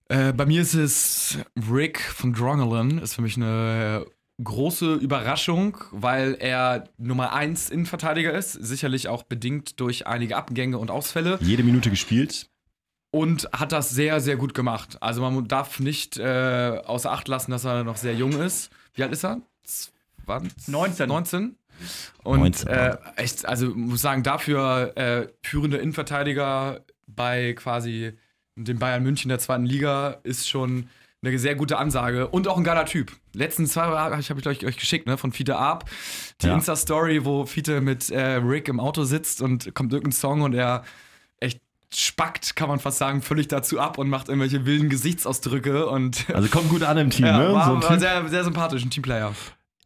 Äh, 0.09 0.33
bei 0.33 0.47
mir 0.47 0.62
ist 0.62 0.75
es 0.75 1.38
Rick 1.71 2.01
von 2.01 2.33
Drongelen, 2.33 2.99
ist 2.99 3.14
für 3.14 3.23
mich 3.23 3.37
eine 3.37 4.07
große 4.42 4.94
Überraschung, 4.94 5.79
weil 5.90 6.37
er 6.38 6.85
Nummer 6.96 7.33
1 7.33 7.70
Innenverteidiger 7.70 8.33
ist, 8.33 8.53
sicherlich 8.53 9.09
auch 9.09 9.24
bedingt 9.24 9.81
durch 9.81 10.07
einige 10.07 10.37
Abgänge 10.37 10.79
und 10.79 10.90
Ausfälle 10.90 11.38
Jede 11.40 11.64
Minute 11.64 11.90
gespielt. 11.90 12.48
und 13.11 13.48
hat 13.53 13.72
das 13.72 13.90
sehr, 13.90 14.20
sehr 14.20 14.37
gut 14.37 14.55
gemacht. 14.55 14.98
Also 15.01 15.22
man 15.22 15.48
darf 15.48 15.81
nicht 15.81 16.18
äh, 16.18 16.81
außer 16.85 17.11
Acht 17.11 17.29
lassen, 17.29 17.51
dass 17.51 17.64
er 17.64 17.85
noch 17.85 17.96
sehr 17.96 18.14
jung 18.14 18.33
ist. 18.40 18.70
Wie 18.94 19.03
alt 19.03 19.12
ist 19.12 19.24
er? 19.24 19.40
20? 20.27 20.68
19. 20.68 21.09
19. 21.09 21.57
Und 22.24 22.40
19, 22.40 22.68
äh, 22.68 22.96
echt, 23.16 23.46
also 23.46 23.68
muss 23.68 24.03
sagen, 24.03 24.22
dafür 24.22 24.96
äh, 24.96 25.29
führende 25.42 25.79
Innenverteidiger 25.79 26.85
bei 27.07 27.55
quasi 27.55 28.12
dem 28.57 28.79
Bayern 28.79 29.03
München 29.03 29.29
der 29.29 29.38
zweiten 29.38 29.64
Liga 29.64 30.18
ist 30.24 30.48
schon 30.48 30.88
eine 31.22 31.37
sehr 31.38 31.54
gute 31.57 31.78
Ansage 31.78 32.28
und 32.28 32.46
auch 32.46 32.57
ein 32.57 32.64
geiler 32.64 32.85
Typ. 32.87 33.12
Letztens 33.35 33.72
zwei 33.72 33.83
habe 33.83 34.20
ich, 34.20 34.31
hab 34.31 34.38
ich 34.38 34.46
euch, 34.46 34.64
euch 34.64 34.76
geschickt, 34.76 35.07
ne, 35.07 35.18
von 35.18 35.33
Fiete 35.33 35.57
Arp. 35.57 35.90
Die 36.42 36.46
Ja. 36.46 36.54
Insta-Story, 36.54 37.24
wo 37.24 37.44
Fiete 37.44 37.81
mit 37.81 38.11
äh, 38.11 38.35
Rick 38.37 38.68
im 38.68 38.78
Auto 38.78 39.02
sitzt 39.04 39.42
und 39.42 39.74
kommt 39.74 39.92
irgendein 39.92 40.12
Song 40.12 40.42
und 40.42 40.54
er 40.54 40.85
echt 41.40 41.61
spackt, 41.92 42.54
kann 42.54 42.68
man 42.68 42.78
fast 42.78 42.98
sagen, 42.98 43.22
völlig 43.22 43.48
dazu 43.48 43.81
ab 43.81 43.98
und 43.98 44.09
macht 44.09 44.28
irgendwelche 44.28 44.64
wilden 44.64 44.88
Gesichtsausdrücke 44.90 45.87
und 45.88 46.24
Also 46.35 46.48
kommt 46.48 46.68
gut 46.68 46.83
an 46.85 46.98
im 46.98 47.11
Team, 47.11 47.26
ja, 47.26 47.38
ne? 47.38 47.52
war, 47.52 47.66
so 47.66 47.74
ein 47.76 47.83
war 47.83 47.98
sehr, 47.98 48.28
sehr 48.28 48.44
sympathisch, 48.44 48.85
ein 48.85 48.90
Teamplayer. 48.90 49.35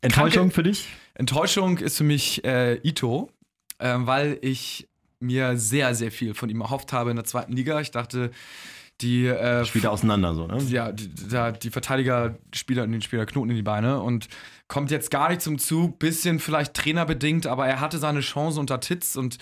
Enttäuschung 0.03 0.43
Kranke- 0.51 0.55
für 0.55 0.63
dich? 0.65 0.89
Enttäuschung 1.15 1.79
ist 1.79 1.97
für 1.97 2.05
mich 2.05 2.45
äh, 2.45 2.75
Ito, 2.87 3.31
ähm, 3.79 4.07
weil 4.07 4.39
ich 4.43 4.89
mir 5.21 5.57
sehr, 5.57 5.95
sehr 5.95 6.11
viel 6.11 6.35
von 6.35 6.51
ihm 6.51 6.61
erhofft 6.61 6.93
habe 6.93 7.11
in 7.11 7.17
der 7.17 7.25
zweiten 7.25 7.53
Liga. 7.53 7.81
Ich 7.81 7.91
dachte, 7.93 8.33
die, 9.03 9.27
äh, 9.27 9.65
Spielt 9.65 9.85
er 9.85 9.93
auseinander 9.93 10.35
so, 10.35 10.47
ne? 10.47 10.59
ja, 10.69 10.93
die, 10.93 11.11
da- 11.29 11.53
die 11.53 11.71
Verteidiger 11.71 12.37
Spieler 12.55 12.87
den 12.87 13.03
Spieler 13.03 13.27
Knoten 13.27 13.51
in 13.51 13.57
die 13.57 13.63
Beine 13.63 14.01
und 14.01 14.29
kommt 14.69 14.91
jetzt 14.91 15.11
gar 15.11 15.29
nicht 15.29 15.43
zum 15.43 15.59
Zug. 15.59 15.99
Bisschen 15.99 16.39
vielleicht 16.39 16.75
trainerbedingt, 16.75 17.47
aber 17.47 17.67
er 17.67 17.81
hatte 17.81 17.99
seine 17.99 18.21
Chance 18.21 18.59
unter 18.61 18.81
Titz 18.81 19.17
und 19.17 19.39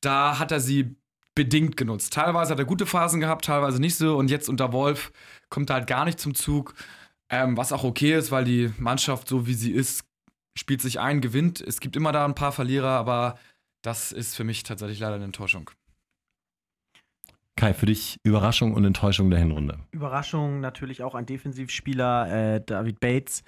da 0.00 0.38
hat 0.38 0.52
er 0.52 0.60
sie 0.60 0.96
bedingt 1.34 1.76
genutzt. 1.76 2.12
Teilweise 2.12 2.52
hat 2.52 2.58
er 2.58 2.64
gute 2.64 2.86
Phasen 2.86 3.20
gehabt, 3.20 3.44
teilweise 3.46 3.80
nicht 3.80 3.96
so 3.96 4.16
und 4.16 4.30
jetzt 4.30 4.48
unter 4.48 4.72
Wolf 4.72 5.12
kommt 5.50 5.70
er 5.70 5.74
halt 5.76 5.86
gar 5.86 6.04
nicht 6.04 6.20
zum 6.20 6.34
Zug. 6.34 6.74
Ähm, 7.30 7.56
was 7.56 7.72
auch 7.72 7.84
okay 7.84 8.14
ist, 8.14 8.30
weil 8.30 8.44
die 8.44 8.72
Mannschaft, 8.78 9.28
so 9.28 9.46
wie 9.46 9.54
sie 9.54 9.72
ist, 9.72 10.04
spielt 10.56 10.80
sich 10.82 11.00
ein, 11.00 11.20
gewinnt. 11.20 11.60
Es 11.60 11.80
gibt 11.80 11.96
immer 11.96 12.12
da 12.12 12.24
ein 12.24 12.34
paar 12.36 12.52
Verlierer, 12.52 12.90
aber 12.90 13.36
das 13.82 14.12
ist 14.12 14.36
für 14.36 14.44
mich 14.44 14.62
tatsächlich 14.62 15.00
leider 15.00 15.16
eine 15.16 15.24
Enttäuschung. 15.24 15.70
Kai, 17.56 17.72
für 17.72 17.86
dich 17.86 18.18
Überraschung 18.24 18.74
und 18.74 18.84
Enttäuschung 18.84 19.30
der 19.30 19.38
Hinrunde. 19.38 19.78
Überraschung 19.92 20.60
natürlich 20.60 21.02
auch 21.02 21.14
ein 21.14 21.26
Defensivspieler, 21.26 22.56
äh, 22.56 22.60
David 22.64 23.00
Bates. 23.00 23.44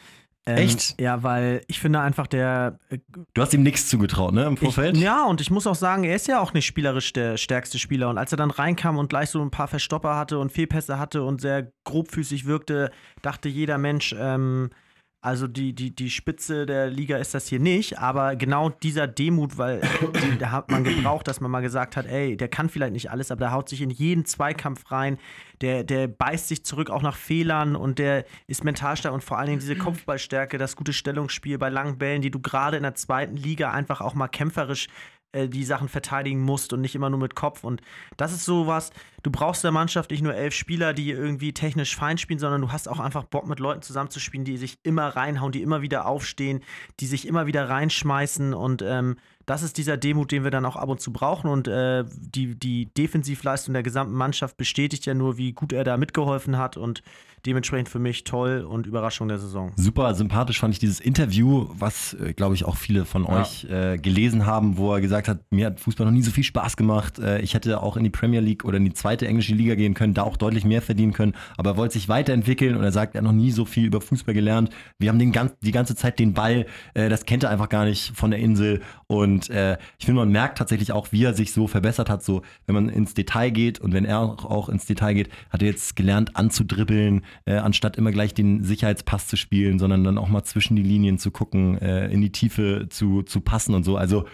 Ähm, 0.49 0.59
Echt? 0.59 1.01
Ja, 1.01 1.25
weil 1.25 1.63
ich 1.67 1.81
finde 1.81 1.99
einfach, 2.01 2.29
der 2.29 2.79
äh, 2.89 2.99
Du 3.35 3.43
hast 3.43 3.53
ihm 3.53 3.65
nichts 3.65 3.89
zugetraut, 3.89 4.33
ne? 4.33 4.45
Im 4.45 4.57
Vorfeld? 4.57 4.97
Ich, 4.97 5.03
ja, 5.03 5.25
und 5.25 5.41
ich 5.41 5.51
muss 5.51 5.67
auch 5.67 5.75
sagen, 5.75 6.05
er 6.05 6.15
ist 6.15 6.29
ja 6.29 6.41
auch 6.41 6.53
nicht 6.53 6.67
spielerisch 6.67 7.13
der 7.13 7.37
stärkste 7.37 7.81
Spieler. 7.81 8.09
Und 8.09 8.17
als 8.17 8.33
er 8.33 8.37
dann 8.37 8.53
reinkam 8.53 8.97
und 8.97 9.09
gleich 9.09 9.31
so 9.31 9.43
ein 9.43 9.51
paar 9.51 9.67
Verstopper 9.67 10.15
hatte 10.17 10.39
und 10.39 10.53
Fehlpässe 10.53 11.01
hatte 11.01 11.25
und 11.25 11.41
sehr 11.41 11.73
grobfüßig 11.83 12.47
wirkte, 12.47 12.93
dachte 13.23 13.49
jeder 13.49 13.77
Mensch, 13.77 14.15
ähm, 14.17 14.71
also 15.21 15.49
die, 15.49 15.73
die, 15.73 15.95
die 15.95 16.11
Spitze 16.11 16.67
der 16.67 16.89
Liga 16.89 17.17
ist 17.17 17.35
das 17.35 17.49
hier 17.49 17.59
nicht. 17.59 17.99
Aber 17.99 18.37
genau 18.37 18.69
dieser 18.71 19.09
Demut, 19.09 19.59
weil 19.59 19.81
die, 20.23 20.39
da 20.39 20.53
hat 20.53 20.71
man 20.71 20.85
gebraucht, 20.85 21.27
dass 21.27 21.41
man 21.41 21.51
mal 21.51 21.63
gesagt 21.63 21.97
hat, 21.97 22.07
ey, 22.07 22.37
der 22.37 22.49
kann 22.49 22.69
vielleicht 22.69 22.93
nicht 22.93 23.11
alles, 23.11 23.31
aber 23.31 23.41
der 23.41 23.53
haut 23.53 23.69
sich 23.69 23.83
in 23.83 23.91
jeden 23.91 24.25
Zweikampf 24.25 24.91
rein. 24.93 25.19
Der, 25.63 25.85
der 25.85 26.07
beißt 26.07 26.49
sich 26.49 26.65
zurück 26.65 26.91
auch 26.91 27.03
nach 27.03 27.17
Fehlern 27.17 27.77
und 27.77 27.99
der 27.99 28.25
ist 28.47 28.63
mental 28.63 28.97
stark 28.97 29.15
und 29.15 29.25
vor 29.25 29.39
allen 29.39 29.49
Dingen 29.49 29.61
diese 29.61 29.75
Kopfballstärke, 29.75 30.59
das 30.59 30.77
gute 30.77 30.93
Stellungsspiel 30.93 31.59
bei 31.59 31.71
langen 31.71 31.99
Bällen, 31.99 32.23
die 32.23 32.31
du 32.31 32.41
gerade 32.41 32.77
in 32.77 32.83
der 32.83 32.95
zweiten 32.95 33.37
Liga 33.37 33.73
einfach 33.73 34.01
auch 34.01 34.15
mal 34.15 34.29
kämpferisch 34.29 34.87
äh, 35.33 35.49
die 35.49 35.65
Sachen 35.65 35.89
verteidigen 35.89 36.41
musst 36.41 36.73
und 36.73 36.81
nicht 36.81 36.95
immer 36.95 37.11
nur 37.11 37.19
mit 37.19 37.35
Kopf. 37.35 37.65
Und 37.65 37.83
das 38.17 38.33
ist 38.33 38.45
sowas, 38.45 38.91
du 39.23 39.31
brauchst 39.31 39.65
der 39.65 39.73
Mannschaft 39.73 40.11
nicht 40.11 40.23
nur 40.23 40.35
elf 40.35 40.55
Spieler, 40.55 40.95
die 40.95 41.11
irgendwie 41.11 41.53
technisch 41.53 41.97
fein 41.97 42.19
spielen, 42.19 42.39
sondern 42.39 42.61
du 42.61 42.73
hast 42.73 42.89
auch 42.89 43.01
einfach 43.01 43.25
Bock 43.25 43.47
mit 43.47 43.61
Leuten 43.61 43.83
zusammenzuspielen, 43.83 44.45
die 44.45 44.57
sich 44.57 44.79
immer 44.83 45.09
reinhauen, 45.09 45.53
die 45.53 45.63
immer 45.63 45.83
wieder 45.83 46.07
aufstehen, 46.07 46.63
die 47.01 47.07
sich 47.07 47.27
immer 47.27 47.47
wieder 47.47 47.69
reinschmeißen 47.69 48.55
und 48.55 48.83
ähm, 48.83 49.17
das 49.47 49.63
ist 49.63 49.79
dieser 49.79 49.97
Demut, 49.97 50.33
den 50.33 50.45
wir 50.45 50.51
dann 50.51 50.65
auch 50.67 50.77
ab 50.77 50.89
und 50.89 51.01
zu 51.01 51.13
brauchen. 51.13 51.49
Und 51.49 51.69
äh, 51.69 52.05
die, 52.17 52.55
die 52.59 52.87
Defensivleistung 52.95 53.73
der 53.75 53.83
gesamten 53.83 54.15
Mannschaft 54.15 54.57
bestätigt 54.57 55.07
ja 55.07 55.15
nur, 55.15 55.39
wie 55.39 55.53
gut 55.53 55.73
er 55.73 55.85
da 55.85 55.97
mitgeholfen 55.97 56.59
hat. 56.59 56.77
Und 56.77 57.03
dementsprechend 57.45 57.89
für 57.89 58.01
mich 58.01 58.25
toll 58.25 58.67
und 58.69 58.89
Überraschung 58.89 59.29
der 59.29 59.39
Saison. 59.39 59.73
Super 59.77 60.15
sympathisch 60.17 60.59
fand 60.59 60.75
ich 60.75 60.81
dieses 60.81 60.99
Interview, 60.99 61.69
was, 61.79 62.15
äh, 62.15 62.33
glaube 62.33 62.57
ich, 62.57 62.65
auch 62.65 62.77
viele 62.77 63.05
von 63.05 63.23
Ja. 63.25 63.41
euch 63.41 63.65
äh, 63.71 63.99
gelesen 63.99 64.47
haben, 64.47 64.77
wo 64.79 64.93
er 64.93 65.01
gesagt 65.01 65.29
hat, 65.29 65.39
mir 65.51 65.67
hat 65.67 65.79
Fußball 65.79 66.07
noch 66.07 66.13
nie 66.13 66.23
so 66.23 66.33
viel 66.33 66.43
Spaß 66.43 66.77
gemacht. 66.77 67.21
Äh, 67.21 67.41
ich 67.43 67.55
hätte 67.55 67.81
auch 67.81 67.97
in 67.97 68.03
die 68.03 68.11
Premier 68.11 68.41
League 68.41 68.65
oder 68.65 68.79
in 68.79 68.85
die 68.85 68.95
zweite 68.95 69.29
englische 69.29 69.55
Liga 69.55 69.77
gehen 69.77 69.95
können, 69.95 70.13
da 70.13 70.25
auch 70.25 70.37
deutlich 70.37 70.65
mehr 70.65 70.83
verdienen 70.83 71.13
können. 71.13 71.35
Aber 71.57 71.71
er 71.73 71.77
wollte 71.77 71.93
sich 71.95 72.09
weiterentwickeln 72.09 72.77
und 72.77 72.83
er 72.83 72.91
sagt, 72.91 73.15
er 73.15 73.19
hat 73.19 73.25
noch 73.25 73.33
nie 73.33 73.53
so 73.53 73.65
viel 73.65 73.85
über 73.85 74.01
Fußball 74.01 74.35
gelernt. 74.35 74.71
Wir 74.99 75.09
haben 75.11 75.21
den 75.21 75.31
ganz, 75.31 75.53
die 75.61 75.73
ganze 75.73 75.95
Zeit 75.95 76.19
den 76.19 76.35
Ball, 76.35 76.67
äh, 76.95 77.09
das 77.09 77.27
kennt 77.27 77.45
er 77.45 77.51
einfach 77.51 77.69
gar 77.69 77.85
nicht 77.85 78.17
von 78.17 78.33
der 78.33 78.41
Insel. 78.41 78.81
Und 79.07 79.36
äh, 79.51 79.79
ich 79.99 80.07
finde, 80.07 80.21
man 80.21 80.31
merkt 80.31 80.59
tatsächlich 80.59 80.93
auch, 80.93 81.13
wie 81.13 81.25
er 81.25 81.35
sich 81.35 81.53
so 81.53 81.67
verbessert 81.67 82.11
hat. 82.11 82.23
So, 82.23 82.43
wenn 82.67 82.75
man 82.75 82.89
ins 82.89 83.15
Detail 83.15 83.51
geht 83.51 83.79
und 83.79 83.93
wenn 83.93 84.05
er 84.05 84.21
auch 84.21 84.69
ins 84.69 84.87
Detail 84.87 85.15
geht, 85.15 85.29
hat 85.51 85.63
er 85.63 85.69
jetzt 85.69 85.97
gelernt 85.97 86.37
anzudribbeln, 86.37 87.23
äh, 87.45 87.57
anstatt 87.57 87.97
immer 87.97 88.13
gleich 88.13 88.35
den 88.35 88.63
Sicherheitspass 88.63 89.27
zu 89.29 89.37
spielen, 89.37 89.79
sondern 89.79 90.05
dann 90.05 90.19
auch 90.19 90.29
mal 90.29 90.45
zwischen 90.45 90.77
die 90.77 90.83
Linien 90.83 91.19
zu 91.19 91.31
gucken, 91.31 91.79
äh, 91.79 92.09
in 92.09 92.21
die 92.21 92.33
Tiefe 92.33 92.87
zu, 92.89 93.23
zu 93.23 93.41
passen 93.41 93.75
und 93.75 93.85
so. 93.85 93.97
Also 93.97 94.25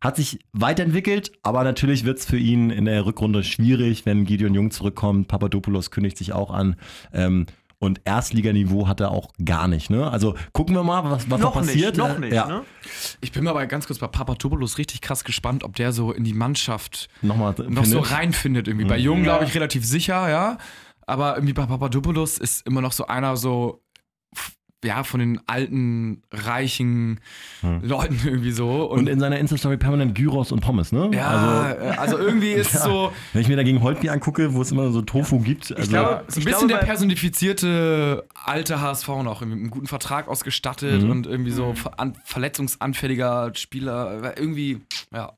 hat 0.00 0.16
sich 0.16 0.38
weiterentwickelt, 0.52 1.32
aber 1.42 1.64
natürlich 1.64 2.04
wird 2.04 2.18
es 2.18 2.26
für 2.26 2.36
ihn 2.36 2.68
in 2.68 2.84
der 2.84 3.06
Rückrunde 3.06 3.42
schwierig, 3.42 4.04
wenn 4.04 4.26
Gideon 4.26 4.52
Jung 4.52 4.70
zurückkommt. 4.70 5.28
Papadopoulos 5.28 5.90
kündigt 5.90 6.18
sich 6.18 6.34
auch 6.34 6.50
an. 6.50 6.76
Ähm, 7.12 7.46
und 7.84 8.00
Erstliganiveau 8.04 8.88
hat 8.88 9.00
er 9.00 9.10
auch 9.10 9.30
gar 9.44 9.68
nicht. 9.68 9.90
Ne? 9.90 10.10
Also 10.10 10.34
gucken 10.52 10.74
wir 10.74 10.82
mal, 10.82 11.04
was, 11.04 11.30
was 11.30 11.40
noch, 11.40 11.54
noch 11.54 11.54
passiert. 11.54 11.96
Nicht, 11.96 12.08
noch 12.08 12.18
nicht, 12.18 12.32
ja. 12.32 12.46
ne? 12.46 12.62
Ich 13.20 13.32
bin 13.32 13.44
mir 13.44 13.50
aber 13.50 13.66
ganz 13.66 13.86
kurz 13.86 13.98
bei 13.98 14.08
Papadopoulos 14.08 14.78
richtig 14.78 15.00
krass 15.00 15.24
gespannt, 15.24 15.64
ob 15.64 15.76
der 15.76 15.92
so 15.92 16.12
in 16.12 16.24
die 16.24 16.34
Mannschaft 16.34 17.08
Nochmal 17.22 17.54
noch 17.68 17.84
so 17.84 18.00
reinfindet. 18.00 18.68
Irgendwie. 18.68 18.84
Mhm. 18.84 18.88
Bei 18.88 18.98
Jung 18.98 19.22
glaube 19.22 19.44
ich 19.44 19.54
relativ 19.54 19.84
sicher, 19.84 20.28
ja. 20.28 20.58
Aber 21.06 21.36
irgendwie 21.36 21.52
bei 21.52 21.66
Papadopoulos 21.66 22.38
ist 22.38 22.66
immer 22.66 22.80
noch 22.80 22.92
so 22.92 23.06
einer 23.06 23.36
so 23.36 23.83
ja, 24.84 25.02
von 25.02 25.20
den 25.20 25.40
alten, 25.46 26.22
reichen 26.30 27.20
hm. 27.60 27.80
Leuten 27.82 28.20
irgendwie 28.24 28.52
so. 28.52 28.84
Und, 28.84 29.00
und 29.00 29.08
in 29.08 29.18
seiner 29.18 29.38
Insta-Story 29.38 29.76
permanent 29.76 30.14
Gyros 30.14 30.52
und 30.52 30.60
Pommes, 30.60 30.92
ne? 30.92 31.10
Ja, 31.14 31.28
also, 31.28 31.82
äh, 31.82 31.88
also 31.96 32.18
irgendwie 32.18 32.52
ist 32.52 32.74
ja. 32.74 32.80
so. 32.80 33.12
Wenn 33.32 33.42
ich 33.42 33.48
mir 33.48 33.56
dagegen 33.56 33.82
Holtby 33.82 34.10
angucke, 34.10 34.54
wo 34.54 34.62
es 34.62 34.70
immer 34.70 34.90
so 34.90 35.02
Tofu 35.02 35.40
gibt. 35.40 35.70
Also 35.72 35.82
ich 35.82 35.88
glaube, 35.88 36.24
so 36.28 36.40
ein 36.40 36.44
bisschen 36.44 36.68
glaube, 36.68 36.68
der 36.68 36.86
personifizierte 36.86 38.24
alte 38.44 38.80
HSV 38.80 39.08
noch, 39.08 39.40
mit 39.40 39.52
einem 39.52 39.70
guten 39.70 39.86
Vertrag 39.86 40.28
ausgestattet 40.28 41.02
mhm. 41.02 41.10
und 41.10 41.26
irgendwie 41.26 41.52
so 41.52 41.74
ver 41.74 41.94
verletzungsanfälliger 42.24 43.52
Spieler. 43.54 44.34
Irgendwie, 44.36 44.80
ja. 45.12 45.32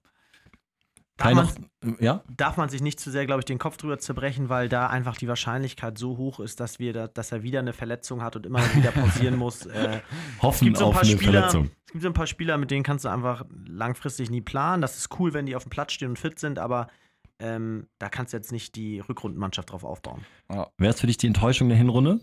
Darf 1.17 1.35
man, 1.81 1.97
ja? 1.99 2.23
darf 2.37 2.59
man 2.59 2.69
sich 2.69 2.83
nicht 2.83 3.01
zu 3.01 3.11
sehr, 3.11 3.25
glaube 3.25 3.41
ich, 3.41 3.47
den 3.47 3.59
Kopf 3.59 3.79
drüber 3.79 3.99
zerbrechen, 3.99 4.51
weil 4.51 4.69
da 4.69 4.89
einfach 4.89 5.17
die 5.17 5.29
Wahrscheinlichkeit 5.29 5.97
so 5.97 6.19
hoch 6.19 6.41
ist, 6.41 6.61
dass, 6.61 6.79
wir 6.79 6.93
da, 6.93 7.09
dass 7.09 7.33
er 7.33 7.43
wieder 7.43 7.61
eine 7.61 7.73
Verletzung 7.73 8.23
hat 8.23 8.37
und 8.37 8.45
immer 8.45 8.61
wieder 8.75 8.91
pausieren 8.91 9.37
muss. 9.37 9.65
Äh, 9.65 10.01
Hoffen 10.43 10.75
so 10.75 10.87
auf 10.87 10.99
eine 10.99 11.07
Spieler, 11.07 11.33
Verletzung. 11.33 11.71
Es 11.87 11.93
gibt 11.93 12.03
so 12.03 12.09
ein 12.09 12.15
paar 12.15 12.27
Spieler, 12.27 12.59
mit 12.59 12.71
denen 12.71 12.83
kannst 12.83 13.07
du 13.07 13.09
einfach 13.09 13.47
langfristig 13.67 14.29
nie 14.29 14.43
planen. 14.43 14.83
Das 14.83 14.99
ist 14.99 15.19
cool, 15.19 15.33
wenn 15.33 15.47
die 15.47 15.57
auf 15.57 15.65
dem 15.65 15.71
Platz 15.71 15.93
stehen 15.93 16.11
und 16.11 16.19
fit 16.19 16.39
sind, 16.39 16.59
aber 16.59 16.89
ähm, 17.39 17.87
da 17.99 18.11
kannst 18.11 18.35
du 18.35 18.37
jetzt 18.37 18.53
nicht 18.53 18.77
die 18.77 19.01
Rückrundenmannschaft 19.01 19.73
drauf 19.73 19.85
aufbauen. 19.85 20.25
Ja. 20.51 20.69
Wäre 20.77 20.93
es 20.93 21.01
für 21.01 21.07
dich 21.07 21.17
die 21.17 21.29
Enttäuschung 21.29 21.69
der 21.69 21.79
Hinrunde? 21.79 22.21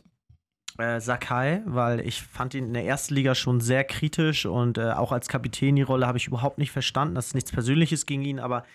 Äh, 0.77 0.99
Sakai, 0.99 1.62
weil 1.65 1.99
ich 1.99 2.21
fand 2.21 2.56
ihn 2.56 2.65
in 2.65 2.73
der 2.73 2.86
ersten 2.86 3.13
Liga 3.13 3.36
schon 3.36 3.60
sehr 3.60 3.84
kritisch 3.84 4.47
und 4.47 4.79
äh, 4.79 4.91
auch 4.91 5.12
als 5.12 5.27
Kapitän 5.27 5.75
die 5.75 5.84
Rolle 5.84 6.08
habe 6.08 6.17
ich 6.17 6.27
überhaupt 6.27 6.58
nicht 6.58 6.71
verstanden. 6.71 7.13
Das 7.13 7.27
ist 7.27 7.36
nichts 7.36 7.51
Persönliches 7.51 8.08
gegen 8.08 8.23
ihn, 8.23 8.39
aber 8.39 8.65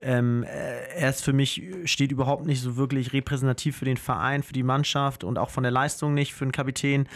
ähm, 0.00 0.44
äh, 0.44 0.94
er 0.94 1.10
ist 1.10 1.24
für 1.24 1.32
mich, 1.32 1.62
steht 1.84 2.12
überhaupt 2.12 2.46
nicht 2.46 2.60
so 2.60 2.76
wirklich 2.76 3.12
repräsentativ 3.12 3.76
für 3.76 3.84
den 3.84 3.96
Verein, 3.96 4.42
für 4.42 4.52
die 4.52 4.62
Mannschaft 4.62 5.24
und 5.24 5.38
auch 5.38 5.50
von 5.50 5.64
der 5.64 5.72
Leistung 5.72 6.14
nicht 6.14 6.34
für 6.34 6.44
den 6.44 6.52
Kapitän. 6.52 7.08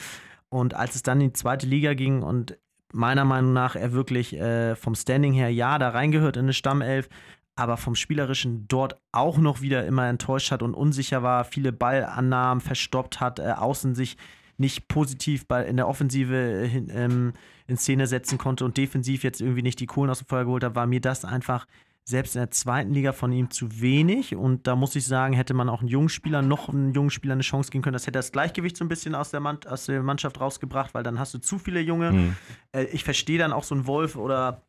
Und 0.48 0.74
als 0.74 0.94
es 0.96 1.02
dann 1.02 1.20
in 1.20 1.28
die 1.28 1.32
zweite 1.32 1.66
Liga 1.66 1.94
ging 1.94 2.22
und 2.22 2.58
meiner 2.92 3.24
Meinung 3.24 3.52
nach 3.52 3.74
er 3.74 3.92
wirklich 3.92 4.34
äh, 4.34 4.76
vom 4.76 4.94
Standing 4.94 5.32
her 5.32 5.50
ja 5.50 5.78
da 5.78 5.90
reingehört 5.90 6.36
in 6.36 6.44
eine 6.44 6.52
Stammelf, 6.52 7.08
aber 7.54 7.76
vom 7.76 7.94
Spielerischen 7.94 8.66
dort 8.68 9.00
auch 9.12 9.38
noch 9.38 9.60
wieder 9.60 9.86
immer 9.86 10.08
enttäuscht 10.08 10.50
hat 10.50 10.62
und 10.62 10.74
unsicher 10.74 11.22
war, 11.22 11.44
viele 11.44 11.72
Ballannahmen 11.72 12.60
verstoppt 12.60 13.20
hat, 13.20 13.38
äh, 13.38 13.52
außen 13.52 13.94
sich 13.94 14.16
nicht 14.58 14.88
positiv 14.88 15.46
bei, 15.46 15.64
in 15.64 15.76
der 15.76 15.88
Offensive 15.88 16.34
äh, 16.34 16.68
hin, 16.68 16.90
ähm, 16.92 17.32
in 17.66 17.76
Szene 17.76 18.06
setzen 18.06 18.38
konnte 18.38 18.64
und 18.64 18.76
defensiv 18.76 19.24
jetzt 19.24 19.40
irgendwie 19.40 19.62
nicht 19.62 19.80
die 19.80 19.86
Kohlen 19.86 20.10
aus 20.10 20.18
dem 20.18 20.26
Feuer 20.26 20.44
geholt 20.44 20.64
hat, 20.64 20.74
war 20.74 20.86
mir 20.86 21.00
das 21.00 21.24
einfach 21.24 21.66
selbst 22.04 22.34
in 22.34 22.40
der 22.40 22.50
zweiten 22.50 22.92
Liga 22.92 23.12
von 23.12 23.32
ihm 23.32 23.50
zu 23.50 23.80
wenig. 23.80 24.34
Und 24.34 24.66
da 24.66 24.74
muss 24.74 24.96
ich 24.96 25.06
sagen, 25.06 25.34
hätte 25.34 25.54
man 25.54 25.68
auch 25.68 25.80
einen 25.80 25.88
jungen 25.88 26.08
Spieler, 26.08 26.42
noch 26.42 26.68
einen 26.68 26.92
jungen 26.92 27.10
Spieler 27.10 27.34
eine 27.34 27.42
Chance 27.42 27.70
geben 27.70 27.82
können. 27.82 27.94
Das 27.94 28.06
hätte 28.06 28.18
das 28.18 28.32
Gleichgewicht 28.32 28.76
so 28.76 28.84
ein 28.84 28.88
bisschen 28.88 29.14
aus 29.14 29.30
der, 29.30 29.40
Mann, 29.40 29.58
aus 29.68 29.86
der 29.86 30.02
Mannschaft 30.02 30.40
rausgebracht, 30.40 30.94
weil 30.94 31.04
dann 31.04 31.18
hast 31.18 31.34
du 31.34 31.38
zu 31.38 31.58
viele 31.58 31.80
Junge. 31.80 32.12
Mhm. 32.12 32.36
Äh, 32.72 32.84
ich 32.84 33.04
verstehe 33.04 33.38
dann 33.38 33.52
auch 33.52 33.64
so 33.64 33.74
einen 33.74 33.86
Wolf 33.86 34.16
oder 34.16 34.62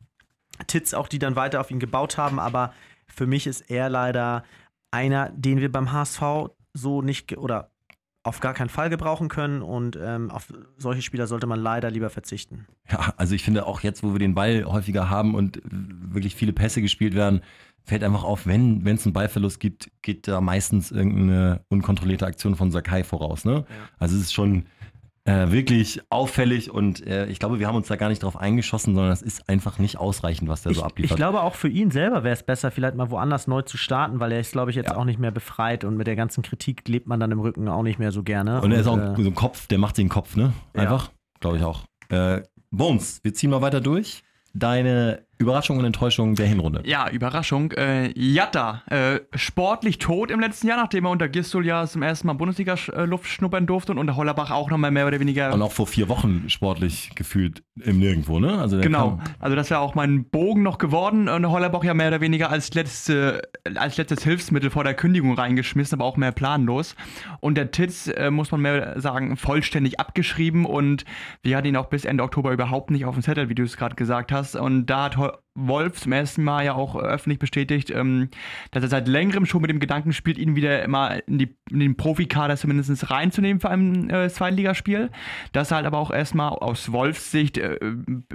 Titz 0.68 0.94
auch, 0.94 1.08
die 1.08 1.20
dann 1.20 1.36
weiter 1.36 1.60
auf 1.60 1.72
ihn 1.72 1.80
gebaut 1.80 2.18
haben. 2.18 2.40
Aber 2.40 2.74
für 3.08 3.26
mich 3.26 3.48
ist 3.48 3.62
er 3.62 3.90
leider 3.90 4.44
einer, 4.92 5.30
den 5.30 5.60
wir 5.60 5.72
beim 5.72 5.92
HSV 5.92 6.22
so 6.74 7.02
nicht 7.02 7.36
oder 7.38 7.73
auf 8.24 8.40
gar 8.40 8.54
keinen 8.54 8.70
Fall 8.70 8.90
gebrauchen 8.90 9.28
können 9.28 9.62
und 9.62 10.00
ähm, 10.02 10.32
auf 10.32 10.48
solche 10.78 11.02
Spieler 11.02 11.28
sollte 11.28 11.46
man 11.46 11.60
leider 11.60 11.92
lieber 11.92 12.10
verzichten. 12.10 12.66
Ja, 12.90 13.14
also 13.18 13.36
ich 13.36 13.44
finde 13.44 13.66
auch 13.66 13.82
jetzt, 13.82 14.02
wo 14.02 14.14
wir 14.14 14.20
den 14.20 14.34
Ball 14.34 14.64
häufiger 14.64 15.10
haben 15.10 15.36
und 15.36 15.62
wirklich 15.66 16.36
viele 16.36 16.54
Pässe 16.54 16.82
gespielt 16.82 17.16
werden, 17.16 17.42
fällt 17.84 18.04
einfach 18.04 18.24
auf, 18.24 18.46
wenn 18.46 18.86
es 18.88 19.06
einen 19.06 19.12
Ballverlust 19.12 19.60
gibt, 19.60 19.92
geht 20.02 20.28
da 20.28 20.40
meistens 20.40 20.90
irgendeine 20.90 21.66
unkontrollierte 21.68 22.26
Aktion 22.26 22.56
von 22.56 22.72
Sakai 22.72 23.04
voraus. 23.04 23.44
Ne? 23.44 23.66
Ja. 23.68 23.90
Also 24.00 24.16
es 24.16 24.24
ist 24.24 24.34
schon 24.34 24.66
äh, 25.26 25.52
wirklich 25.52 26.02
auffällig 26.10 26.70
und 26.70 27.06
äh, 27.08 27.28
ich 27.28 27.40
glaube, 27.40 27.60
wir 27.60 27.68
haben 27.68 27.76
uns 27.76 27.88
da 27.88 27.96
gar 27.96 28.10
nicht 28.10 28.24
drauf 28.24 28.36
eingeschossen, 28.36 28.94
sondern 28.94 29.14
es 29.14 29.22
ist 29.22 29.48
einfach 29.48 29.80
nicht 29.80 29.98
ausreichend, 29.98 30.50
was 30.50 30.64
der 30.64 30.74
ich, 30.74 30.80
so 30.80 30.84
abliefert. 30.84 31.12
Ich 31.12 31.16
glaube, 31.16 31.42
auch 31.44 31.56
für 31.56 31.70
ihn 31.70 31.92
selber 31.92 32.24
wäre 32.24 32.34
es 32.34 32.44
besser, 32.44 32.72
vielleicht 32.72 32.96
mal 32.96 33.10
woanders 33.10 33.48
neu 33.48 33.62
zu 33.62 33.78
starten, 33.78 34.20
weil 34.20 34.34
er 34.34 34.42
ist, 34.42 34.52
glaube 34.52 34.72
ich, 34.72 34.76
jetzt 34.76 34.92
ja. 34.92 34.98
auch 34.98 35.06
nicht 35.06 35.20
mehr 35.20 35.32
befreit 35.32 35.86
und 35.86 35.96
mit 35.96 36.08
der 36.08 36.18
ganzen 36.18 36.44
Kritik 36.44 36.88
lebt 36.90 37.08
man 37.08 37.20
dann 37.22 37.32
im 37.32 37.40
Rücken 37.40 37.70
auch 37.70 37.84
nicht 37.84 38.00
mehr 38.00 38.12
so 38.12 38.22
gerne. 38.22 38.62
Und 38.62 38.74
er 38.74 38.82
ist 38.82 38.88
auch 38.88 38.98
äh, 38.98 39.16
so 39.16 39.30
ein 39.30 39.36
Kopf, 39.36 39.68
der 39.68 39.78
macht 39.78 39.96
sich 39.96 40.04
den 40.04 40.10
Kopf, 40.10 40.36
ne? 40.36 40.52
Einfach, 40.74 41.08
ja. 41.08 41.14
glaube 41.40 41.58
ich 41.58 41.64
auch. 41.64 41.84
Äh, 42.10 42.42
Bones, 42.72 43.22
wir 43.24 43.34
ziehen 43.34 43.50
mal 43.50 43.62
weiter 43.62 43.80
durch. 43.80 44.24
Deine 44.54 45.26
Überraschung 45.44 45.78
und 45.78 45.86
Enttäuschung 45.86 46.36
der 46.36 46.48
Hinrunde. 46.48 46.82
Ja, 46.86 47.10
Überraschung. 47.10 47.72
Äh, 47.74 48.12
Jatta, 48.20 48.82
äh, 48.90 49.20
sportlich 49.36 50.00
tot 50.00 50.32
im 50.32 50.40
letzten 50.40 50.68
Jahr, 50.68 50.78
nachdem 50.78 51.06
er 51.06 51.12
unter 51.12 51.30
Gistol 51.30 51.66
ja 51.66 51.86
zum 51.86 52.02
ersten 52.02 52.28
Mal 52.28 52.34
Bundesliga-Luft 52.34 53.28
schnuppern 53.28 53.68
durfte 53.68 53.92
und 53.92 53.98
unter 53.98 54.16
Hollerbach 54.16 54.52
auch 54.52 54.70
nochmal 54.70 54.92
mehr 54.92 55.08
oder 55.08 55.20
weniger. 55.20 55.54
Und 55.54 55.62
auch 55.62 55.72
vor 55.72 55.88
vier 55.88 56.10
Wochen 56.10 56.46
sportlich 56.48 57.12
gefühlt 57.16 57.64
im 57.80 58.00
Nirgendwo, 58.00 58.40
ne? 58.40 58.60
Also 58.60 58.80
genau. 58.80 59.20
Also 59.40 59.56
das 59.56 59.70
wäre 59.70 59.80
auch 59.80 59.96
mein 59.96 60.26
Bogen 60.26 60.64
noch 60.64 60.78
geworden. 60.78 61.30
Und 61.30 61.50
Hollerbach 61.50 61.84
ja 61.84 61.94
mehr 61.94 62.08
oder 62.08 62.22
weniger 62.22 62.50
als, 62.50 62.74
letzte, 62.74 63.42
als 63.76 63.98
letztes 63.98 64.24
Hilfsmittel 64.24 64.70
vor 64.70 64.84
der 64.84 64.94
Kündigung 64.94 65.34
reingeschmissen, 65.34 66.00
aber 66.00 66.06
auch 66.06 66.18
mehr 66.18 66.32
planlos. 66.32 66.96
Und 67.40 67.56
der 67.56 67.72
Titz, 67.72 68.08
äh, 68.08 68.32
muss 68.32 68.52
man 68.52 68.62
mehr 68.62 69.00
sagen, 69.00 69.38
vollständig 69.38 70.00
abgeschrieben 70.00 70.66
und 70.66 71.06
wir 71.42 71.58
hatten 71.58 71.68
ihn 71.68 71.76
auch 71.76 71.88
bis 71.88 72.06
Ende 72.06 72.24
Oktober 72.24 72.52
überhaupt 72.52 72.92
nicht 72.92 73.06
auf 73.06 73.16
dem 73.16 73.24
Zettel, 73.24 73.50
wie 73.50 73.56
du 73.56 73.64
es 73.64 73.78
gerade 73.78 73.96
gesagt 73.96 74.32
hast. 74.32 74.56
Und 74.56 74.86
da 74.86 75.06
hat 75.06 75.18
Wolf 75.56 76.02
zum 76.02 76.12
ersten 76.12 76.44
Mal 76.44 76.66
ja 76.66 76.74
auch 76.74 76.96
öffentlich 76.96 77.40
bestätigt, 77.40 77.92
ähm, 77.92 78.30
dass 78.72 78.84
er 78.84 78.90
seit 78.90 79.08
längerem 79.08 79.46
schon 79.46 79.62
mit 79.62 79.70
dem 79.70 79.80
Gedanken 79.80 80.14
spielt, 80.14 80.38
ihn 80.38 80.56
wieder 80.56 80.84
immer 80.84 81.28
in, 81.28 81.38
die, 81.38 81.56
in 81.70 81.80
den 81.80 81.96
Profikader 81.96 82.58
zumindest 82.58 83.10
reinzunehmen 83.12 83.60
für 83.60 83.70
ein 83.70 84.10
äh, 84.10 84.30
Zweitligaspiel. 84.30 85.10
Dass 85.52 85.72
er 85.72 85.78
halt 85.78 85.86
aber 85.86 86.00
auch 86.00 86.12
erstmal 86.12 86.50
aus 86.50 86.92
Wolfs 86.92 87.32
Sicht 87.32 87.58
äh, 87.58 87.78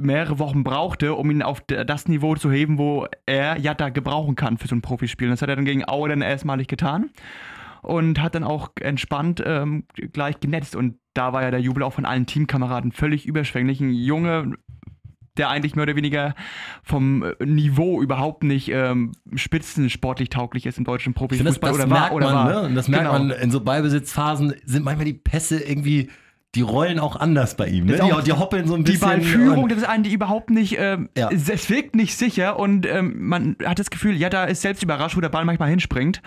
mehrere 0.01 0.39
Wochen 0.39 0.63
brauchte, 0.65 1.15
um 1.15 1.31
ihn 1.31 1.43
auf 1.43 1.61
das 1.63 2.09
Niveau 2.09 2.37
zu 2.37 2.51
heben, 2.53 2.79
wo 2.79 3.07
er 3.27 3.59
Jatta 3.59 3.89
gebrauchen 3.89 4.37
kann 4.37 4.59
für 4.59 4.69
so 4.69 4.77
ein 4.77 4.83
Profispiel. 4.83 5.29
Das 5.29 5.43
hat 5.43 5.49
er 5.49 5.57
dann 5.57 5.65
gegen 5.65 5.89
Aue 5.89 6.09
dann 6.09 6.23
erstmalig 6.23 6.69
getan 6.69 7.11
und 7.83 8.21
hat 8.21 8.35
dann 8.35 8.45
auch 8.45 8.71
entspannt 8.81 9.43
ähm, 9.45 9.85
gleich 10.13 10.41
genetzt. 10.41 10.77
Und 10.77 10.99
da 11.15 11.33
war 11.33 11.43
ja 11.43 11.51
der 11.51 11.61
Jubel 11.61 11.83
auch 11.83 11.93
von 11.93 12.05
allen 12.05 12.27
Teamkameraden 12.27 12.93
völlig 12.93 13.27
überschwänglich. 13.27 13.81
Ein 13.81 13.93
Junge, 13.93 14.55
der 15.39 15.49
eigentlich 15.49 15.77
mehr 15.77 15.85
oder 15.85 15.97
weniger 15.97 16.35
vom 16.83 17.23
äh, 17.23 17.45
Niveau 17.45 18.03
überhaupt 18.03 18.45
nicht 18.45 18.71
ähm, 18.71 19.13
spitzensportlich 19.35 20.29
tauglich 20.29 20.67
ist 20.67 20.79
im 20.79 20.85
deutschen 20.85 21.15
Profifußball 21.15 21.73
oder 21.73 21.91
war 21.91 22.13
oder 22.13 22.27
man, 22.27 22.35
war. 22.35 22.63
Ne? 22.63 22.69
Und 22.69 22.75
das 22.75 22.89
merkt 22.89 23.07
genau. 23.07 23.19
man 23.19 23.31
in 23.31 23.51
so 23.51 23.61
Ballbesitzphasen 23.61 24.55
sind 24.65 24.85
manchmal 24.85 25.07
die 25.07 25.15
Pässe 25.15 25.61
irgendwie 25.61 26.11
die 26.55 26.63
rollen 26.63 26.99
auch 26.99 27.17
anders 27.17 27.57
bei 27.57 27.69
ihm. 27.69 27.85
Ne? 27.85 28.01
Die, 28.03 28.25
die, 28.25 28.33
hoppeln 28.33 28.67
so 28.67 28.75
ein 28.75 28.83
bisschen. 28.83 29.01
Die 29.01 29.07
Ballführung, 29.07 29.69
das 29.69 29.79
ist 29.79 29.89
eine, 29.89 30.03
die 30.03 30.13
überhaupt 30.13 30.49
nicht, 30.49 30.77
ähm, 30.79 31.11
ja. 31.17 31.29
es 31.31 31.69
wirkt 31.69 31.95
nicht 31.95 32.17
sicher 32.17 32.59
und 32.59 32.87
ähm, 32.87 33.17
man 33.19 33.57
hat 33.65 33.79
das 33.79 33.91
Gefühl, 33.91 34.17
ja, 34.17 34.31
da 34.31 34.45
ist 34.45 34.63
selbst 34.63 34.83
überrascht, 34.83 35.17
wo 35.17 35.21
der 35.21 35.29
Ball 35.29 35.45
manchmal 35.45 35.69
hinspringt. 35.69 36.23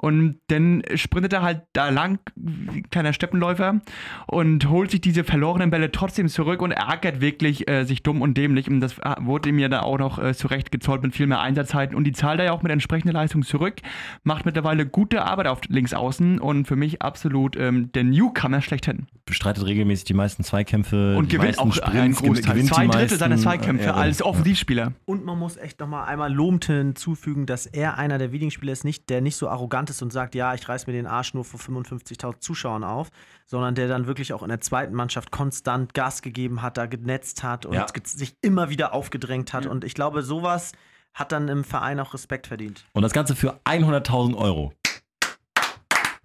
Und 0.00 0.40
dann 0.48 0.82
sprintet 0.94 1.34
er 1.34 1.42
halt 1.42 1.62
da 1.74 1.90
lang, 1.90 2.20
wie 2.34 2.78
ein 2.78 2.90
kleiner 2.90 3.12
Steppenläufer, 3.12 3.80
und 4.26 4.68
holt 4.70 4.90
sich 4.90 5.02
diese 5.02 5.24
verlorenen 5.24 5.70
Bälle 5.70 5.92
trotzdem 5.92 6.28
zurück 6.28 6.62
und 6.62 6.72
ärgert 6.72 7.20
wirklich 7.20 7.68
äh, 7.68 7.84
sich 7.84 8.02
dumm 8.02 8.22
und 8.22 8.36
dämlich. 8.38 8.68
Und 8.68 8.80
das 8.80 8.98
äh, 8.98 9.16
wurde 9.20 9.50
ihm 9.50 9.58
ja 9.58 9.68
da 9.68 9.82
auch 9.82 9.98
noch 9.98 10.18
äh, 10.18 10.34
zurecht 10.34 10.72
gezollt 10.72 11.02
mit 11.02 11.14
viel 11.14 11.26
mehr 11.26 11.40
Einsatzzeiten. 11.40 11.94
Und 11.94 12.04
die 12.04 12.12
zahlt 12.12 12.38
er 12.38 12.46
ja 12.46 12.52
auch 12.52 12.62
mit 12.62 12.72
entsprechender 12.72 13.12
Leistung 13.12 13.42
zurück. 13.42 13.74
Macht 14.22 14.46
mittlerweile 14.46 14.86
gute 14.86 15.22
Arbeit 15.24 15.46
auf 15.48 15.60
links 15.68 15.92
außen 15.92 16.38
und 16.38 16.64
für 16.66 16.76
mich 16.76 17.02
absolut 17.02 17.56
ähm, 17.56 17.92
der 17.92 18.04
Newcomer 18.04 18.62
schlechthin. 18.62 19.06
Bestreitet 19.26 19.66
regelmäßig 19.66 20.06
die 20.06 20.14
meisten 20.14 20.44
Zweikämpfe. 20.44 21.16
Und 21.18 21.30
die 21.30 21.36
gewinnt 21.36 21.58
auch 21.58 21.74
Sprints, 21.74 21.94
einen 21.94 22.14
Großteil. 22.14 22.54
gewinnt 22.54 22.70
die 22.70 22.74
Zwei 22.74 22.86
Drittel 22.86 23.00
meisten, 23.02 23.18
seiner 23.18 23.36
Zweikämpfe 23.36 23.88
äh, 23.88 23.90
als 23.90 24.22
Offensivspieler. 24.22 24.92
Und 25.04 25.26
man 25.26 25.38
muss 25.38 25.58
echt 25.58 25.78
nochmal 25.78 26.06
einmal 26.06 26.32
lobend 26.32 26.64
hinzufügen, 26.64 27.44
dass 27.44 27.66
er 27.66 27.98
einer 27.98 28.16
der 28.16 28.32
wenigen 28.32 28.50
Spieler 28.50 28.72
ist, 28.72 28.84
nicht, 28.84 29.10
der 29.10 29.20
nicht 29.20 29.36
so 29.36 29.48
arrogant 29.48 29.89
ist 29.90 30.00
und 30.02 30.12
sagt, 30.12 30.34
ja, 30.34 30.54
ich 30.54 30.68
reiß 30.68 30.86
mir 30.86 30.92
den 30.94 31.06
Arsch 31.06 31.34
nur 31.34 31.44
vor 31.44 31.60
55.000 31.60 32.38
Zuschauern 32.40 32.84
auf, 32.84 33.10
sondern 33.46 33.74
der 33.74 33.88
dann 33.88 34.06
wirklich 34.06 34.32
auch 34.32 34.42
in 34.42 34.48
der 34.48 34.60
zweiten 34.60 34.94
Mannschaft 34.94 35.30
konstant 35.30 35.92
Gas 35.92 36.22
gegeben 36.22 36.62
hat, 36.62 36.76
da 36.78 36.86
genetzt 36.86 37.42
hat 37.42 37.66
und 37.66 37.74
Ja. 37.74 37.86
sich 38.04 38.34
immer 38.40 38.70
wieder 38.70 38.94
aufgedrängt 38.94 39.52
hat. 39.52 39.66
Und 39.66 39.84
ich 39.84 39.94
glaube, 39.94 40.22
sowas 40.22 40.72
hat 41.12 41.32
dann 41.32 41.48
im 41.48 41.64
Verein 41.64 41.98
auch 42.00 42.14
Respekt 42.14 42.46
verdient. 42.46 42.84
Und 42.92 43.02
das 43.02 43.12
Ganze 43.12 43.34
für 43.34 43.58
100.000 43.64 44.36
Euro. 44.36 44.72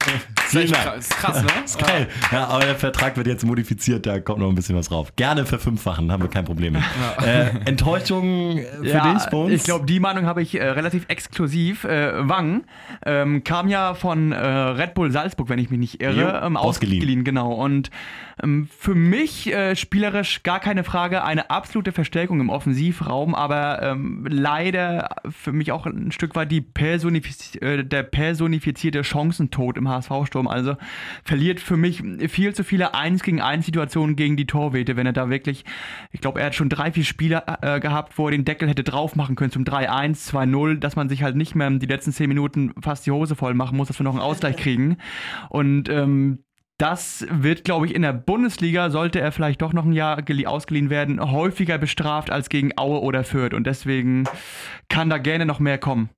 Vielen 0.48 0.72
Dank. 0.72 0.84
krass, 0.84 0.98
ist 1.00 1.18
krass, 1.18 1.42
ne? 1.44 1.50
ist 1.66 1.80
geil. 1.80 2.08
Ja, 2.32 2.48
aber 2.48 2.66
der 2.66 2.76
Vertrag 2.76 3.18
wird 3.18 3.28
jetzt 3.28 3.46
modifiziert, 3.46 4.06
da 4.06 4.20
kommt 4.20 4.40
noch 4.40 4.50
ein 4.50 4.56
bisschen 4.56 4.76
was 4.76 4.90
drauf. 4.90 5.16
Gerne 5.16 5.46
verfünffachen, 5.46 6.12
haben 6.12 6.24
wir 6.24 6.30
kein 6.30 6.46
Problem 6.46 6.74
mit. 6.74 6.84
Äh, 7.26 7.48
Enttäuschung 7.66 8.58
äh, 8.58 8.66
für 8.78 8.86
ja, 8.86 9.14
dich, 9.14 9.26
Bones? 9.30 9.54
Ich 9.54 9.64
glaube, 9.64 9.86
die 9.86 10.00
Meinung 10.00 10.26
habe 10.26 10.42
ich 10.42 10.60
äh, 10.60 10.64
relativ 10.64 11.06
exklusiv. 11.08 11.84
Äh, 11.84 12.28
Wang 12.28 12.64
ähm, 13.06 13.44
kam 13.44 13.68
ja 13.68 13.94
von 13.94 14.32
äh, 14.32 14.38
Red 14.38 14.94
Bull 14.94 15.12
Salzburg, 15.12 15.50
wenn 15.50 15.60
ich 15.60 15.70
mich 15.70 15.80
nicht 15.80 16.02
irre, 16.02 16.22
Jo, 16.22 16.46
ähm, 16.46 16.58
ausgeliehen. 16.58 17.02
ausgeliehen. 17.02 17.24
Genau. 17.24 17.52
Und 17.54 17.90
ähm, 18.42 18.68
für 18.78 18.96
mich 18.96 19.52
äh, 19.52 19.76
spielerisch 19.76 20.44
gar 20.44 20.60
keine 20.60 20.84
Frage, 20.84 21.24
eine 21.24 21.50
absolute 21.50 21.92
Verstärkung 21.92 22.40
im 22.40 22.50
Offensivraum, 22.50 23.34
aber 23.34 23.82
ähm, 23.82 24.26
leider 24.30 25.10
für 25.30 25.54
mich 25.54 25.72
auch 25.72 25.86
ein 25.86 26.12
Stück 26.12 26.36
weit 26.36 26.52
die 26.52 26.62
personifiz 26.62 27.56
äh, 27.62 27.84
der 27.84 28.04
personifizierte 28.04 29.04
Chancentod 29.04 29.78
im 29.78 29.88
HSV-Sturm. 29.96 30.48
Also 30.48 30.76
verliert 31.24 31.60
für 31.60 31.78
mich 31.78 32.04
viel 32.30 32.54
zu 32.54 32.64
viele 32.64 32.94
1 32.94 33.24
gegen 33.24 33.42
1 33.42 33.66
Situationen 33.66 34.16
gegen 34.16 34.38
die 34.38 34.46
Torwete, 34.46 34.96
wenn 34.96 35.06
er 35.06 35.14
da 35.14 35.30
wirklich, 35.30 35.66
ich 36.12 36.22
glaube, 36.22 36.40
er 36.40 36.48
hat 36.48 36.56
schon 36.56 36.70
drei, 36.70 36.92
vier 36.92 37.04
Spiele 37.04 37.44
äh, 37.62 37.80
gehabt, 37.80 38.18
wo 38.18 38.28
er 38.28 38.32
den 38.32 38.46
Deckel 38.46 38.70
hätte 38.70 38.84
drauf 38.84 39.16
machen 39.16 39.36
können 39.36 39.52
zum 39.52 39.64
3-1, 39.64 40.32
2-0, 40.32 40.80
dass 40.80 40.96
man 40.96 41.10
sich 41.10 41.24
halt 41.24 41.36
nicht 41.36 41.56
mehr 41.56 41.70
die 41.70 41.86
letzten 41.86 42.12
10 42.12 42.28
Minuten 42.28 42.74
fast 42.82 43.06
die 43.06 43.12
Hose 43.12 43.36
voll 43.36 43.54
machen 43.54 43.78
muss, 43.78 43.88
dass 43.88 44.00
wir 44.00 44.04
noch 44.04 44.14
einen 44.14 44.22
Ausgleich 44.22 44.58
kriegen. 44.58 44.98
Und 45.50 45.90
ähm, 45.90 46.40
das 46.78 47.26
wird, 47.32 47.64
glaube 47.64 47.86
ich, 47.86 47.96
in 47.96 48.02
der 48.02 48.12
Bundesliga, 48.12 48.90
sollte 48.90 49.22
er 49.22 49.32
vielleicht 49.32 49.62
doch 49.62 49.72
noch 49.72 49.86
ein 49.86 49.94
Jahr 49.94 50.20
gelie- 50.20 50.46
ausgeliehen 50.46 50.90
werden, 50.90 51.22
häufiger 51.22 51.78
bestraft 51.78 52.32
als 52.32 52.50
gegen 52.50 52.78
Aue 52.78 53.02
oder 53.02 53.24
Fürth. 53.24 53.54
Und 53.54 53.66
deswegen 53.66 54.26
kann 54.90 55.10
da 55.10 55.18
gerne 55.18 55.46
noch 55.46 55.60
mehr 55.60 55.78
kommen. 55.78 56.10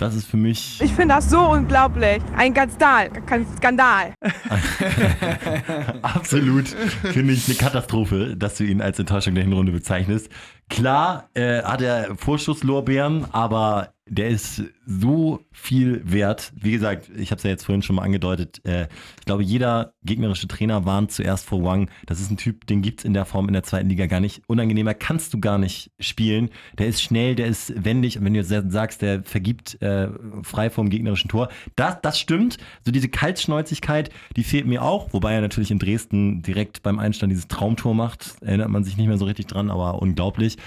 Das 0.00 0.14
ist 0.14 0.26
für 0.26 0.36
mich 0.36 0.80
Ich 0.80 0.92
finde 0.92 1.14
das 1.14 1.28
so 1.28 1.40
unglaublich. 1.40 2.22
Ein 2.36 2.54
Skandal. 2.54 3.10
Kein 3.26 3.46
Skandal. 3.56 4.14
absolut, 6.02 6.68
finde 6.68 7.32
ich, 7.32 7.46
eine 7.46 7.56
Katastrophe, 7.56 8.36
dass 8.36 8.56
du 8.56 8.64
ihn 8.64 8.80
als 8.80 8.98
Enttäuschung 8.98 9.34
der 9.34 9.44
Hinrunde 9.44 9.72
bezeichnest. 9.72 10.30
Klar 10.68 11.28
äh, 11.34 11.62
hat 11.62 11.82
er 11.82 12.16
Vorschusslorbeeren, 12.16 13.26
aber 13.32 13.92
der 14.10 14.28
ist 14.28 14.64
so 14.86 15.40
viel 15.52 16.02
wert. 16.04 16.52
Wie 16.56 16.72
gesagt, 16.72 17.08
ich 17.16 17.30
habe 17.30 17.38
es 17.38 17.44
ja 17.44 17.50
jetzt 17.50 17.64
vorhin 17.64 17.80
schon 17.80 17.94
mal 17.96 18.02
angedeutet. 18.02 18.60
Äh, 18.66 18.88
ich 19.20 19.24
glaube, 19.24 19.44
jeder 19.44 19.94
gegnerische 20.02 20.48
Trainer 20.48 20.84
warnt 20.84 21.12
zuerst 21.12 21.46
vor 21.46 21.62
Wang. 21.62 21.88
Das 22.06 22.20
ist 22.20 22.28
ein 22.28 22.36
Typ, 22.36 22.66
den 22.66 22.82
gibt 22.82 23.00
es 23.00 23.04
in 23.04 23.14
der 23.14 23.24
Form 23.24 23.46
in 23.46 23.52
der 23.52 23.62
zweiten 23.62 23.88
Liga 23.88 24.06
gar 24.06 24.18
nicht. 24.18 24.42
Unangenehmer 24.48 24.94
kannst 24.94 25.32
du 25.32 25.38
gar 25.38 25.58
nicht 25.58 25.92
spielen. 26.00 26.50
Der 26.76 26.88
ist 26.88 27.02
schnell, 27.02 27.36
der 27.36 27.46
ist 27.46 27.72
wendig. 27.84 28.18
Und 28.18 28.24
wenn 28.24 28.34
du 28.34 28.40
jetzt 28.40 28.72
sagst, 28.72 29.00
der 29.00 29.22
vergibt 29.22 29.80
äh, 29.80 30.08
frei 30.42 30.70
vom 30.70 30.90
gegnerischen 30.90 31.30
Tor, 31.30 31.48
das, 31.76 31.98
das 32.02 32.18
stimmt. 32.18 32.58
So 32.84 32.90
diese 32.90 33.08
Kaltschnäuzigkeit, 33.08 34.10
die 34.36 34.42
fehlt 34.42 34.66
mir 34.66 34.82
auch. 34.82 35.12
Wobei 35.12 35.34
er 35.34 35.40
natürlich 35.40 35.70
in 35.70 35.78
Dresden 35.78 36.42
direkt 36.42 36.82
beim 36.82 36.98
Einstand 36.98 37.30
dieses 37.30 37.46
Traumtor 37.46 37.94
macht. 37.94 38.34
Erinnert 38.40 38.70
man 38.70 38.82
sich 38.82 38.96
nicht 38.96 39.06
mehr 39.06 39.18
so 39.18 39.24
richtig 39.24 39.46
dran, 39.46 39.70
aber 39.70 40.02
unglaublich. 40.02 40.58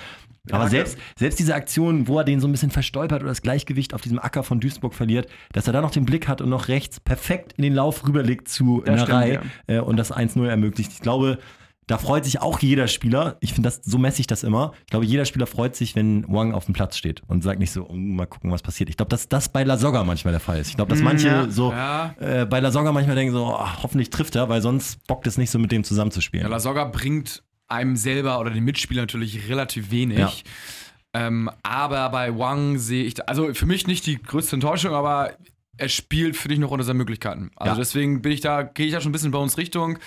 Aber 0.51 0.67
selbst, 0.67 0.97
selbst 1.17 1.39
diese 1.39 1.55
Aktion, 1.55 2.07
wo 2.07 2.17
er 2.17 2.25
den 2.25 2.41
so 2.41 2.47
ein 2.47 2.51
bisschen 2.51 2.71
verstolpert 2.71 3.21
oder 3.21 3.29
das 3.29 3.41
Gleichgewicht 3.41 3.93
auf 3.93 4.01
diesem 4.01 4.19
Acker 4.19 4.43
von 4.43 4.59
Duisburg 4.59 4.93
verliert, 4.93 5.27
dass 5.53 5.67
er 5.67 5.73
da 5.73 5.81
noch 5.81 5.91
den 5.91 6.05
Blick 6.05 6.27
hat 6.27 6.41
und 6.41 6.49
noch 6.49 6.67
rechts 6.67 6.99
perfekt 6.99 7.53
in 7.57 7.63
den 7.63 7.73
Lauf 7.73 8.05
rüberlegt 8.05 8.49
zu 8.49 8.83
Narei 8.85 9.35
stimmt, 9.35 9.51
äh, 9.67 9.79
und 9.79 9.95
das 9.95 10.11
1-0 10.13 10.45
ermöglicht. 10.45 10.91
Ich 10.91 10.99
glaube, 10.99 11.37
da 11.87 11.97
freut 11.97 12.25
sich 12.25 12.41
auch 12.41 12.59
jeder 12.59 12.87
Spieler. 12.87 13.37
Ich 13.39 13.53
finde 13.53 13.67
das, 13.67 13.81
so 13.83 13.97
messe 13.97 14.21
ich 14.21 14.27
das 14.27 14.43
immer. 14.43 14.73
Ich 14.81 14.91
glaube, 14.91 15.05
jeder 15.05 15.25
Spieler 15.25 15.47
freut 15.47 15.75
sich, 15.75 15.95
wenn 15.95 16.25
Wang 16.27 16.53
auf 16.53 16.65
dem 16.65 16.73
Platz 16.73 16.97
steht 16.97 17.21
und 17.27 17.43
sagt 17.43 17.59
nicht 17.59 17.71
so, 17.71 17.87
oh, 17.87 17.93
mal 17.93 18.25
gucken, 18.25 18.51
was 18.51 18.61
passiert. 18.61 18.89
Ich 18.89 18.97
glaube, 18.97 19.09
dass 19.09 19.27
das 19.29 19.49
bei 19.49 19.63
La 19.63 19.77
Soga 19.77 20.03
manchmal 20.03 20.31
der 20.33 20.39
Fall 20.39 20.59
ist. 20.59 20.69
Ich 20.69 20.75
glaube, 20.75 20.89
dass 20.91 21.01
manche 21.01 21.27
ja. 21.27 21.49
so 21.49 21.71
Ja. 21.71 22.15
äh, 22.19 22.45
bei 22.45 22.59
La 22.59 22.71
Soga 22.71 22.91
manchmal 22.91 23.15
denken 23.15 23.33
so, 23.33 23.55
ach, 23.57 23.83
hoffentlich 23.83 24.09
trifft 24.09 24.35
er, 24.35 24.47
weil 24.49 24.61
sonst 24.61 25.05
bockt 25.07 25.27
es 25.27 25.37
nicht 25.37 25.51
so 25.51 25.59
mit 25.59 25.71
dem 25.71 25.83
zusammenzuspielen. 25.83 26.45
Ja, 26.45 26.51
Lasogga 26.51 26.85
bringt 26.85 27.43
einem 27.73 27.95
selber 27.97 28.39
oder 28.39 28.49
den 28.51 28.63
Mitspielern 28.63 29.03
natürlich 29.03 29.49
relativ 29.49 29.91
wenig. 29.91 30.17
Ja. 30.19 30.31
Ähm, 31.15 31.49
aber 31.63 32.09
bei 32.09 32.37
Wang 32.37 32.77
sehe 32.77 33.03
ich, 33.03 33.13
da- 33.15 33.23
also 33.23 33.53
für 33.53 33.65
mich 33.65 33.85
nicht 33.87 34.05
die 34.05 34.21
größte 34.21 34.55
Enttäuschung, 34.55 34.93
aber 34.93 35.31
er 35.77 35.89
spielt 35.89 36.35
für 36.37 36.47
dich 36.47 36.59
noch 36.59 36.71
unter 36.71 36.83
seinen 36.83 36.97
Möglichkeiten. 36.97 37.51
Also 37.55 37.73
Ja. 37.73 37.77
deswegen 37.79 38.21
bin 38.21 38.31
ich 38.31 38.41
da, 38.41 38.63
gehe 38.63 38.85
ich 38.87 38.93
da 38.93 39.01
schon 39.01 39.09
ein 39.09 39.13
bisschen 39.13 39.31
bei 39.31 39.39
uns 39.39 39.57
Richtung. 39.57 39.99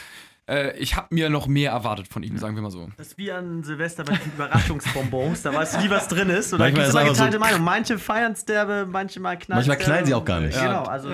Äh, 0.48 0.76
ich 0.78 0.94
habe 0.94 1.08
mir 1.12 1.28
noch 1.28 1.48
mehr 1.48 1.72
erwartet 1.72 2.06
von 2.06 2.22
ihm, 2.22 2.38
sagen 2.38 2.54
wir 2.54 2.62
mal 2.62 2.70
so. 2.70 2.88
Das 2.96 3.08
ist 3.08 3.18
wie 3.18 3.32
an 3.32 3.64
Silvester 3.64 4.04
bei 4.04 4.14
diesen 4.14 4.32
Überraschungsbonbons. 4.34 5.42
Da 5.42 5.52
weißt 5.52 5.74
du 5.76 5.80
nie, 5.80 5.90
was 5.90 6.06
drin 6.06 6.30
ist. 6.30 6.52
Und 6.52 6.60
da 6.60 6.66
Manchmal 6.66 6.84
gibt 6.84 6.88
es 6.88 6.90
immer 6.90 7.00
einfach 7.00 7.14
so- 7.16 7.24
geteilte 7.24 7.38
Meinung. 7.40 7.64
Manche 7.64 7.98
feiern 7.98 8.36
Sterbe, 8.36 8.86
manche 8.88 9.18
mal 9.18 9.36
knallen 9.36 9.58
Manchmal 9.58 9.76
knallen 9.78 10.06
sie 10.06 10.14
auch 10.14 10.24
gar 10.24 10.40
nicht. 10.40 10.56
Genau, 10.56 10.84
also 10.84 11.10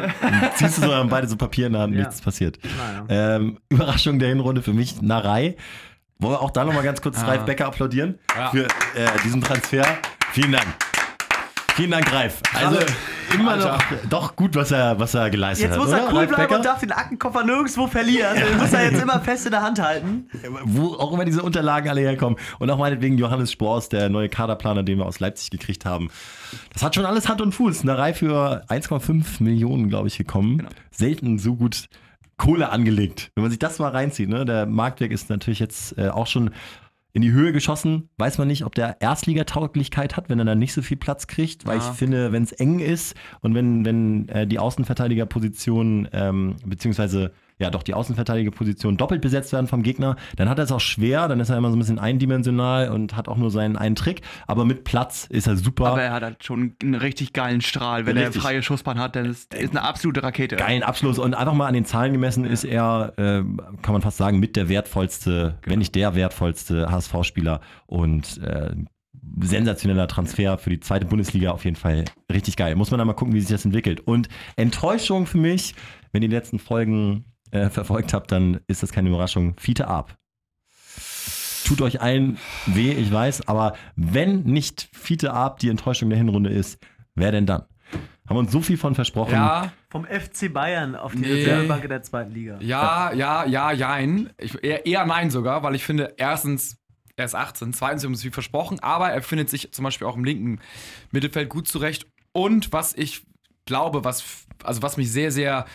Ziehst 0.57 0.79
du 0.79 0.83
so 0.83 0.95
haben 0.95 1.09
beide 1.09 1.29
so 1.29 1.37
Papier 1.37 1.67
in 1.69 1.73
der 1.73 1.83
Hand, 1.83 1.95
Ja. 1.95 2.01
nichts 2.01 2.21
passiert. 2.21 2.59
naja. 3.09 3.37
Ähm, 3.37 3.59
Überraschung 3.71 4.19
der 4.19 4.29
Hinrunde 4.29 4.63
für 4.63 4.75
mich, 4.75 5.01
Narei. 5.01 5.57
Wollen 6.23 6.35
wir 6.35 6.41
auch 6.41 6.51
da 6.51 6.65
nochmal 6.65 6.83
ganz 6.83 7.01
kurz 7.03 7.19
Ah. 7.19 7.27
Ralf 7.27 7.45
Becker 7.45 7.67
applaudieren 7.67 8.19
Ja. 8.37 8.51
für 8.51 8.65
äh, 8.65 8.69
diesen 9.25 9.41
Transfer. 9.43 9.85
Vielen 10.33 10.53
Dank. 10.53 10.67
Vielen 11.75 11.91
Dank, 11.91 12.13
Ralf. 12.13 12.41
Also 12.55 12.79
immer 13.35 13.53
Alter. 13.53 13.73
noch 13.79 13.83
doch 14.11 14.37
gut, 14.37 14.55
was 14.55 14.71
er, 14.73 15.01
was 15.01 15.15
er 15.15 15.31
geleistet 15.31 15.69
Jetzt 15.71 15.79
hat. 15.79 15.83
muss 15.83 15.91
er 15.91 16.03
oder? 16.05 16.13
cool 16.13 16.19
Ralf 16.19 16.29
bleiben 16.29 16.43
Becker? 16.43 16.57
und 16.57 16.65
darf 16.67 16.81
den 16.81 16.93
Aktenkoffer 16.93 17.45
nirgendwo 17.45 17.87
verlieren. 17.87 18.35
Den 18.37 18.59
muss 18.59 18.75
er 18.75 18.91
jetzt 18.91 19.03
immer 19.03 19.19
fest 19.21 19.47
in 19.47 19.53
der 19.53 19.63
Hand 19.63 19.81
halten. 19.81 20.29
Wo 20.65 20.89
auch 20.97 21.15
immer 21.15 21.25
diese 21.25 21.43
Unterlagen 21.43 21.89
alle 21.89 22.03
herkommen. 22.03 22.39
Und 22.59 22.69
auch 22.71 22.77
meinetwegen 22.77 23.17
Johannes 23.17 23.51
Spors, 23.53 23.89
der 23.89 24.11
neue 24.11 24.29
Kaderplaner, 24.29 24.83
den 24.83 24.99
wir 24.99 25.07
aus 25.07 25.19
Leipzig 25.19 25.49
gekriegt 25.51 25.87
haben. 25.87 26.11
Das 26.75 26.83
hat 26.83 26.95
schon 26.95 27.07
alles 27.07 27.27
Hand 27.31 27.41
und 27.41 27.55
Fuß. 27.55 27.81
Eine 27.83 27.97
Reihe 27.97 28.13
für 28.13 28.63
1,5 28.69 29.43
Millionen, 29.43 29.89
glaube 29.89 30.09
ich, 30.09 30.19
gekommen. 30.19 30.59
Genau. 30.59 30.71
Selten 30.91 31.39
so 31.39 31.55
gut 31.57 31.87
Kohle 32.37 32.71
angelegt. 32.71 33.31
Wenn 33.35 33.43
man 33.43 33.51
sich 33.51 33.59
das 33.59 33.79
mal 33.79 33.91
reinzieht, 33.91 34.29
ne? 34.29 34.45
der 34.45 34.67
Marktwert 34.67 35.13
ist 35.13 35.31
natürlich 35.31 35.59
jetzt 35.61 35.97
äh, 35.99 36.09
auch 36.09 36.27
schon 36.27 36.51
in 37.15 37.21
die 37.23 37.33
Höhe 37.33 37.53
geschossen. 37.53 38.09
Weiß 38.17 38.39
man 38.39 38.49
nicht, 38.49 38.65
ob 38.65 38.75
der 38.75 39.01
Erstligatauglichkeit 39.03 40.17
hat, 40.17 40.31
wenn 40.31 40.39
er 40.39 40.47
dann 40.47 40.59
nicht 40.59 40.73
so 40.73 40.81
viel 40.81 40.97
Platz 40.97 41.27
kriegt, 41.27 41.67
weil 41.67 41.79
Ja. 41.79 41.91
ich 41.91 41.97
finde, 41.99 42.33
wenn 42.33 42.43
es 42.43 42.53
eng 42.53 42.79
ist 42.81 43.15
und 43.43 43.55
wenn, 43.55 43.85
wenn 43.85 44.29
äh, 44.31 44.47
die 44.47 44.59
Außenverteidigerposition, 44.59 46.09
ähm, 46.13 46.57
beziehungsweise 46.65 47.33
ja 47.63 47.71
doch 47.71 47.83
die 47.83 47.95
Außenverteidigerposition 47.95 48.97
doppelt 48.97 49.23
besetzt 49.23 49.53
werden 49.53 49.67
vom 49.67 49.83
Gegner, 49.83 50.17
dann 50.37 50.49
hat 50.49 50.59
er 50.59 50.65
es 50.65 50.73
auch 50.73 50.81
schwer, 50.81 51.29
dann 51.29 51.41
ist 51.41 51.51
er 51.51 51.57
immer 51.57 51.71
so 51.71 51.77
ein 51.77 51.79
bisschen 51.79 51.99
eindimensional 51.99 52.91
und 52.91 53.17
hat 53.17 53.29
auch 53.29 53.37
nur 53.37 53.51
seinen 53.51 53.77
einen 53.77 53.97
Trick, 53.97 54.23
aber 54.47 54.65
mit 54.65 54.85
Platz 54.85 55.27
ist 55.31 55.47
er 55.47 55.57
super. 55.57 55.87
Aber 55.87 56.03
er 56.03 56.13
hat 56.13 56.23
halt 56.23 56.45
schon 56.45 56.75
einen 56.83 56.95
richtig 56.95 57.33
geilen 57.33 57.61
Strahl. 57.61 58.07
Wenn 58.07 58.19
Richtig. 58.19 58.37
er 58.37 58.43
freie 58.43 58.63
Schussbahn 58.63 58.99
hat, 58.99 59.17
dann 59.17 59.27
ist, 59.27 59.55
ist 59.55 59.71
eine 59.71 59.83
absolute 59.83 60.23
Rakete. 60.23 60.57
geilen 60.57 60.83
Abschluss 60.83 61.19
und 61.19 61.35
einfach 61.35 61.55
mal 61.55 61.67
an 61.67 61.75
den 61.75 61.85
Zahlen 61.85 62.13
gemessen 62.13 62.45
ist 62.45 62.65
er, 62.65 63.13
äh, 63.17 63.43
kann 63.83 63.93
man 63.93 64.03
fast 64.03 64.17
sagen, 64.17 64.41
mit 64.41 64.57
der 64.57 64.69
wertvollste, 64.69 65.59
wenn 65.65 65.79
nicht 65.79 65.95
der 65.95 66.15
wertvollste 66.15 66.91
HSV-Spieler 66.91 67.61
und 67.87 68.39
äh, 68.43 68.75
sensationeller 69.41 70.09
Transfer 70.09 70.59
für 70.59 70.71
die 70.71 70.81
zweite 70.81 71.07
Bundesliga 71.07 71.53
auf 71.53 71.65
jeden 71.65 71.77
Fall 71.77 72.05
richtig 72.31 72.57
geil. 72.57 72.75
Muss 72.75 72.91
man 72.91 72.99
da 72.99 73.05
mal 73.05 73.13
gucken, 73.15 73.35
wie 73.35 73.41
sich 73.41 73.51
das 73.51 73.65
entwickelt. 73.65 74.01
Und 74.01 74.29
Enttäuschung 74.57 75.27
für 75.27 75.39
mich, 75.39 75.75
wenn 76.13 76.21
die 76.21 76.29
letzten 76.29 76.59
Folgen 76.59 77.25
äh, 77.53 77.71
verfolgt 77.71 78.13
habt, 78.13 78.33
dann 78.33 78.61
ist 78.67 78.83
das 78.83 78.91
keine 78.93 79.09
Überraschung. 79.09 79.55
Fiete 79.59 79.87
ab. 79.89 80.17
Tut 81.65 81.81
euch 81.81 82.01
allen 82.01 82.39
weh, 82.67 82.91
ich 82.93 83.13
weiß, 83.13 83.47
aber 83.49 83.77
wenn 83.95 84.43
nicht 84.43 84.89
Fiete 84.93 85.33
ab 85.33 85.61
die 85.61 85.69
Enttäuschung 85.69 86.09
der 86.11 86.19
Hinrunde 86.19 86.51
ist, 86.51 86.85
wer 87.15 87.31
denn 87.31 87.47
dann? 87.47 87.63
Haben 88.27 88.37
wir 88.37 88.41
uns 88.41 88.53
so 88.53 88.61
viel 88.61 88.77
von 88.77 88.95
versprochen. 88.95 89.33
Ja, 89.35 89.73
Vom 89.91 90.05
FC 90.05 90.53
Bayern 90.53 90.97
auf 90.97 91.13
die 91.13 91.19
Nee. 91.19 91.33
Reservebank 91.33 91.89
der 91.89 92.03
zweiten 92.03 92.33
Liga. 92.33 92.59
ja, 92.61 93.13
ja, 93.13 93.45
ja, 93.45 93.73
jein. 93.73 94.31
Ich, 94.39 94.63
eher, 94.63 94.87
eher 94.87 95.07
nein 95.07 95.31
sogar, 95.31 95.63
weil 95.63 95.75
ich 95.75 95.85
finde, 95.85 96.15
erstens, 96.17 96.79
er 97.17 97.27
ist 97.27 97.35
18, 97.35 97.73
zweitens, 97.75 98.03
wir 98.03 98.07
haben 98.09 98.15
es 98.15 98.25
wie 98.25 98.31
versprochen, 98.31 98.81
aber 98.81 99.11
er 99.11 99.23
findet 99.23 99.51
sich 99.51 99.73
zum 99.73 99.85
Beispiel 99.85 100.07
auch 100.07 100.17
im 100.17 100.25
linken 100.25 100.61
Mittelfeld 101.11 101.49
gut 101.49 101.69
zurecht. 101.69 102.07
Und 102.33 102.73
was 102.73 102.95
ich 102.95 103.23
glaube, 103.67 104.05
was, 104.05 104.25
also 104.65 104.83
was 104.83 104.97
mich 104.97 105.11
sehr, 105.13 105.31
sehr 105.31 105.67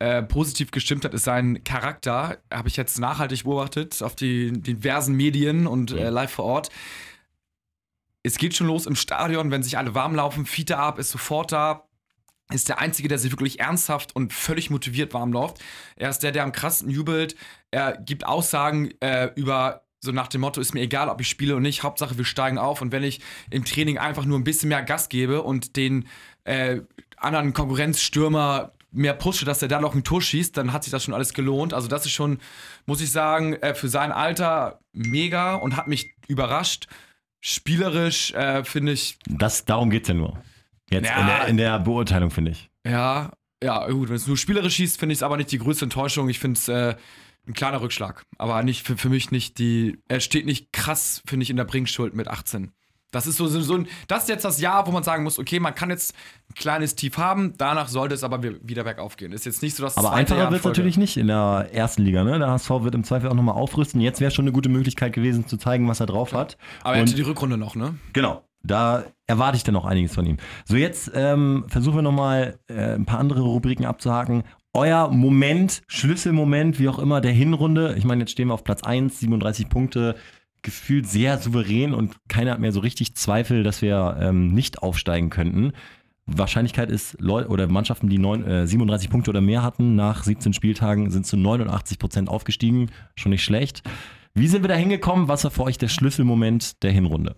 äh, 0.00 0.22
positiv 0.22 0.70
gestimmt 0.70 1.04
hat, 1.04 1.12
ist 1.12 1.24
sein 1.24 1.62
Charakter. 1.62 2.38
Habe 2.50 2.68
ich 2.68 2.76
jetzt 2.76 2.98
nachhaltig 2.98 3.44
beobachtet 3.44 4.02
auf 4.02 4.16
die 4.16 4.50
diversen 4.50 5.14
Medien 5.14 5.66
und 5.66 5.92
äh, 5.92 6.08
live 6.08 6.32
vor 6.32 6.46
Ort. 6.46 6.70
Es 8.22 8.38
geht 8.38 8.56
schon 8.56 8.66
los 8.66 8.86
im 8.86 8.96
Stadion, 8.96 9.50
wenn 9.50 9.62
sich 9.62 9.76
alle 9.76 9.94
warm 9.94 10.14
laufen. 10.14 10.46
Fiete 10.46 10.78
Ab 10.78 10.98
ist 10.98 11.10
sofort 11.10 11.52
da. 11.52 11.86
Ist 12.50 12.70
der 12.70 12.80
Einzige, 12.80 13.08
der 13.08 13.18
sich 13.18 13.30
wirklich 13.30 13.60
ernsthaft 13.60 14.16
und 14.16 14.32
völlig 14.32 14.70
motiviert 14.70 15.12
warm 15.12 15.32
läuft. 15.32 15.58
Er 15.96 16.08
ist 16.08 16.20
der, 16.20 16.32
der 16.32 16.44
am 16.44 16.52
krassesten 16.52 16.90
jubelt. 16.90 17.36
Er 17.70 17.96
gibt 17.98 18.26
Aussagen 18.26 18.90
äh, 19.00 19.30
über 19.36 19.84
so 20.02 20.12
nach 20.12 20.28
dem 20.28 20.40
Motto, 20.40 20.62
ist 20.62 20.72
mir 20.72 20.80
egal, 20.80 21.10
ob 21.10 21.20
ich 21.20 21.28
spiele 21.28 21.52
oder 21.52 21.60
nicht, 21.60 21.82
Hauptsache 21.82 22.16
wir 22.16 22.24
steigen 22.24 22.56
auf. 22.56 22.80
Und 22.80 22.90
wenn 22.90 23.02
ich 23.02 23.20
im 23.50 23.66
Training 23.66 23.98
einfach 23.98 24.24
nur 24.24 24.38
ein 24.38 24.44
bisschen 24.44 24.70
mehr 24.70 24.82
Gas 24.82 25.10
gebe 25.10 25.42
und 25.42 25.76
den 25.76 26.08
äh, 26.44 26.80
anderen 27.18 27.52
Konkurrenzstürmer 27.52 28.72
mehr 28.92 29.14
pushe, 29.14 29.44
dass 29.44 29.62
er 29.62 29.68
da 29.68 29.80
noch 29.80 29.94
ein 29.94 30.04
Tor 30.04 30.20
schießt, 30.22 30.56
dann 30.56 30.72
hat 30.72 30.84
sich 30.84 30.90
das 30.90 31.04
schon 31.04 31.14
alles 31.14 31.32
gelohnt. 31.34 31.74
Also 31.74 31.88
das 31.88 32.06
ist 32.06 32.12
schon, 32.12 32.38
muss 32.86 33.00
ich 33.00 33.10
sagen, 33.12 33.54
äh, 33.54 33.74
für 33.74 33.88
sein 33.88 34.12
Alter 34.12 34.80
mega 34.92 35.54
und 35.54 35.76
hat 35.76 35.86
mich 35.88 36.14
überrascht. 36.28 36.86
Spielerisch 37.40 38.32
äh, 38.32 38.64
finde 38.64 38.92
ich, 38.92 39.18
Das, 39.26 39.64
darum 39.64 39.90
geht's 39.90 40.08
ja 40.08 40.14
nur. 40.14 40.42
Jetzt 40.90 41.08
Ja. 41.08 41.20
in, 41.20 41.26
der, 41.26 41.46
in 41.48 41.56
der 41.56 41.78
Beurteilung, 41.78 42.30
finde 42.30 42.50
ich. 42.52 42.70
ja, 42.86 43.32
ja, 43.62 43.86
gut, 43.90 44.08
wenn 44.08 44.16
es 44.16 44.26
nur 44.26 44.38
spielerisch 44.38 44.76
schießt, 44.76 44.98
finde 44.98 45.12
ich 45.12 45.18
es 45.18 45.22
aber 45.22 45.36
nicht 45.36 45.52
die 45.52 45.58
größte 45.58 45.84
Enttäuschung. 45.84 46.30
Ich 46.30 46.38
finde 46.38 46.58
es 46.58 46.66
äh, 46.68 46.96
ein 47.46 47.52
kleiner 47.52 47.82
Rückschlag. 47.82 48.24
Aber 48.38 48.62
nicht 48.62 48.86
für, 48.86 48.96
für 48.96 49.10
mich 49.10 49.30
nicht 49.32 49.58
die. 49.58 49.98
Er 50.08 50.20
steht 50.20 50.46
nicht 50.46 50.72
krass, 50.72 51.22
finde 51.26 51.42
ich, 51.44 51.50
in 51.50 51.56
der 51.56 51.64
Bringschuld 51.64 52.14
mit 52.14 52.26
18. 52.26 52.72
Das 53.10 53.26
ist 53.26 53.36
so, 53.36 53.46
so, 53.46 53.60
so 53.60 53.74
ein. 53.74 53.88
Das 54.08 54.24
ist 54.24 54.28
jetzt 54.28 54.44
das 54.44 54.60
Jahr, 54.60 54.86
wo 54.86 54.92
man 54.92 55.02
sagen 55.02 55.24
muss, 55.24 55.38
okay, 55.38 55.58
man 55.58 55.74
kann 55.74 55.90
jetzt 55.90 56.14
ein 56.48 56.54
kleines 56.54 56.94
Tief 56.94 57.18
haben, 57.18 57.54
danach 57.58 57.88
sollte 57.88 58.14
es 58.14 58.22
aber 58.22 58.42
wieder 58.42 58.84
bergauf 58.84 59.16
gehen. 59.16 59.32
Ist 59.32 59.46
jetzt 59.46 59.62
nicht 59.62 59.76
so, 59.76 59.82
dass 59.82 59.96
Aber 59.96 60.12
einfacher 60.12 60.44
in 60.44 60.50
wird 60.50 60.60
es 60.60 60.64
natürlich 60.64 60.96
nicht 60.96 61.16
in 61.16 61.26
der 61.26 61.68
ersten 61.72 62.02
Liga. 62.02 62.22
Ne? 62.24 62.38
Der 62.38 62.50
HSV 62.50 62.70
wird 62.80 62.94
im 62.94 63.04
Zweifel 63.04 63.28
auch 63.28 63.34
nochmal 63.34 63.56
aufrüsten. 63.56 64.00
Jetzt 64.00 64.20
wäre 64.20 64.30
schon 64.30 64.44
eine 64.44 64.52
gute 64.52 64.68
Möglichkeit 64.68 65.12
gewesen, 65.12 65.46
zu 65.46 65.56
zeigen, 65.56 65.88
was 65.88 66.00
er 66.00 66.06
drauf 66.06 66.32
hat. 66.32 66.56
Aber 66.82 66.96
er 66.96 67.02
hatte 67.02 67.14
die 67.14 67.22
Rückrunde 67.22 67.56
noch, 67.56 67.74
ne? 67.74 67.96
Genau. 68.12 68.44
Da 68.62 69.04
erwarte 69.26 69.56
ich 69.56 69.64
dann 69.64 69.74
noch 69.74 69.86
einiges 69.86 70.14
von 70.14 70.26
ihm. 70.26 70.36
So, 70.66 70.76
jetzt 70.76 71.10
ähm, 71.14 71.64
versuchen 71.68 71.96
wir 71.96 72.02
nochmal 72.02 72.58
äh, 72.68 72.94
ein 72.94 73.06
paar 73.06 73.18
andere 73.18 73.40
Rubriken 73.40 73.86
abzuhaken. 73.86 74.44
Euer 74.72 75.08
Moment, 75.08 75.82
Schlüsselmoment, 75.88 76.78
wie 76.78 76.88
auch 76.88 76.98
immer, 76.98 77.20
der 77.20 77.32
Hinrunde. 77.32 77.94
Ich 77.96 78.04
meine, 78.04 78.20
jetzt 78.20 78.32
stehen 78.32 78.48
wir 78.48 78.54
auf 78.54 78.62
Platz 78.62 78.82
1, 78.82 79.18
37 79.18 79.68
Punkte, 79.68 80.14
gefühlt 80.62 81.08
sehr 81.08 81.38
souverän 81.38 81.94
und 81.94 82.16
keiner 82.28 82.52
hat 82.52 82.60
mehr 82.60 82.72
so 82.72 82.80
richtig 82.80 83.14
Zweifel, 83.16 83.62
dass 83.62 83.82
wir 83.82 84.16
ähm, 84.20 84.52
nicht 84.52 84.82
aufsteigen 84.82 85.30
könnten. 85.30 85.72
Wahrscheinlichkeit 86.26 86.90
ist, 86.90 87.16
Leu 87.20 87.46
oder 87.46 87.66
Mannschaften, 87.66 88.08
die 88.08 88.18
neun, 88.18 88.44
äh, 88.44 88.66
37 88.66 89.10
Punkte 89.10 89.30
oder 89.30 89.40
mehr 89.40 89.62
hatten 89.62 89.96
nach 89.96 90.22
17 90.22 90.52
Spieltagen, 90.52 91.10
sind 91.10 91.26
zu 91.26 91.36
89 91.36 91.98
Prozent 91.98 92.28
aufgestiegen. 92.28 92.90
Schon 93.16 93.30
nicht 93.30 93.44
schlecht. 93.44 93.82
Wie 94.34 94.46
sind 94.46 94.62
wir 94.62 94.68
da 94.68 94.74
hingekommen? 94.74 95.28
Was 95.28 95.44
war 95.44 95.50
für 95.50 95.64
euch 95.64 95.78
der 95.78 95.88
Schlüsselmoment 95.88 96.82
der 96.82 96.92
Hinrunde? 96.92 97.34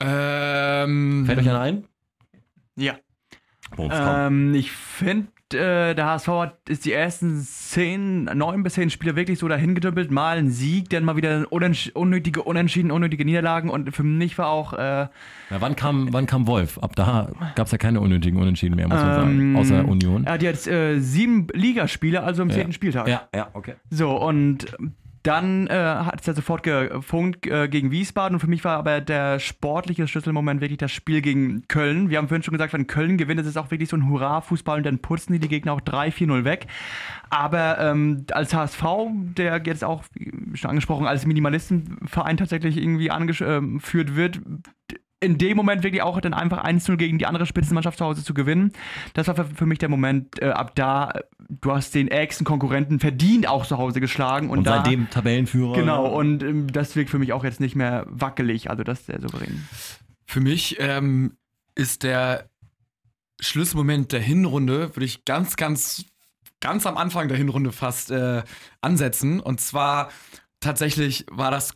Ähm, 0.00 1.24
Fällt 1.26 1.38
euch 1.38 1.48
einer 1.48 1.60
ein? 1.60 1.84
Ja. 2.76 2.96
Ähm, 3.78 4.54
ich 4.54 4.72
finde, 4.72 5.28
äh, 5.54 5.94
der 5.94 6.06
HSV 6.06 6.28
hat, 6.28 6.68
ist 6.68 6.84
die 6.84 6.92
ersten 6.92 7.40
zehn, 7.40 8.24
neun 8.24 8.62
bis 8.62 8.74
zehn 8.74 8.90
Spiele 8.90 9.16
wirklich 9.16 9.38
so 9.38 9.48
dahin 9.48 9.74
gedümpelt. 9.74 10.10
Mal 10.10 10.38
ein 10.38 10.50
Sieg, 10.50 10.88
dann 10.90 11.04
mal 11.04 11.16
wieder 11.16 11.46
unentsch 11.50 11.90
unnötige 11.94 12.42
Unentschieden, 12.42 12.90
unnötige 12.90 13.24
Niederlagen. 13.24 13.70
Und 13.70 13.94
für 13.94 14.02
mich 14.02 14.36
war 14.38 14.48
auch 14.48 14.72
äh, 14.72 14.78
Ja, 14.78 15.08
wann, 15.60 15.76
kam, 15.76 16.12
wann 16.12 16.26
kam 16.26 16.46
Wolf? 16.46 16.78
Ab 16.78 16.96
da 16.96 17.30
gab 17.54 17.66
es 17.66 17.72
ja 17.72 17.78
keine 17.78 18.00
unnötigen 18.00 18.38
Unentschieden 18.38 18.76
mehr, 18.76 18.88
muss 18.88 18.98
man 18.98 19.08
Ähm, 19.08 19.14
sagen. 19.14 19.56
Außer 19.56 19.88
Union. 19.88 20.24
er 20.24 20.32
hat 20.34 20.42
jetzt 20.42 20.68
äh, 20.68 20.98
sieben 21.00 21.48
Ligaspiele, 21.52 22.22
also 22.22 22.42
im 22.42 22.50
zehnten 22.50 22.72
Spieltag. 22.72 23.08
Ja, 23.08 23.22
ja, 23.34 23.48
okay. 23.54 23.74
So, 23.90 24.16
und 24.16 24.66
dann 25.22 25.66
äh, 25.66 25.74
hat 25.74 26.20
es 26.20 26.26
ja 26.26 26.32
sofort 26.32 26.62
gefunkt 26.62 27.46
äh, 27.46 27.68
gegen 27.68 27.90
Wiesbaden 27.90 28.36
und 28.36 28.40
für 28.40 28.46
mich 28.46 28.64
war 28.64 28.78
aber 28.78 29.00
der 29.00 29.38
sportliche 29.38 30.08
Schlüsselmoment 30.08 30.60
wirklich 30.62 30.78
das 30.78 30.92
Spiel 30.92 31.20
gegen 31.20 31.68
Köln. 31.68 32.08
Wir 32.08 32.18
haben 32.18 32.28
vorhin 32.28 32.42
schon 32.42 32.52
gesagt, 32.52 32.72
wenn 32.72 32.86
Köln 32.86 33.18
gewinnt, 33.18 33.40
ist 33.40 33.46
es 33.46 33.56
auch 33.56 33.70
wirklich 33.70 33.90
so 33.90 33.96
ein 33.96 34.08
Hurra-Fußball 34.08 34.78
und 34.78 34.86
dann 34.86 34.98
putzen 34.98 35.34
die 35.34 35.38
die 35.38 35.48
Gegner 35.48 35.74
auch 35.74 35.82
3-4-0 35.82 36.44
weg. 36.44 36.66
Aber 37.28 37.78
ähm, 37.78 38.24
als 38.32 38.54
HSV, 38.54 38.82
der 39.36 39.60
jetzt 39.64 39.84
auch, 39.84 40.04
wie 40.14 40.56
schon 40.56 40.70
angesprochen, 40.70 41.06
als 41.06 41.26
Minimalistenverein 41.26 42.38
tatsächlich 42.38 42.78
irgendwie 42.78 43.10
angeführt 43.10 44.16
wird, 44.16 44.40
in 45.20 45.36
dem 45.36 45.56
Moment 45.56 45.82
wirklich 45.82 46.02
auch 46.02 46.20
dann 46.20 46.32
einfach 46.32 46.64
1-0 46.64 46.96
gegen 46.96 47.18
die 47.18 47.26
andere 47.26 47.44
Spitzenmannschaft 47.44 47.98
zu 47.98 48.04
Hause 48.04 48.24
zu 48.24 48.32
gewinnen. 48.32 48.72
Das 49.12 49.28
war 49.28 49.34
für, 49.34 49.44
für 49.44 49.66
mich 49.66 49.78
der 49.78 49.90
Moment, 49.90 50.40
äh, 50.40 50.46
ab 50.46 50.74
da, 50.74 51.12
du 51.48 51.72
hast 51.72 51.94
den 51.94 52.08
ärgsten 52.08 52.46
Konkurrenten 52.46 53.00
verdient 53.00 53.46
auch 53.46 53.66
zu 53.66 53.76
Hause 53.76 54.00
geschlagen. 54.00 54.48
Und, 54.48 54.58
Und, 54.58 54.64
da, 54.64 54.76
seitdem 54.76 55.10
Tabellenführer. 55.10 55.74
Genau, 55.74 56.06
und 56.06 56.42
ähm, 56.42 56.72
das 56.72 56.96
wirkt 56.96 57.10
für 57.10 57.18
mich 57.18 57.34
auch 57.34 57.44
jetzt 57.44 57.60
nicht 57.60 57.76
mehr 57.76 58.06
wackelig, 58.08 58.70
also 58.70 58.82
das 58.82 59.00
ist 59.00 59.06
sehr 59.06 59.20
souverän. 59.20 59.68
Für 60.26 60.40
mich 60.40 60.76
ähm, 60.80 61.36
ist 61.74 62.02
der 62.02 62.48
Schlüsselmoment 63.40 64.12
der 64.12 64.20
Hinrunde, 64.20 64.94
würde 64.96 65.04
ich 65.04 65.24
ganz, 65.24 65.56
ganz, 65.56 66.06
ganz 66.60 66.86
am 66.86 66.96
Anfang 66.96 67.28
der 67.28 67.36
Hinrunde 67.36 67.72
fast 67.72 68.10
äh, 68.10 68.42
ansetzen. 68.80 69.40
Und 69.40 69.60
zwar 69.60 70.10
tatsächlich 70.60 71.26
war 71.30 71.50
das 71.50 71.74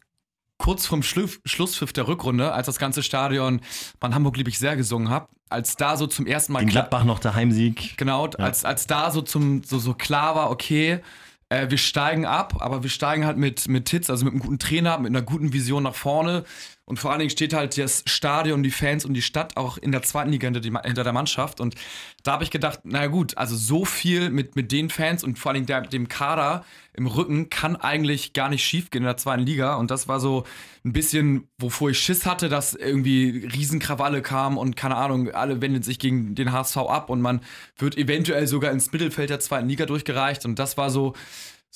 kurz 0.58 0.86
vorm 0.86 1.02
Schluff, 1.02 1.40
Schlusspfiff 1.44 1.92
der 1.92 2.08
Rückrunde, 2.08 2.52
als 2.52 2.66
das 2.66 2.78
ganze 2.78 3.02
Stadion 3.02 3.60
von 4.00 4.14
Hamburg 4.14 4.36
lieb 4.36 4.48
ich 4.48 4.58
sehr 4.58 4.76
gesungen 4.76 5.10
hat, 5.10 5.28
als 5.48 5.76
da 5.76 5.96
so 5.96 6.06
zum 6.06 6.26
ersten 6.26 6.52
Mal 6.52 6.62
in 6.62 6.68
Gladbach 6.68 7.04
noch 7.04 7.18
der 7.18 7.34
Heimsieg. 7.34 7.96
Genau, 7.96 8.26
als, 8.38 8.64
als 8.64 8.86
da 8.86 9.10
so 9.10 9.22
zum 9.22 9.62
so, 9.64 9.78
so 9.78 9.94
klar 9.94 10.36
war, 10.36 10.50
okay, 10.50 11.00
äh, 11.48 11.70
wir 11.70 11.78
steigen 11.78 12.26
ab, 12.26 12.56
aber 12.60 12.82
wir 12.82 12.90
steigen 12.90 13.26
halt 13.26 13.36
mit, 13.36 13.68
mit 13.68 13.86
Tits, 13.86 14.10
also 14.10 14.24
mit 14.24 14.34
einem 14.34 14.42
guten 14.42 14.58
Trainer, 14.58 14.98
mit 14.98 15.10
einer 15.10 15.22
guten 15.22 15.52
Vision 15.52 15.82
nach 15.82 15.94
vorne. 15.94 16.44
Und 16.86 16.98
vor 16.98 17.10
allen 17.10 17.20
Dingen 17.20 17.30
steht 17.30 17.54
halt 17.54 17.78
das 17.78 18.02
Stadion, 18.06 18.62
die 18.62 18.70
Fans 18.70 19.06
und 19.06 19.14
die 19.14 19.22
Stadt 19.22 19.56
auch 19.56 19.78
in 19.78 19.90
der 19.90 20.02
zweiten 20.02 20.30
Liga 20.30 20.46
hinter, 20.46 20.60
die, 20.60 20.70
hinter 20.84 21.02
der 21.02 21.14
Mannschaft. 21.14 21.60
Und 21.60 21.76
da 22.22 22.32
habe 22.32 22.44
ich 22.44 22.50
gedacht, 22.50 22.80
naja 22.84 23.06
gut, 23.06 23.38
also 23.38 23.56
so 23.56 23.86
viel 23.86 24.28
mit, 24.28 24.54
mit 24.54 24.70
den 24.70 24.90
Fans 24.90 25.24
und 25.24 25.38
vor 25.38 25.52
allen 25.52 25.64
Dingen 25.64 25.88
dem 25.90 26.08
Kader 26.08 26.64
im 26.92 27.06
Rücken 27.06 27.48
kann 27.48 27.76
eigentlich 27.76 28.34
gar 28.34 28.50
nicht 28.50 28.64
schief 28.64 28.90
gehen 28.90 29.02
in 29.02 29.06
der 29.06 29.16
zweiten 29.16 29.44
Liga. 29.44 29.76
Und 29.76 29.90
das 29.90 30.08
war 30.08 30.20
so 30.20 30.44
ein 30.84 30.92
bisschen, 30.92 31.48
wovor 31.58 31.88
ich 31.88 31.98
Schiss 31.98 32.26
hatte, 32.26 32.50
dass 32.50 32.74
irgendwie 32.74 33.48
Riesenkrawalle 33.52 34.20
kamen 34.20 34.58
und 34.58 34.76
keine 34.76 34.96
Ahnung, 34.96 35.30
alle 35.30 35.62
wenden 35.62 35.82
sich 35.82 35.98
gegen 35.98 36.34
den 36.34 36.52
HSV 36.52 36.76
ab 36.76 37.08
und 37.08 37.22
man 37.22 37.40
wird 37.78 37.96
eventuell 37.96 38.46
sogar 38.46 38.72
ins 38.72 38.92
Mittelfeld 38.92 39.30
der 39.30 39.40
zweiten 39.40 39.68
Liga 39.68 39.86
durchgereicht. 39.86 40.44
Und 40.44 40.58
das 40.58 40.76
war 40.76 40.90
so, 40.90 41.14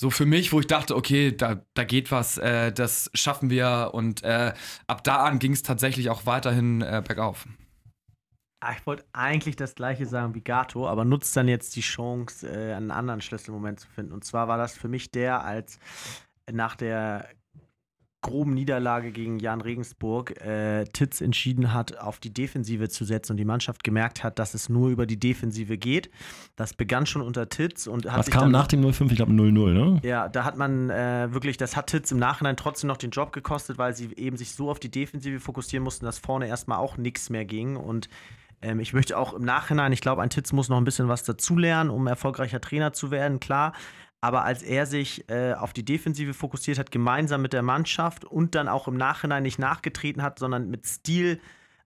so 0.01 0.11
für 0.11 0.27
mich, 0.27 0.53
wo 0.53 0.61
ich 0.61 0.69
dachte, 0.69 0.95
okay, 0.95 1.37
da, 1.37 1.61
da 1.75 1.83
geht 1.83 2.13
was, 2.13 2.39
äh, 2.39 2.71
das 2.73 3.11
schaffen 3.15 3.51
wir. 3.51 3.91
Und 3.95 4.23
äh, 4.23 4.55
ab 4.87 5.03
da 5.03 5.25
an 5.25 5.41
ging 5.41 5.51
es 5.53 5.65
tatsächlich 5.65 6.09
auch 6.09 6.25
weiterhin 6.25 6.83
äh, 6.83 7.03
bergauf. 7.05 7.49
Ah, 8.61 8.75
Ich 8.79 8.87
wollte 8.87 9.05
eigentlich 9.13 9.57
das 9.57 9.75
gleiche 9.75 10.07
sagen 10.07 10.37
wie 10.37 10.41
Gato, 10.41 10.87
aber 10.89 11.05
nutzt 11.05 11.37
dann 11.37 11.49
jetzt 11.49 11.75
die 11.75 11.81
Chance, 11.81 12.49
äh, 12.49 12.75
einen 12.75 12.93
anderen 12.93 13.21
Schlüsselmoment 13.21 13.81
zu 13.81 13.89
finden. 13.89 14.13
Und 14.13 14.25
zwar 14.25 14.47
war 14.47 14.57
das 14.57 14.79
für 14.79 14.87
mich 14.87 15.11
der, 15.11 15.45
als 15.45 15.81
nach 16.49 16.77
der 16.77 17.29
groben 18.21 18.55
Niederlage 18.55 19.13
gegen 19.13 19.39
Jan 19.39 19.61
Regensburg 19.61 20.41
äh, 20.41 20.85
Titz 20.87 21.21
entschieden 21.21 21.73
hat, 21.73 21.99
auf 21.99 22.19
die 22.19 22.33
Defensive 22.33 22.89
zu 22.89 23.05
setzen 23.05 23.33
und 23.33 23.37
die 23.37 23.45
Mannschaft 23.45 23.85
gemerkt 23.85 24.25
hat, 24.25 24.41
dass 24.41 24.55
es 24.55 24.69
nur 24.69 24.89
über 24.89 25.07
die 25.07 25.21
Defensive 25.21 25.79
geht. 25.79 26.11
Das 26.57 26.75
begann 26.75 27.07
schon 27.07 27.23
unter 27.23 27.49
Titz 27.49 27.87
und 27.87 28.07
hat 28.11 28.19
Was 28.19 28.27
sich 28.27 28.35
kam 28.35 28.45
dann 28.45 28.53
nach 28.53 28.67
dem 28.67 28.83
0-5? 28.85 29.11
Ich 29.11 29.17
glaube 29.17 29.33
0-0, 29.33 29.73
ne? 29.73 30.01
ja, 30.03 30.29
da 30.29 30.45
hat 30.45 30.57
man 30.57 30.91
äh, 30.91 31.33
wirklich, 31.33 31.59
das 31.59 31.77
hat 31.77 31.87
Titz 31.89 32.11
im 32.11 32.19
Nachhinein 32.19 32.57
trotzdem 32.57 32.89
noch 32.89 32.97
den 32.97 33.11
Job 33.11 33.33
gekostet, 33.33 33.79
weil 33.79 33.95
sie 33.95 34.11
eben 34.17 34.37
sich 34.37 34.53
so 34.53 34.69
auf 34.69 34.81
die 34.81 34.91
Defensive 34.91 35.39
fokussieren 35.39 35.85
mussten, 35.85 36.05
dass 36.05 36.19
vorne 36.19 36.49
erstmal 36.49 36.79
auch 36.79 36.97
nichts 36.97 37.31
mehr 37.31 37.45
ging. 37.45 37.77
Und 37.77 38.09
ähm, 38.63 38.81
ich 38.81 38.93
möchte 38.93 39.17
auch 39.17 39.35
im 39.35 39.45
Nachhinein, 39.45 39.93
ich 39.93 40.01
glaube, 40.01 40.23
ein 40.23 40.31
Titz 40.31 40.53
muss 40.53 40.69
noch 40.69 40.79
ein 40.79 40.85
bisschen 40.85 41.09
was 41.09 41.23
dazulernen, 41.23 41.91
um 41.91 42.07
erfolgreicher 42.09 42.61
Trainer 42.61 42.93
zu 42.93 43.11
werden, 43.11 43.39
klar. 43.39 43.73
Aber 44.21 44.45
als 44.45 44.63
er 44.63 44.87
sich 44.87 45.29
äh, 45.31 45.55
auf 45.55 45.73
die 45.73 45.85
Defensive 45.85 46.35
fokussiert 46.35 46.79
hat, 46.79 46.91
gemeinsam 46.91 47.43
mit 47.43 47.53
der 47.53 47.63
Mannschaft 47.63 48.25
und 48.25 48.55
dann 48.55 48.69
auch 48.69 48.89
im 48.89 48.97
Nachhinein 48.97 49.45
nicht 49.45 49.59
nachgetreten 49.59 50.23
hat, 50.23 50.39
sondern 50.39 50.71
mit 50.71 50.87
Stil 50.87 51.41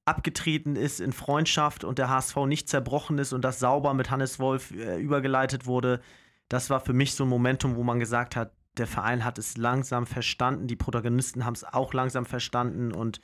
abgetreten 0.04 0.74
ist 0.74 1.00
in 1.00 1.12
Freundschaft 1.12 1.84
und 1.84 1.98
der 1.98 2.08
HSV 2.08 2.36
nicht 2.46 2.68
zerbrochen 2.68 3.18
ist 3.18 3.32
und 3.32 3.42
das 3.42 3.60
sauber 3.60 3.94
mit 3.94 4.10
Hannes 4.10 4.40
Wolf 4.40 4.72
äh, 4.72 4.98
übergeleitet 4.98 5.66
wurde, 5.66 6.00
das 6.48 6.70
war 6.70 6.80
für 6.80 6.92
mich 6.92 7.14
so 7.14 7.24
ein 7.24 7.28
Momentum, 7.28 7.76
wo 7.76 7.82
man 7.82 7.98
gesagt 7.98 8.36
hat, 8.36 8.52
der 8.76 8.86
Verein 8.86 9.24
hat 9.24 9.38
es 9.38 9.56
langsam 9.56 10.06
verstanden, 10.06 10.66
die 10.66 10.76
Protagonisten 10.76 11.44
haben 11.44 11.54
es 11.54 11.64
auch 11.64 11.92
langsam 11.92 12.26
verstanden 12.26 12.92
und 12.92 13.20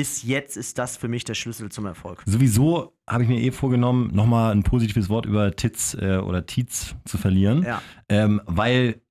bis 0.00 0.22
jetzt 0.22 0.56
ist 0.56 0.78
das 0.78 0.96
für 0.96 1.08
mich 1.08 1.24
der 1.24 1.34
Schlüssel 1.34 1.68
zum 1.68 1.84
Erfolg. 1.84 2.22
Sowieso 2.24 2.96
habe 3.06 3.22
ich 3.22 3.28
mir 3.28 3.38
eh 3.38 3.50
vorgenommen, 3.50 4.10
nochmal 4.14 4.50
ein 4.50 4.62
positives 4.62 5.10
Wort 5.10 5.26
über 5.26 5.54
Titz 5.54 5.92
äh, 5.92 6.16
oder 6.16 6.46
Tietz 6.46 6.94
zu 7.04 7.18
verlieren. 7.18 7.64
Ja. 7.64 7.82
Ähm, 8.08 8.40
weil 8.46 9.02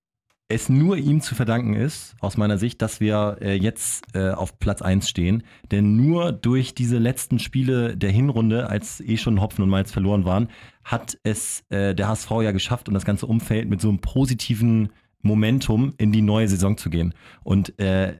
es 0.47 0.67
nur 0.67 0.97
ihm 0.97 1.21
zu 1.21 1.35
verdanken 1.35 1.75
ist, 1.75 2.15
aus 2.21 2.37
meiner 2.37 2.57
Sicht, 2.57 2.81
dass 2.81 2.99
wir 2.99 3.37
äh, 3.39 3.53
jetzt 3.53 4.15
äh, 4.15 4.31
auf 4.31 4.57
Platz 4.57 4.81
1 4.81 5.07
stehen. 5.07 5.43
Denn 5.69 5.95
nur 5.95 6.31
durch 6.31 6.73
diese 6.73 6.97
letzten 6.97 7.37
Spiele 7.37 7.95
der 7.95 8.09
Hinrunde, 8.09 8.67
als 8.67 8.99
eh 8.99 9.17
schon 9.17 9.41
Hopfen 9.41 9.61
und 9.61 9.69
Malz 9.69 9.91
verloren 9.91 10.25
waren, 10.25 10.49
hat 10.83 11.19
es 11.21 11.65
äh, 11.69 11.93
der 11.93 12.07
HSV 12.07 12.31
ja 12.41 12.51
geschafft 12.51 12.87
und 12.87 12.95
das 12.95 13.05
ganze 13.05 13.27
Umfeld 13.27 13.69
mit 13.69 13.79
so 13.79 13.89
einem 13.89 13.99
positiven 13.99 14.89
Momentum 15.21 15.93
in 15.99 16.11
die 16.11 16.23
neue 16.23 16.47
Saison 16.47 16.77
zu 16.77 16.89
gehen. 16.89 17.13
Und 17.43 17.77
äh, 17.77 18.15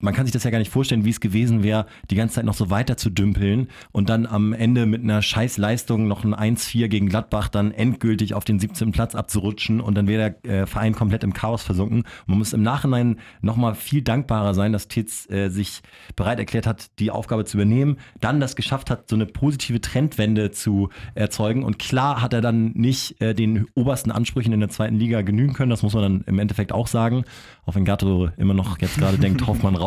man 0.00 0.12
kann 0.12 0.26
sich 0.26 0.32
das 0.32 0.44
ja 0.44 0.50
gar 0.50 0.58
nicht 0.58 0.70
vorstellen, 0.70 1.04
wie 1.04 1.10
es 1.10 1.20
gewesen 1.20 1.62
wäre, 1.62 1.86
die 2.10 2.14
ganze 2.14 2.36
Zeit 2.36 2.44
noch 2.44 2.54
so 2.54 2.68
weiter 2.68 2.96
zu 2.96 3.10
dümpeln 3.10 3.68
und 3.92 4.10
dann 4.10 4.26
am 4.26 4.52
Ende 4.52 4.86
mit 4.86 5.02
einer 5.02 5.22
Scheißleistung 5.22 6.08
noch 6.08 6.24
ein 6.24 6.34
1-4 6.34 6.88
gegen 6.88 7.08
Gladbach 7.08 7.48
dann 7.48 7.70
endgültig 7.72 8.34
auf 8.34 8.44
den 8.44 8.58
17. 8.58 8.92
Platz 8.92 9.14
abzurutschen 9.14 9.80
und 9.80 9.94
dann 9.94 10.06
wäre 10.06 10.36
der 10.42 10.62
äh, 10.62 10.66
Verein 10.66 10.94
komplett 10.94 11.24
im 11.24 11.32
Chaos 11.32 11.62
versunken. 11.62 11.98
Und 11.98 12.28
man 12.28 12.38
muss 12.38 12.52
im 12.52 12.62
Nachhinein 12.62 13.18
nochmal 13.40 13.74
viel 13.74 14.02
dankbarer 14.02 14.52
sein, 14.52 14.72
dass 14.72 14.88
Titz 14.88 15.30
äh, 15.30 15.48
sich 15.48 15.80
bereit 16.16 16.38
erklärt 16.38 16.66
hat, 16.66 16.98
die 16.98 17.10
Aufgabe 17.10 17.44
zu 17.44 17.56
übernehmen, 17.56 17.96
dann 18.20 18.40
das 18.40 18.56
geschafft 18.56 18.90
hat, 18.90 19.08
so 19.08 19.16
eine 19.16 19.26
positive 19.26 19.80
Trendwende 19.80 20.50
zu 20.50 20.90
erzeugen. 21.14 21.62
Und 21.62 21.78
klar 21.78 22.20
hat 22.20 22.32
er 22.32 22.40
dann 22.40 22.72
nicht 22.72 23.20
äh, 23.20 23.34
den 23.34 23.66
obersten 23.74 24.10
Ansprüchen 24.10 24.52
in 24.52 24.60
der 24.60 24.68
zweiten 24.68 24.96
Liga 24.96 25.22
genügen 25.22 25.54
können, 25.54 25.70
das 25.70 25.82
muss 25.82 25.94
man 25.94 26.02
dann 26.02 26.24
im 26.26 26.38
Endeffekt 26.38 26.72
auch 26.72 26.88
sagen. 26.88 27.24
Auch 27.64 27.74
wenn 27.76 27.84
Gatto 27.84 28.28
immer 28.36 28.54
noch 28.54 28.78
jetzt 28.80 28.98
gerade 28.98 29.18
denkt, 29.18 29.46
Hoffmann 29.46 29.76
raus. 29.76 29.83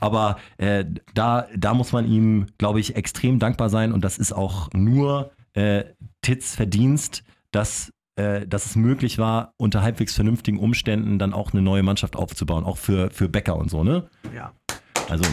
Aber 0.00 0.36
äh, 0.58 0.84
da, 1.14 1.46
da 1.56 1.74
muss 1.74 1.92
man 1.92 2.06
ihm, 2.06 2.46
glaube 2.58 2.80
ich, 2.80 2.96
extrem 2.96 3.38
dankbar 3.38 3.70
sein. 3.70 3.92
Und 3.92 4.04
das 4.04 4.18
ist 4.18 4.32
auch 4.32 4.68
nur 4.72 5.30
äh, 5.54 5.84
Tits 6.22 6.54
Verdienst, 6.54 7.22
dass, 7.50 7.92
äh, 8.16 8.46
dass 8.46 8.66
es 8.66 8.76
möglich 8.76 9.18
war, 9.18 9.52
unter 9.56 9.82
halbwegs 9.82 10.14
vernünftigen 10.14 10.58
Umständen 10.58 11.18
dann 11.18 11.32
auch 11.32 11.52
eine 11.52 11.62
neue 11.62 11.82
Mannschaft 11.82 12.16
aufzubauen. 12.16 12.64
Auch 12.64 12.78
für, 12.78 13.10
für 13.10 13.28
Becker 13.28 13.56
und 13.56 13.70
so, 13.70 13.84
ne? 13.84 14.08
Ja. 14.34 14.52
Also, 15.08 15.24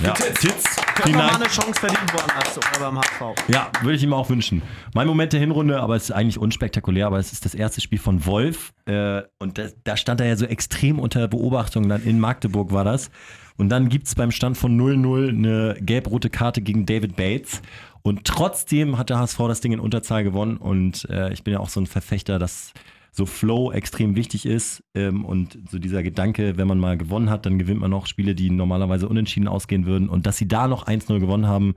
ja. 0.00 0.14
Könnte 0.14 1.02
vielen 1.02 1.16
man 1.16 1.26
mal 1.26 1.34
eine 1.36 1.44
Chance 1.46 1.80
verdienen 1.80 2.06
woanders 2.12 2.58
oder 2.58 2.90
beim 2.90 3.00
HV. 3.00 3.34
Ja, 3.48 3.70
würde 3.82 3.96
ich 3.96 4.02
ihm 4.02 4.12
auch 4.12 4.28
wünschen. 4.28 4.62
Mein 4.94 5.06
Moment 5.06 5.32
der 5.32 5.40
Hinrunde, 5.40 5.80
aber 5.80 5.96
es 5.96 6.04
ist 6.04 6.10
eigentlich 6.12 6.38
unspektakulär, 6.38 7.06
aber 7.06 7.18
es 7.18 7.32
ist 7.32 7.44
das 7.44 7.54
erste 7.54 7.80
Spiel 7.80 7.98
von 7.98 8.24
Wolf. 8.26 8.72
Äh, 8.86 9.22
und 9.38 9.58
da, 9.58 9.64
da 9.84 9.96
stand 9.96 10.20
er 10.20 10.28
ja 10.28 10.36
so 10.36 10.46
extrem 10.46 10.98
unter 10.98 11.26
Beobachtung. 11.28 11.88
Dann 11.88 12.04
in 12.04 12.20
Magdeburg 12.20 12.72
war 12.72 12.84
das. 12.84 13.10
Und 13.56 13.68
dann 13.68 13.88
gibt 13.88 14.06
es 14.06 14.14
beim 14.14 14.30
Stand 14.30 14.58
von 14.58 14.78
0-0 14.78 15.28
eine 15.28 15.76
gelb-rote 15.80 16.30
Karte 16.30 16.60
gegen 16.60 16.86
David 16.86 17.16
Bates. 17.16 17.62
Und 18.02 18.24
trotzdem 18.24 18.98
hat 18.98 19.10
der 19.10 19.18
HSV 19.18 19.38
das 19.48 19.60
Ding 19.60 19.72
in 19.72 19.80
Unterzahl 19.80 20.24
gewonnen. 20.24 20.56
Und 20.56 21.08
äh, 21.08 21.32
ich 21.32 21.44
bin 21.44 21.54
ja 21.54 21.60
auch 21.60 21.68
so 21.68 21.80
ein 21.80 21.86
Verfechter, 21.86 22.38
dass 22.38 22.72
so 23.14 23.26
Flow 23.26 23.70
extrem 23.70 24.16
wichtig 24.16 24.44
ist. 24.44 24.82
Ähm, 24.94 25.24
und 25.24 25.56
so 25.70 25.78
dieser 25.78 26.02
Gedanke, 26.02 26.56
wenn 26.56 26.66
man 26.66 26.80
mal 26.80 26.98
gewonnen 26.98 27.30
hat, 27.30 27.46
dann 27.46 27.60
gewinnt 27.60 27.80
man 27.80 27.90
noch 27.90 28.06
Spiele, 28.06 28.34
die 28.34 28.50
normalerweise 28.50 29.08
unentschieden 29.08 29.46
ausgehen 29.46 29.86
würden. 29.86 30.08
Und 30.08 30.26
dass 30.26 30.36
sie 30.36 30.48
da 30.48 30.66
noch 30.66 30.88
1-0 30.88 31.20
gewonnen 31.20 31.46
haben, 31.46 31.76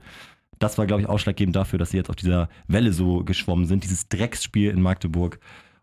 das 0.58 0.78
war, 0.78 0.86
glaube 0.86 1.02
ich, 1.02 1.08
ausschlaggebend 1.08 1.54
dafür, 1.54 1.78
dass 1.78 1.90
sie 1.90 1.96
jetzt 1.96 2.10
auf 2.10 2.16
dieser 2.16 2.48
Welle 2.66 2.92
so 2.92 3.22
geschwommen 3.22 3.66
sind. 3.66 3.84
Dieses 3.84 4.08
Drecksspiel 4.08 4.70
in 4.70 4.82
Magdeburg. 4.82 5.38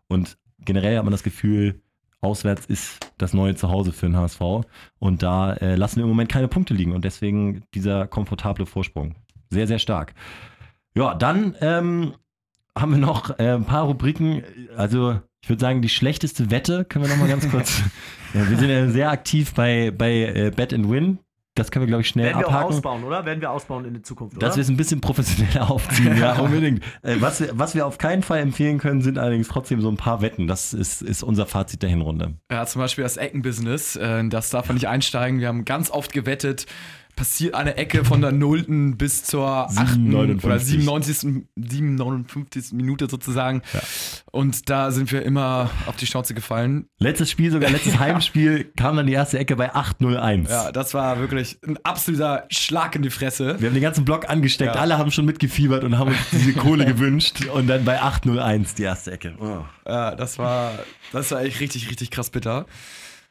Und 0.08 0.36
generell 0.58 0.98
hat 0.98 1.04
man 1.04 1.12
das 1.12 1.22
Gefühl, 1.22 1.80
auswärts 2.20 2.66
ist 2.66 2.98
das 3.16 3.32
neue 3.32 3.54
Zuhause 3.54 3.92
für 3.92 4.06
den 4.06 4.16
HSV. 4.16 4.40
Und 4.98 5.22
da 5.22 5.54
äh, 5.54 5.76
lassen 5.76 5.96
wir 5.96 6.02
im 6.02 6.10
Moment 6.10 6.30
keine 6.30 6.48
Punkte 6.48 6.74
liegen. 6.74 6.92
Und 6.92 7.06
deswegen 7.06 7.64
dieser 7.72 8.06
komfortable 8.06 8.66
Vorsprung. 8.66 9.14
Sehr, 9.48 9.66
sehr 9.66 9.78
stark. 9.78 10.12
Ja, 10.94 11.14
dann 11.14 11.56
ähm, 11.62 12.12
haben 12.76 12.92
wir 12.92 12.98
noch 12.98 13.38
äh, 13.38 13.54
ein 13.54 13.64
paar 13.64 13.84
Rubriken. 13.84 14.42
Also, 14.76 15.20
ich 15.46 15.50
würde 15.50 15.60
sagen, 15.60 15.80
die 15.80 15.88
schlechteste 15.88 16.50
Wette 16.50 16.84
können 16.84 17.04
wir 17.04 17.08
noch 17.08 17.18
mal 17.18 17.28
ganz 17.28 17.48
kurz. 17.52 17.80
ja, 18.34 18.50
wir 18.50 18.58
sind 18.58 18.68
ja 18.68 18.88
sehr 18.88 19.12
aktiv 19.12 19.54
bei, 19.54 19.92
bei 19.96 20.12
äh, 20.24 20.50
Bet 20.50 20.74
and 20.74 20.90
Win. 20.90 21.20
Das 21.54 21.70
können 21.70 21.84
wir, 21.84 21.86
glaube 21.86 22.00
ich, 22.02 22.08
schnell 22.08 22.26
Werden 22.26 22.40
wir 22.40 22.48
auch 22.48 22.52
abhaken. 22.52 22.74
ausbauen, 22.74 23.04
oder? 23.04 23.24
Werden 23.24 23.40
wir 23.40 23.52
ausbauen 23.52 23.84
in 23.84 23.94
der 23.94 24.02
Zukunft? 24.02 24.42
Dass 24.42 24.56
wir 24.56 24.62
es 24.62 24.68
ein 24.68 24.76
bisschen 24.76 25.00
professioneller 25.00 25.70
aufziehen, 25.70 26.18
ja, 26.18 26.32
unbedingt. 26.40 26.82
Äh, 27.02 27.20
was, 27.20 27.40
wir, 27.40 27.50
was 27.52 27.76
wir 27.76 27.86
auf 27.86 27.96
keinen 27.96 28.24
Fall 28.24 28.40
empfehlen 28.40 28.78
können, 28.78 29.02
sind 29.02 29.18
allerdings 29.18 29.46
trotzdem 29.46 29.80
so 29.80 29.88
ein 29.88 29.96
paar 29.96 30.20
Wetten. 30.20 30.48
Das 30.48 30.74
ist, 30.74 31.00
ist 31.00 31.22
unser 31.22 31.46
Fazit 31.46 31.80
der 31.82 31.90
Hinrunde. 31.90 32.34
Ja, 32.50 32.66
zum 32.66 32.80
Beispiel 32.82 33.04
das 33.04 33.16
Eckenbusiness, 33.16 33.94
äh, 33.94 34.28
das 34.28 34.50
darf 34.50 34.66
man 34.66 34.74
nicht 34.74 34.88
einsteigen. 34.88 35.38
Wir 35.38 35.46
haben 35.46 35.64
ganz 35.64 35.92
oft 35.92 36.12
gewettet, 36.12 36.66
passiert 37.16 37.54
eine 37.54 37.76
Ecke 37.76 38.04
von 38.04 38.20
der 38.20 38.30
0. 38.30 38.94
bis 38.96 39.24
zur 39.24 39.48
8. 39.48 39.70
57. 39.94 40.44
oder 40.44 40.58
97. 40.58 41.44
57. 41.56 42.72
Minute 42.72 43.08
sozusagen. 43.08 43.62
Und 44.30 44.68
da 44.70 44.90
sind 44.90 45.10
wir 45.10 45.22
immer 45.22 45.70
auf 45.86 45.96
die 45.96 46.06
Schnauze 46.06 46.34
gefallen. 46.34 46.86
Letztes 46.98 47.30
Spiel, 47.30 47.50
sogar 47.50 47.70
letztes 47.70 47.98
Heimspiel, 47.98 48.70
kam 48.76 48.96
dann 48.96 49.06
die 49.06 49.14
erste 49.14 49.38
Ecke 49.38 49.56
bei 49.56 49.74
8-0-1. 49.74 50.48
Ja, 50.50 50.70
das 50.72 50.94
war 50.94 51.18
wirklich 51.18 51.58
ein 51.66 51.78
absoluter 51.82 52.44
Schlag 52.50 52.94
in 52.94 53.02
die 53.02 53.10
Fresse. 53.10 53.56
Wir 53.60 53.68
haben 53.68 53.74
den 53.74 53.82
ganzen 53.82 54.04
Block 54.04 54.28
angesteckt, 54.28 54.74
Ja. 54.74 54.80
alle 54.80 54.98
haben 54.98 55.10
schon 55.10 55.24
mitgefiebert 55.24 55.84
und 55.84 55.98
haben 55.98 56.08
uns 56.10 56.18
diese 56.32 56.52
Kohle 56.52 56.84
gewünscht. 56.86 57.46
Und 57.46 57.66
dann 57.66 57.84
bei 57.84 58.00
8-0-1 58.02 58.74
die 58.76 58.82
erste 58.82 59.12
Ecke. 59.12 59.34
Oh. 59.40 59.64
Ja, 59.88 60.14
das 60.14 60.38
war, 60.38 60.72
das 61.12 61.30
war 61.30 61.42
echt 61.42 61.60
richtig, 61.60 61.88
richtig 61.88 62.10
krass 62.10 62.30
bitter. 62.30 62.66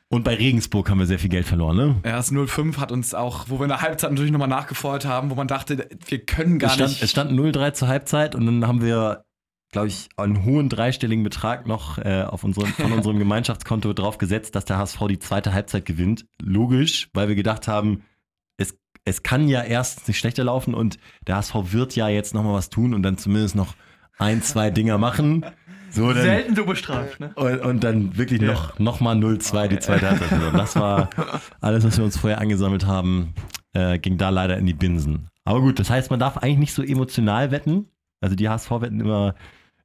Und 0.10 0.24
bei 0.24 0.36
Regensburg 0.36 0.89
haben 0.89 0.99
wir 0.99 1.08
sehr 1.08 1.18
viel 1.18 1.30
Geld 1.30 1.47
verloren, 1.47 1.78
ne? 1.78 1.95
Ja, 2.06 2.18
das 2.18 2.32
0-5 2.32 2.78
hat 2.78 2.91
uns 2.91 3.14
auch, 3.16 3.45
wo 3.49 3.58
wir 3.60 3.64
in 3.64 3.70
der 3.70 3.82
Halbzeit 3.82 4.12
natürlich 4.12 4.32
nochmal 4.32 4.47
nachgefeuert 4.47 5.06
haben, 5.06 5.32
wo 5.32 5.36
man 5.36 5.47
dachte, 5.47 5.89
wir 6.08 6.26
können 6.26 6.60
gar 6.60 6.70
es 6.70 6.76
stand, 6.76 6.89
nicht. 6.91 7.03
Es 7.03 7.12
stand 7.12 7.32
0-3 7.32 7.74
zur 7.74 7.88
Halbzeit 7.88 8.36
und 8.36 8.45
dann 8.45 8.68
haben 8.68 8.84
wir, 8.84 9.26
glaube 9.72 9.88
ich, 9.88 10.10
einen 10.16 10.45
hohen 10.45 10.70
dreistelligen 10.70 11.24
Betrag 11.24 11.66
noch 11.66 11.97
äh, 11.97 12.24
auf 12.24 12.43
unserem, 12.43 12.68
von 12.68 12.91
unserem 12.93 13.18
Gemeinschaftskonto 13.18 13.93
drauf 13.93 14.20
gesetzt, 14.20 14.56
dass 14.56 14.66
der 14.66 14.78
HSV 14.78 14.99
die 15.10 15.20
zweite 15.20 15.53
Halbzeit 15.53 15.86
gewinnt. 15.86 16.28
Logisch, 16.39 17.10
weil 17.14 17.28
wir 17.28 17.36
gedacht 17.36 17.68
haben, 17.68 18.03
es, 18.58 18.78
es 19.06 19.24
kann 19.24 19.47
ja 19.47 19.64
erst 19.64 20.08
nicht 20.08 20.20
schlechter 20.20 20.43
laufen 20.43 20.76
und 20.76 20.99
der 21.26 21.38
HSV 21.38 21.56
wird 21.72 21.95
ja 21.95 22.10
jetzt 22.10 22.36
nochmal 22.36 22.53
was 22.53 22.70
tun 22.70 22.93
und 22.93 23.01
dann 23.01 23.18
zumindest 23.18 23.56
noch 23.56 23.74
ein, 24.18 24.43
zwei 24.43 24.70
Dinger 24.70 24.97
machen. 24.99 25.45
So, 25.96 26.12
dann, 26.12 26.24
Selten 26.24 26.56
so 26.56 26.66
bestraft, 26.66 27.20
ne? 27.22 27.32
und, 27.36 27.60
und 27.62 27.84
dann 27.84 28.18
wirklich 28.18 28.41
noch, 28.41 28.78
noch 28.80 29.00
mal 29.00 29.16
0-2 29.16 29.68
die 29.70 29.80
zweite 29.80 30.10
Halbzeit. 30.10 30.28
verloren. 30.28 30.58
Das 30.58 30.76
war 30.76 31.10
alles, 31.62 31.86
was 31.86 31.98
wir 31.98 32.04
uns 32.04 32.18
vorher 32.18 32.41
angesammelt 32.41 32.86
haben, 32.86 33.34
äh, 33.74 33.98
ging 33.98 34.18
da 34.18 34.30
leider 34.30 34.58
in 34.58 34.66
die 34.66 34.74
Binsen. 34.74 35.30
Aber 35.46 35.62
gut, 35.62 35.80
das 35.80 35.89
heißt, 35.89 36.10
man 36.10 36.20
darf 36.20 36.38
eigentlich 36.38 36.58
nicht 36.58 36.74
so 36.74 36.84
emotional 36.84 37.52
wetten. 37.52 37.88
Also 38.20 38.36
die 38.36 38.50
HSV-Wetten 38.50 39.00
immer, 39.00 39.36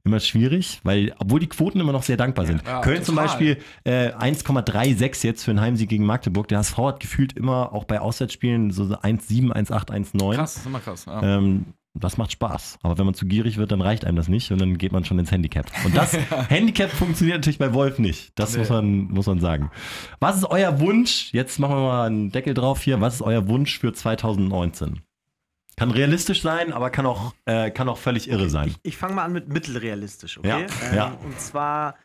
immer 0.03 0.19
schwierig, 0.19 0.81
weil, 0.83 1.13
obwohl 1.19 1.39
die 1.39 1.47
Quoten 1.47 1.79
immer 1.79 1.93
noch 1.93 2.03
sehr 2.03 2.17
dankbar 2.17 2.45
sind. 2.45 2.61
Ja, 2.65 2.81
Köln 2.81 3.03
zum 3.03 3.15
total. 3.15 3.27
Beispiel 3.29 3.57
äh, 3.83 4.11
1,36 4.11 5.25
jetzt 5.25 5.43
für 5.43 5.51
einen 5.51 5.61
Heimsieg 5.61 5.89
gegen 5.89 6.05
Magdeburg. 6.05 6.47
Der 6.47 6.57
HSV 6.57 6.77
hat 6.77 6.99
gefühlt 6.99 7.33
immer 7.33 7.71
auch 7.71 7.85
bei 7.85 8.01
Auswärtsspielen 8.01 8.71
so 8.71 8.83
1,7, 8.83 9.51
1,8, 9.53 9.91
1,9. 9.91 10.35
krass, 10.35 10.53
das 10.53 10.57
ist 10.57 10.65
immer 10.65 10.79
krass. 10.79 11.05
Ja. 11.05 11.37
Ähm, 11.37 11.67
das 11.93 12.17
macht 12.17 12.31
Spaß. 12.31 12.79
Aber 12.83 12.97
wenn 12.97 13.05
man 13.05 13.13
zu 13.13 13.25
gierig 13.25 13.57
wird, 13.57 13.71
dann 13.71 13.81
reicht 13.81 14.05
einem 14.05 14.15
das 14.15 14.27
nicht 14.27 14.51
und 14.51 14.59
dann 14.61 14.77
geht 14.77 14.91
man 14.91 15.03
schon 15.05 15.19
ins 15.19 15.31
Handicap. 15.31 15.65
Und 15.85 15.95
das 15.95 16.13
Handicap 16.49 16.89
funktioniert 16.89 17.37
natürlich 17.39 17.59
bei 17.59 17.73
Wolf 17.73 17.99
nicht. 17.99 18.31
Das 18.35 18.53
Nee. 18.53 18.59
muss, 18.59 18.69
man, 18.69 18.87
muss 19.05 19.25
man 19.27 19.39
sagen. 19.39 19.71
Was 20.19 20.37
ist 20.37 20.45
euer 20.45 20.79
Wunsch? 20.79 21.29
Jetzt 21.33 21.59
machen 21.59 21.75
wir 21.75 21.81
mal 21.81 22.05
einen 22.07 22.31
Deckel 22.31 22.53
drauf 22.53 22.81
hier. 22.81 23.01
Was 23.01 23.15
ist 23.15 23.21
euer 23.21 23.47
Wunsch 23.47 23.79
für 23.79 23.91
2019? 23.93 25.01
Kann 25.77 25.91
realistisch 25.91 26.41
sein, 26.41 26.73
aber 26.73 26.89
kann 26.91 27.05
auch, 27.05 27.33
äh, 27.45 27.71
kann 27.71 27.89
auch 27.89 27.97
völlig 27.97 28.29
irre 28.29 28.49
sein. 28.49 28.67
Ich, 28.69 28.77
ich 28.83 28.97
fange 28.97 29.15
mal 29.15 29.23
an 29.23 29.33
mit 29.33 29.49
mittelrealistisch, 29.49 30.37
okay? 30.37 30.47
Ja, 30.49 30.57
ähm, 30.59 30.95
ja. 30.95 31.17
Und 31.23 31.39
zwar, 31.39 31.95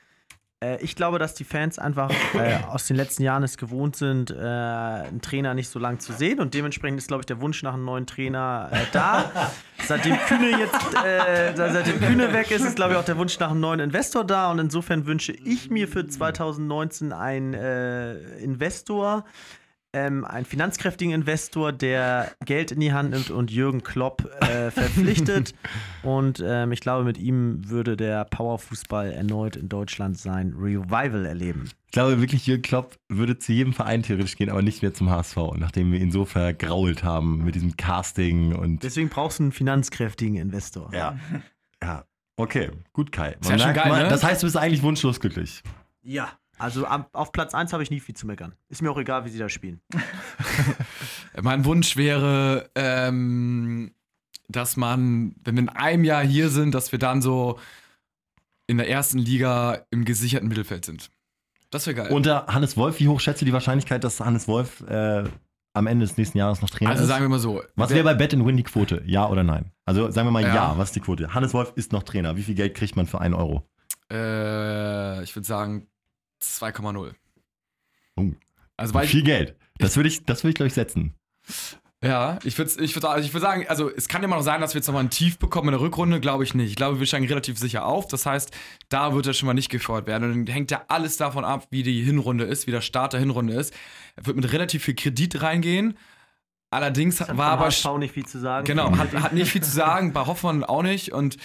äh, 0.74 0.82
ich 0.82 0.96
glaube, 0.96 1.18
dass 1.18 1.34
die 1.34 1.44
Fans 1.44 1.78
einfach 1.78 2.10
äh, 2.34 2.58
aus 2.68 2.86
den 2.86 2.96
letzten 2.96 3.22
Jahren 3.22 3.42
es 3.42 3.56
gewohnt 3.56 3.96
sind, 3.96 4.30
äh, 4.30 4.34
einen 4.36 5.20
Trainer 5.20 5.54
nicht 5.54 5.68
so 5.68 5.78
lang 5.78 6.00
zu 6.00 6.12
sehen. 6.12 6.40
Und 6.40 6.54
dementsprechend 6.54 6.98
ist, 6.98 7.08
glaube 7.08 7.22
ich, 7.22 7.26
der 7.26 7.40
Wunsch 7.40 7.62
nach 7.62 7.74
einem 7.74 7.84
neuen 7.84 8.06
Trainer 8.06 8.68
äh, 8.72 8.76
da. 8.92 9.30
seitdem 9.86 10.16
Kühne 10.26 10.50
jetzt, 10.58 10.94
äh, 11.04 11.54
seit- 11.54 11.72
seitdem 11.72 12.00
Kühne 12.00 12.32
weg 12.32 12.50
ist, 12.50 12.64
ist, 12.64 12.76
glaube 12.76 12.92
ich, 12.94 12.98
auch 12.98 13.04
der 13.04 13.16
Wunsch 13.18 13.38
nach 13.38 13.50
einem 13.50 13.60
neuen 13.60 13.80
Investor 13.80 14.24
da. 14.24 14.50
Und 14.50 14.58
insofern 14.58 15.06
wünsche 15.06 15.32
ich 15.32 15.70
mir 15.70 15.88
für 15.88 16.06
2019 16.06 17.12
einen 17.12 17.54
äh, 17.54 18.14
Investor. 18.38 19.24
Ähm, 19.96 20.26
einen 20.26 20.44
finanzkräftigen 20.44 21.14
Investor, 21.14 21.72
der 21.72 22.30
Geld 22.44 22.70
in 22.70 22.80
die 22.80 22.92
Hand 22.92 23.12
nimmt 23.12 23.30
und 23.30 23.50
Jürgen 23.50 23.82
Klopp 23.82 24.30
äh, 24.42 24.70
verpflichtet. 24.70 25.54
und 26.02 26.44
ähm, 26.46 26.70
ich 26.72 26.80
glaube, 26.80 27.04
mit 27.04 27.16
ihm 27.16 27.70
würde 27.70 27.96
der 27.96 28.26
Powerfußball 28.26 29.10
erneut 29.10 29.56
in 29.56 29.70
Deutschland 29.70 30.18
sein 30.18 30.52
Revival 30.52 31.24
erleben. 31.24 31.70
Ich 31.86 31.92
glaube 31.92 32.20
wirklich, 32.20 32.46
Jürgen 32.46 32.60
Klopp 32.60 32.98
würde 33.08 33.38
zu 33.38 33.54
jedem 33.54 33.72
Verein 33.72 34.02
theoretisch 34.02 34.36
gehen, 34.36 34.50
aber 34.50 34.60
nicht 34.60 34.82
mehr 34.82 34.92
zum 34.92 35.08
HSV, 35.08 35.36
nachdem 35.56 35.92
wir 35.92 35.98
ihn 35.98 36.10
so 36.10 36.26
vergrault 36.26 37.02
haben 37.02 37.42
mit 37.42 37.54
diesem 37.54 37.78
Casting 37.78 38.54
und. 38.54 38.82
Deswegen 38.82 39.08
brauchst 39.08 39.38
du 39.38 39.44
einen 39.44 39.52
finanzkräftigen 39.52 40.36
Investor. 40.36 40.90
Ja. 40.92 41.18
Ja. 41.82 42.06
Okay, 42.38 42.70
gut, 42.94 43.12
Kai. 43.12 43.36
Ist 43.38 43.50
ja 43.50 43.58
schon 43.58 43.74
geil, 43.74 44.04
ne? 44.04 44.08
Das 44.08 44.24
heißt, 44.24 44.42
du 44.42 44.46
bist 44.46 44.56
eigentlich 44.56 44.82
wunschlos 44.82 45.20
glücklich. 45.20 45.62
Ja. 46.02 46.32
Also 46.58 46.86
am, 46.86 47.06
auf 47.12 47.32
Platz 47.32 47.54
1 47.54 47.72
habe 47.72 47.82
ich 47.82 47.90
nie 47.90 48.00
viel 48.00 48.14
zu 48.14 48.26
meckern. 48.26 48.54
Ist 48.68 48.82
mir 48.82 48.90
auch 48.90 48.98
egal, 48.98 49.24
wie 49.24 49.28
sie 49.28 49.38
da 49.38 49.48
spielen. 49.48 49.80
Mein 51.42 51.64
Wunsch 51.64 51.96
wäre, 51.96 52.70
ähm, 52.74 53.92
dass 54.48 54.76
man, 54.76 55.34
wenn 55.44 55.56
wir 55.56 55.62
in 55.62 55.68
einem 55.68 56.04
Jahr 56.04 56.24
hier 56.24 56.48
sind, 56.48 56.74
dass 56.74 56.92
wir 56.92 56.98
dann 56.98 57.20
so 57.20 57.58
in 58.66 58.78
der 58.78 58.88
ersten 58.88 59.18
Liga 59.18 59.86
im 59.90 60.04
gesicherten 60.04 60.48
Mittelfeld 60.48 60.84
sind. 60.84 61.10
Das 61.70 61.86
wäre 61.86 61.96
geil. 61.96 62.12
Unter 62.12 62.46
Hannes 62.46 62.76
Wolf, 62.76 63.00
wie 63.00 63.08
hoch 63.08 63.20
schätzt 63.20 63.40
du 63.40 63.44
die 63.44 63.52
Wahrscheinlichkeit, 63.52 64.02
dass 64.02 64.20
Hannes 64.20 64.48
Wolf 64.48 64.82
äh, 64.88 65.24
am 65.74 65.86
Ende 65.86 66.06
des 66.06 66.16
nächsten 66.16 66.38
Jahres 66.38 66.62
noch 66.62 66.70
Trainer 66.70 66.92
also 66.92 67.02
ist? 67.02 67.08
sagen 67.08 67.24
wir 67.24 67.28
mal 67.28 67.38
so. 67.38 67.62
was 67.74 67.90
wäre 67.90 68.04
bei 68.04 68.14
Bet 68.14 68.32
and 68.32 68.46
Win 68.46 68.56
die 68.56 68.62
Quote? 68.62 69.02
Ja 69.04 69.28
oder 69.28 69.42
nein? 69.42 69.72
Also 69.84 70.10
sagen 70.10 70.26
wir 70.26 70.32
mal 70.32 70.42
ja. 70.42 70.54
Ja. 70.54 70.78
was 70.78 70.88
ist 70.88 70.96
die 70.96 71.00
Quote? 71.00 71.34
Hannes 71.34 71.52
Wolf 71.52 71.72
ist 71.76 71.92
noch 71.92 72.02
Trainer. 72.02 72.36
Wie 72.36 72.42
viel 72.42 72.54
Geld 72.54 72.74
kriegt 72.74 72.96
man 72.96 73.06
für 73.06 73.20
einen 73.20 73.34
Euro? 73.34 73.68
Äh, 74.10 75.22
ich 75.22 75.34
würde 75.36 75.46
sagen 75.46 75.88
2,0. 76.42 77.14
Oh. 78.16 78.32
Also 78.76 78.94
weil 78.94 79.06
viel 79.06 79.22
Geld. 79.22 79.56
Das 79.78 79.96
würde 79.96 80.08
ich, 80.08 80.24
das 80.24 80.42
würde 80.42 80.50
ich 80.50 80.54
glaube 80.56 80.68
ich 80.68 80.74
setzen. 80.74 81.14
Ja, 82.04 82.38
ich 82.44 82.58
würde 82.58 82.70
ich 82.82 82.94
würd, 82.94 83.04
also 83.06 83.26
ich 83.26 83.32
würd 83.32 83.42
sagen, 83.42 83.64
also 83.68 83.90
es 83.90 84.06
kann 84.06 84.22
immer 84.22 84.36
noch 84.36 84.42
sein, 84.42 84.60
dass 84.60 84.74
wir 84.74 84.80
jetzt 84.80 84.86
nochmal 84.86 85.04
ein 85.04 85.10
Tief 85.10 85.38
bekommen 85.38 85.68
in 85.68 85.72
der 85.72 85.80
Rückrunde, 85.80 86.20
glaube 86.20 86.44
ich 86.44 86.54
nicht. 86.54 86.68
Ich 86.68 86.76
glaube, 86.76 87.00
wir 87.00 87.06
steigen 87.06 87.26
relativ 87.26 87.58
sicher 87.58 87.86
auf. 87.86 88.06
Das 88.06 88.26
heißt, 88.26 88.50
da 88.90 89.14
wird 89.14 89.26
er 89.26 89.32
schon 89.32 89.46
mal 89.46 89.54
nicht 89.54 89.70
gefeuert 89.70 90.06
werden. 90.06 90.30
Und 90.30 90.46
dann 90.46 90.52
hängt 90.52 90.70
ja 90.70 90.84
alles 90.88 91.16
davon 91.16 91.44
ab, 91.44 91.66
wie 91.70 91.82
die 91.82 92.02
Hinrunde 92.02 92.44
ist, 92.44 92.66
wie 92.66 92.70
der 92.70 92.82
Start 92.82 93.14
der 93.14 93.20
Hinrunde 93.20 93.54
ist. 93.54 93.74
Er 94.14 94.26
wird 94.26 94.36
mit 94.36 94.52
relativ 94.52 94.84
viel 94.84 94.94
Kredit 94.94 95.40
reingehen. 95.40 95.96
Allerdings 96.70 97.20
Hat 97.20 97.36
war 97.36 97.52
aber. 97.52 97.66
HSV 97.66 97.96
nicht 97.98 98.12
viel 98.12 98.26
zu 98.26 98.40
sagen. 98.40 98.66
Genau, 98.66 98.94
hat, 98.96 99.12
hat 99.14 99.32
nicht 99.32 99.50
viel 99.50 99.62
zu 99.62 99.70
sagen, 99.74 100.12
bei 100.12 100.26
Hoffmann 100.26 100.64
auch 100.64 100.82
nicht. 100.82 101.12
Und 101.12 101.38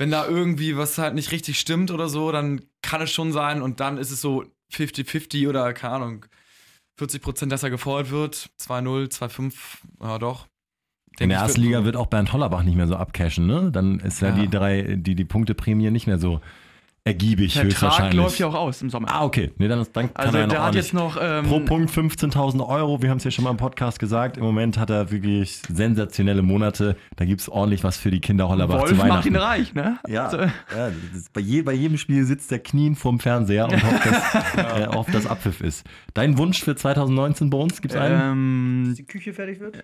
wenn 0.00 0.10
da 0.10 0.26
irgendwie 0.26 0.78
was 0.78 0.96
halt 0.96 1.14
nicht 1.14 1.30
richtig 1.30 1.60
stimmt 1.60 1.90
oder 1.90 2.08
so, 2.08 2.32
dann 2.32 2.62
kann 2.80 3.02
es 3.02 3.10
schon 3.10 3.32
sein 3.32 3.60
und 3.60 3.80
dann 3.80 3.98
ist 3.98 4.10
es 4.10 4.22
so 4.22 4.44
50-50 4.72 5.46
oder 5.48 5.72
keine 5.74 5.94
Ahnung, 5.96 6.26
40 6.98 7.20
Prozent, 7.20 7.52
dass 7.52 7.62
er 7.62 7.68
gefeuert 7.70 8.10
wird. 8.10 8.48
2-0, 8.58 9.10
2-5, 9.10 9.52
ja 10.02 10.18
doch. 10.18 10.46
In 11.18 11.28
der 11.28 11.38
ersten 11.40 11.58
wird- 11.58 11.66
Liga 11.66 11.84
wird 11.84 11.96
auch 11.96 12.06
Bernd 12.06 12.32
Hollerbach 12.32 12.62
nicht 12.62 12.76
mehr 12.76 12.86
so 12.86 12.96
abcashen, 12.96 13.46
ne? 13.46 13.70
Dann 13.72 14.00
ist 14.00 14.22
ja, 14.22 14.28
Ja. 14.28 14.34
die 14.36 14.48
drei, 14.48 14.96
die, 14.96 15.14
die 15.14 15.24
Punkteprämie 15.26 15.90
nicht 15.90 16.06
mehr 16.06 16.18
so 16.18 16.40
ergiebig 17.10 17.52
Der 17.54 17.62
Vertrag 17.62 17.70
höchstwahrscheinlich. 17.90 18.16
läuft 18.16 18.38
ja 18.38 18.46
auch 18.46 18.54
aus 18.54 18.82
im 18.82 18.90
Sommer. 18.90 19.08
Ah, 19.10 19.24
okay. 19.24 19.50
Nee, 19.58 19.68
dann, 19.68 19.84
dann 19.92 20.12
kann 20.14 20.26
also 20.26 20.36
er 20.36 20.40
ja 20.42 20.46
noch 20.46 20.52
der 20.54 20.62
hat 20.64 20.74
jetzt 20.74 20.94
noch 20.94 21.18
ähm, 21.20 21.44
Pro 21.46 21.60
Punkt 21.60 21.90
15.000 21.90 22.66
Euro. 22.66 23.02
Wir 23.02 23.10
haben 23.10 23.18
es 23.18 23.24
ja 23.24 23.30
schon 23.30 23.44
mal 23.44 23.50
im 23.50 23.56
Podcast 23.56 23.98
gesagt. 23.98 24.36
Im 24.36 24.44
Moment 24.44 24.78
hat 24.78 24.90
er 24.90 25.10
wirklich 25.10 25.60
sensationelle 25.68 26.42
Monate. 26.42 26.96
Da 27.16 27.24
gibt 27.24 27.40
es 27.40 27.48
ordentlich 27.48 27.84
was 27.84 27.96
für 27.98 28.10
die 28.10 28.20
Kinder 28.20 28.48
Hollerbach 28.48 28.78
Wolf 28.80 28.90
zu 28.90 28.94
macht 28.96 29.08
Weihnachten. 29.08 29.28
ihn 29.28 29.36
reich, 29.36 29.74
ne? 29.74 29.98
Ja, 30.08 30.24
Also, 30.26 30.38
ja 30.38 30.50
bei, 31.32 31.40
je, 31.40 31.62
bei 31.62 31.72
jedem 31.72 31.98
Spiel 31.98 32.24
sitzt 32.24 32.50
der 32.50 32.60
Knien 32.60 32.94
vorm 32.96 33.18
Fernseher 33.20 33.66
und 33.66 33.82
hofft, 33.82 34.06
dass, 34.06 34.54
äh, 34.56 34.86
hofft, 34.94 35.14
dass 35.14 35.26
Abpfiff 35.26 35.60
ist. 35.60 35.84
Dein 36.14 36.38
Wunsch 36.38 36.62
für 36.62 36.74
2019 36.76 37.50
bei 37.50 37.58
uns? 37.58 37.80
Gibt 37.82 37.94
es 37.94 38.00
einen? 38.00 38.20
ähm, 38.20 38.84
Dass 38.88 38.96
die 38.96 39.04
Küche 39.06 39.32
fertig 39.32 39.60
wird? 39.60 39.76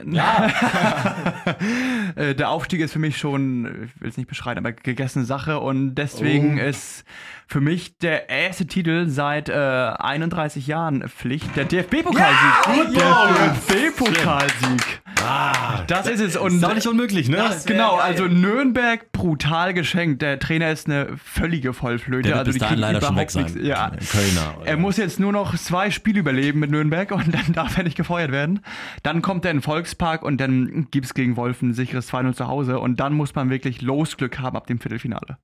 Äh, 2.16 2.34
der 2.34 2.50
Aufstieg 2.50 2.80
ist 2.80 2.92
für 2.92 2.98
mich 2.98 3.16
schon, 3.18 3.66
ich 3.94 4.00
will 4.00 4.08
es 4.08 4.16
nicht 4.16 4.28
beschreien, 4.28 4.58
aber 4.58 4.72
gegessene 4.72 5.24
Sache 5.24 5.58
und 5.60 5.94
deswegen 5.94 6.58
Oh. 6.60 6.62
ist 6.68 7.04
für 7.48 7.60
mich 7.60 7.96
der 7.98 8.28
erste 8.28 8.66
Titel 8.66 9.06
seit 9.08 9.48
äh, 9.48 9.52
31 9.52 10.66
Jahren 10.66 11.08
Pflicht, 11.08 11.54
der 11.56 11.64
DFB-Pokalsieg. 11.64 12.94
der 12.94 13.54
DFB-Pokalsieg. 13.54 15.00
ah, 15.22 15.82
Das 15.86 16.06
ist 16.08 16.20
es 16.20 16.36
und 16.36 16.54
ist 16.54 16.62
doch 16.62 16.74
nicht 16.74 16.86
unmöglich, 16.86 17.28
ne? 17.28 17.36
Das- 17.36 17.64
Genau, 17.66 17.96
geil. 17.96 18.04
also 18.04 18.24
Nürnberg 18.26 19.12
brutal 19.12 19.74
geschenkt. 19.74 20.22
Der 20.22 20.38
Trainer 20.38 20.70
ist 20.70 20.86
eine 20.88 21.16
völlige 21.16 21.72
Vollflöte. 21.72 22.22
der 22.28 22.38
wird 22.38 22.46
also 22.48 22.52
bis 22.52 22.58
dahin 22.60 22.74
kriegen 22.80 22.80
leider 22.80 23.06
schon 23.06 23.16
weg 23.16 23.34
nichts- 23.34 23.54
Ja. 23.60 23.90
Kölner. 24.10 24.56
oder? 24.58 24.66
Er 24.66 24.76
muss 24.76 24.96
jetzt 24.96 25.20
nur 25.20 25.32
noch 25.32 25.56
zwei 25.56 25.90
Spiele 25.90 26.20
überleben 26.20 26.60
mit 26.60 26.70
Nürnberg 26.70 27.10
und 27.12 27.32
dann 27.32 27.52
darf 27.52 27.76
er 27.78 27.84
nicht 27.84 27.96
gefeuert 27.96 28.32
werden. 28.32 28.60
Dann 29.02 29.22
kommt 29.22 29.44
er 29.44 29.52
in 29.52 29.58
den 29.58 29.62
Volkspark 29.62 30.22
und 30.22 30.40
dann 30.40 30.88
gibt 30.90 31.06
es 31.06 31.14
gegen 31.14 31.36
Wolf 31.36 31.62
ein 31.62 31.74
sicheres 31.74 32.12
2-0 32.12 32.34
zu 32.34 32.46
Hause 32.48 32.80
und 32.80 32.98
dann 33.00 33.14
muss 33.14 33.34
man 33.34 33.50
wirklich 33.50 33.82
Losglück 33.82 34.38
haben 34.40 34.56
ab 34.56 34.66
dem 34.66 34.80
Viertelfinale. 34.80 35.38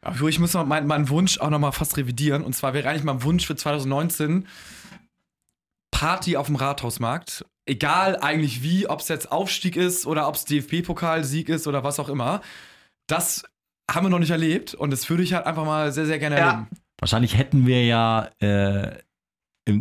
Aber 0.00 0.28
ich 0.28 0.38
muss 0.38 0.54
noch 0.54 0.64
meinen 0.66 0.86
mein 0.86 1.08
Wunsch 1.08 1.38
auch 1.38 1.50
noch 1.50 1.58
mal 1.58 1.72
fast 1.72 1.96
revidieren. 1.96 2.44
Und 2.44 2.54
zwar 2.54 2.72
wäre 2.74 2.88
eigentlich 2.88 3.04
mein 3.04 3.22
Wunsch 3.22 3.46
für 3.46 3.56
2019 3.56 4.46
Party 5.90 6.36
auf 6.36 6.46
dem 6.46 6.56
Rathausmarkt. 6.56 7.44
Egal 7.66 8.16
eigentlich 8.20 8.62
wie, 8.62 8.88
ob 8.88 9.00
es 9.00 9.08
jetzt 9.08 9.30
Aufstieg 9.30 9.76
ist 9.76 10.06
oder 10.06 10.28
ob 10.28 10.36
es 10.36 10.44
DFB-Pokalsieg 10.44 11.48
ist 11.48 11.66
oder 11.66 11.84
was 11.84 11.98
auch 11.98 12.08
immer. 12.08 12.40
Das 13.06 13.44
haben 13.90 14.06
wir 14.06 14.10
noch 14.10 14.18
nicht 14.18 14.30
erlebt 14.30 14.74
und 14.74 14.90
das 14.90 15.08
würde 15.10 15.22
ich 15.22 15.34
halt 15.34 15.46
einfach 15.46 15.64
mal 15.64 15.92
sehr, 15.92 16.06
sehr 16.06 16.18
gerne 16.18 16.38
Ja. 16.38 16.46
erleben. 16.50 16.68
Wahrscheinlich 17.00 17.36
hätten 17.36 17.66
wir 17.66 17.84
ja, 17.84 18.28
äh, 18.40 18.98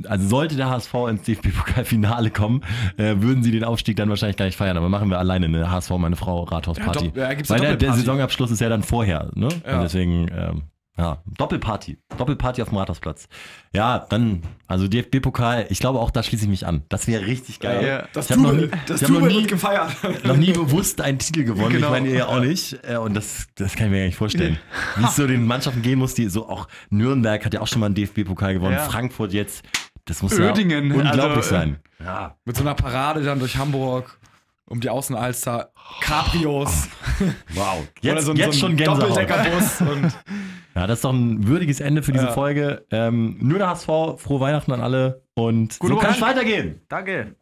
also 0.08 0.28
sollte 0.28 0.56
der 0.56 0.70
HSV 0.70 0.94
ins 1.10 1.24
DFB-Pokalfinale 1.24 2.30
kommen, 2.30 2.62
äh, 2.98 3.16
würden 3.20 3.44
sie 3.44 3.52
den 3.52 3.64
Aufstieg 3.64 3.96
dann 3.98 4.10
wahrscheinlich 4.10 4.38
gar 4.38 4.46
nicht 4.46 4.58
feiern. 4.58 4.78
Aber 4.78 4.90
machen 4.90 5.10
wir 5.10 5.20
alleine 5.20 5.46
eine 5.46 5.72
HSV, 5.72 5.92
meine 5.92 6.16
Frau, 6.16 6.44
Rathausparty. 6.44 7.14
Ja, 7.16 7.30
Weil 7.48 7.60
der, 7.60 7.76
der. 7.76 7.94
Saisonabschluss 7.94 8.52
ist 8.52 8.62
ja 8.62 8.70
dann 8.70 8.84
vorher, 8.84 9.30
ne? 9.36 9.50
Ja. 9.66 9.78
Und 9.78 9.84
deswegen, 9.84 10.28
ähm, 10.36 10.64
ja, 10.98 11.22
Doppelparty. 11.38 11.98
Doppelparty 12.18 12.62
auf 12.64 12.70
dem 12.70 12.78
Rathausplatz. 12.80 13.28
Ja, 13.74 14.00
dann, 14.10 14.42
also 14.68 14.88
DFB-Pokal, 14.88 15.68
ich 15.70 15.80
glaube 15.80 16.00
auch, 16.00 16.10
da 16.10 16.24
schließe 16.24 16.46
ich 16.46 16.50
mich 16.50 16.66
an. 16.66 16.84
Das 16.90 17.06
wäre 17.08 17.26
richtig 17.28 17.60
geil. 17.60 17.86
Ja. 17.86 18.08
Das 18.14 18.26
Ich 18.30 18.36
hab 18.36 18.40
noch 18.44 18.54
nie- 18.54 18.70
das 18.88 19.02
ich 19.04 19.08
hab 19.08 19.14
noch 19.20 19.28
nie- 19.28 19.46
gefeiert. 19.46 19.92
noch 20.26 20.38
nie 20.38 20.52
bewusst 20.54 21.00
einen 21.02 21.20
Titel 21.20 21.44
gewonnen. 21.44 21.74
Genau. 21.74 21.88
Ich 21.88 21.92
meine, 21.92 22.10
ihr 22.10 22.16
ja 22.18 22.26
auch 22.28 22.40
nicht. 22.40 22.80
Äh, 22.84 22.98
Und 22.98 23.14
das, 23.14 23.48
das 23.56 23.76
kann 23.76 23.86
ich 23.88 23.92
mir 23.92 24.00
gar 24.00 24.06
nicht 24.08 24.18
vorstellen. 24.18 24.58
Wie 24.96 25.04
es 25.06 25.16
so 25.16 25.28
den 25.28 25.46
Mannschaften 25.46 25.82
gehen 25.84 26.00
muss, 26.00 26.16
die 26.16 26.30
so 26.30 26.50
auch 26.50 26.68
Nürnberg 26.90 27.46
hat 27.46 27.54
ja 27.54 27.62
auch 27.62 27.68
schon 27.68 27.80
mal 27.82 27.86
einen 27.88 27.96
DFB-Pokal 27.96 28.56
gewonnen. 28.56 28.74
Ja. 28.74 28.86
Frankfurt 28.90 29.34
jetzt. 29.34 29.64
Das 30.06 30.22
muss 30.24 30.40
Oerdingen, 30.40 30.88
ja 30.90 30.96
unglaublich 30.96 31.38
also, 31.38 31.50
sein. 31.50 31.78
Ja. 32.04 32.36
Mit 32.46 32.56
so 32.56 32.64
einer 32.64 32.74
Parade 32.76 33.22
dann 33.24 33.40
durch 33.40 33.58
Hamburg 33.58 34.18
um 34.66 34.80
die 34.82 34.90
Außenalster. 34.90 35.70
Cabrios. 36.02 36.88
Wow. 37.54 37.80
Oder 38.04 38.14
Jetzt, 38.16 38.26
so, 38.26 38.32
ein- 38.32 38.38
jetzt 38.38 38.46
so 38.46 38.52
ein 38.52 38.54
schon 38.72 38.76
Gänsehaut. 38.78 39.02
Doppeldeckerbus. 39.12 39.82
Und 39.82 40.14
Ja, 40.78 40.86
das 40.86 41.00
ist 41.00 41.06
doch 41.06 41.12
ein 41.14 41.48
würdiges 41.48 41.80
Ende 41.80 42.04
für 42.04 42.12
diese 42.12 42.26
Ja. 42.26 42.32
Folge. 42.34 42.86
Ähm, 42.92 43.38
nur 43.42 43.58
der 43.58 43.70
HSV, 43.70 43.88
frohe 44.18 44.40
Weihnachten 44.40 44.72
an 44.72 44.80
alle 44.80 45.24
und 45.34 45.80
Gute 45.80 45.94
so 45.94 46.00
kann 46.00 46.12
es 46.12 46.22
weitergehen. 46.22 46.82
Danke. 46.88 47.36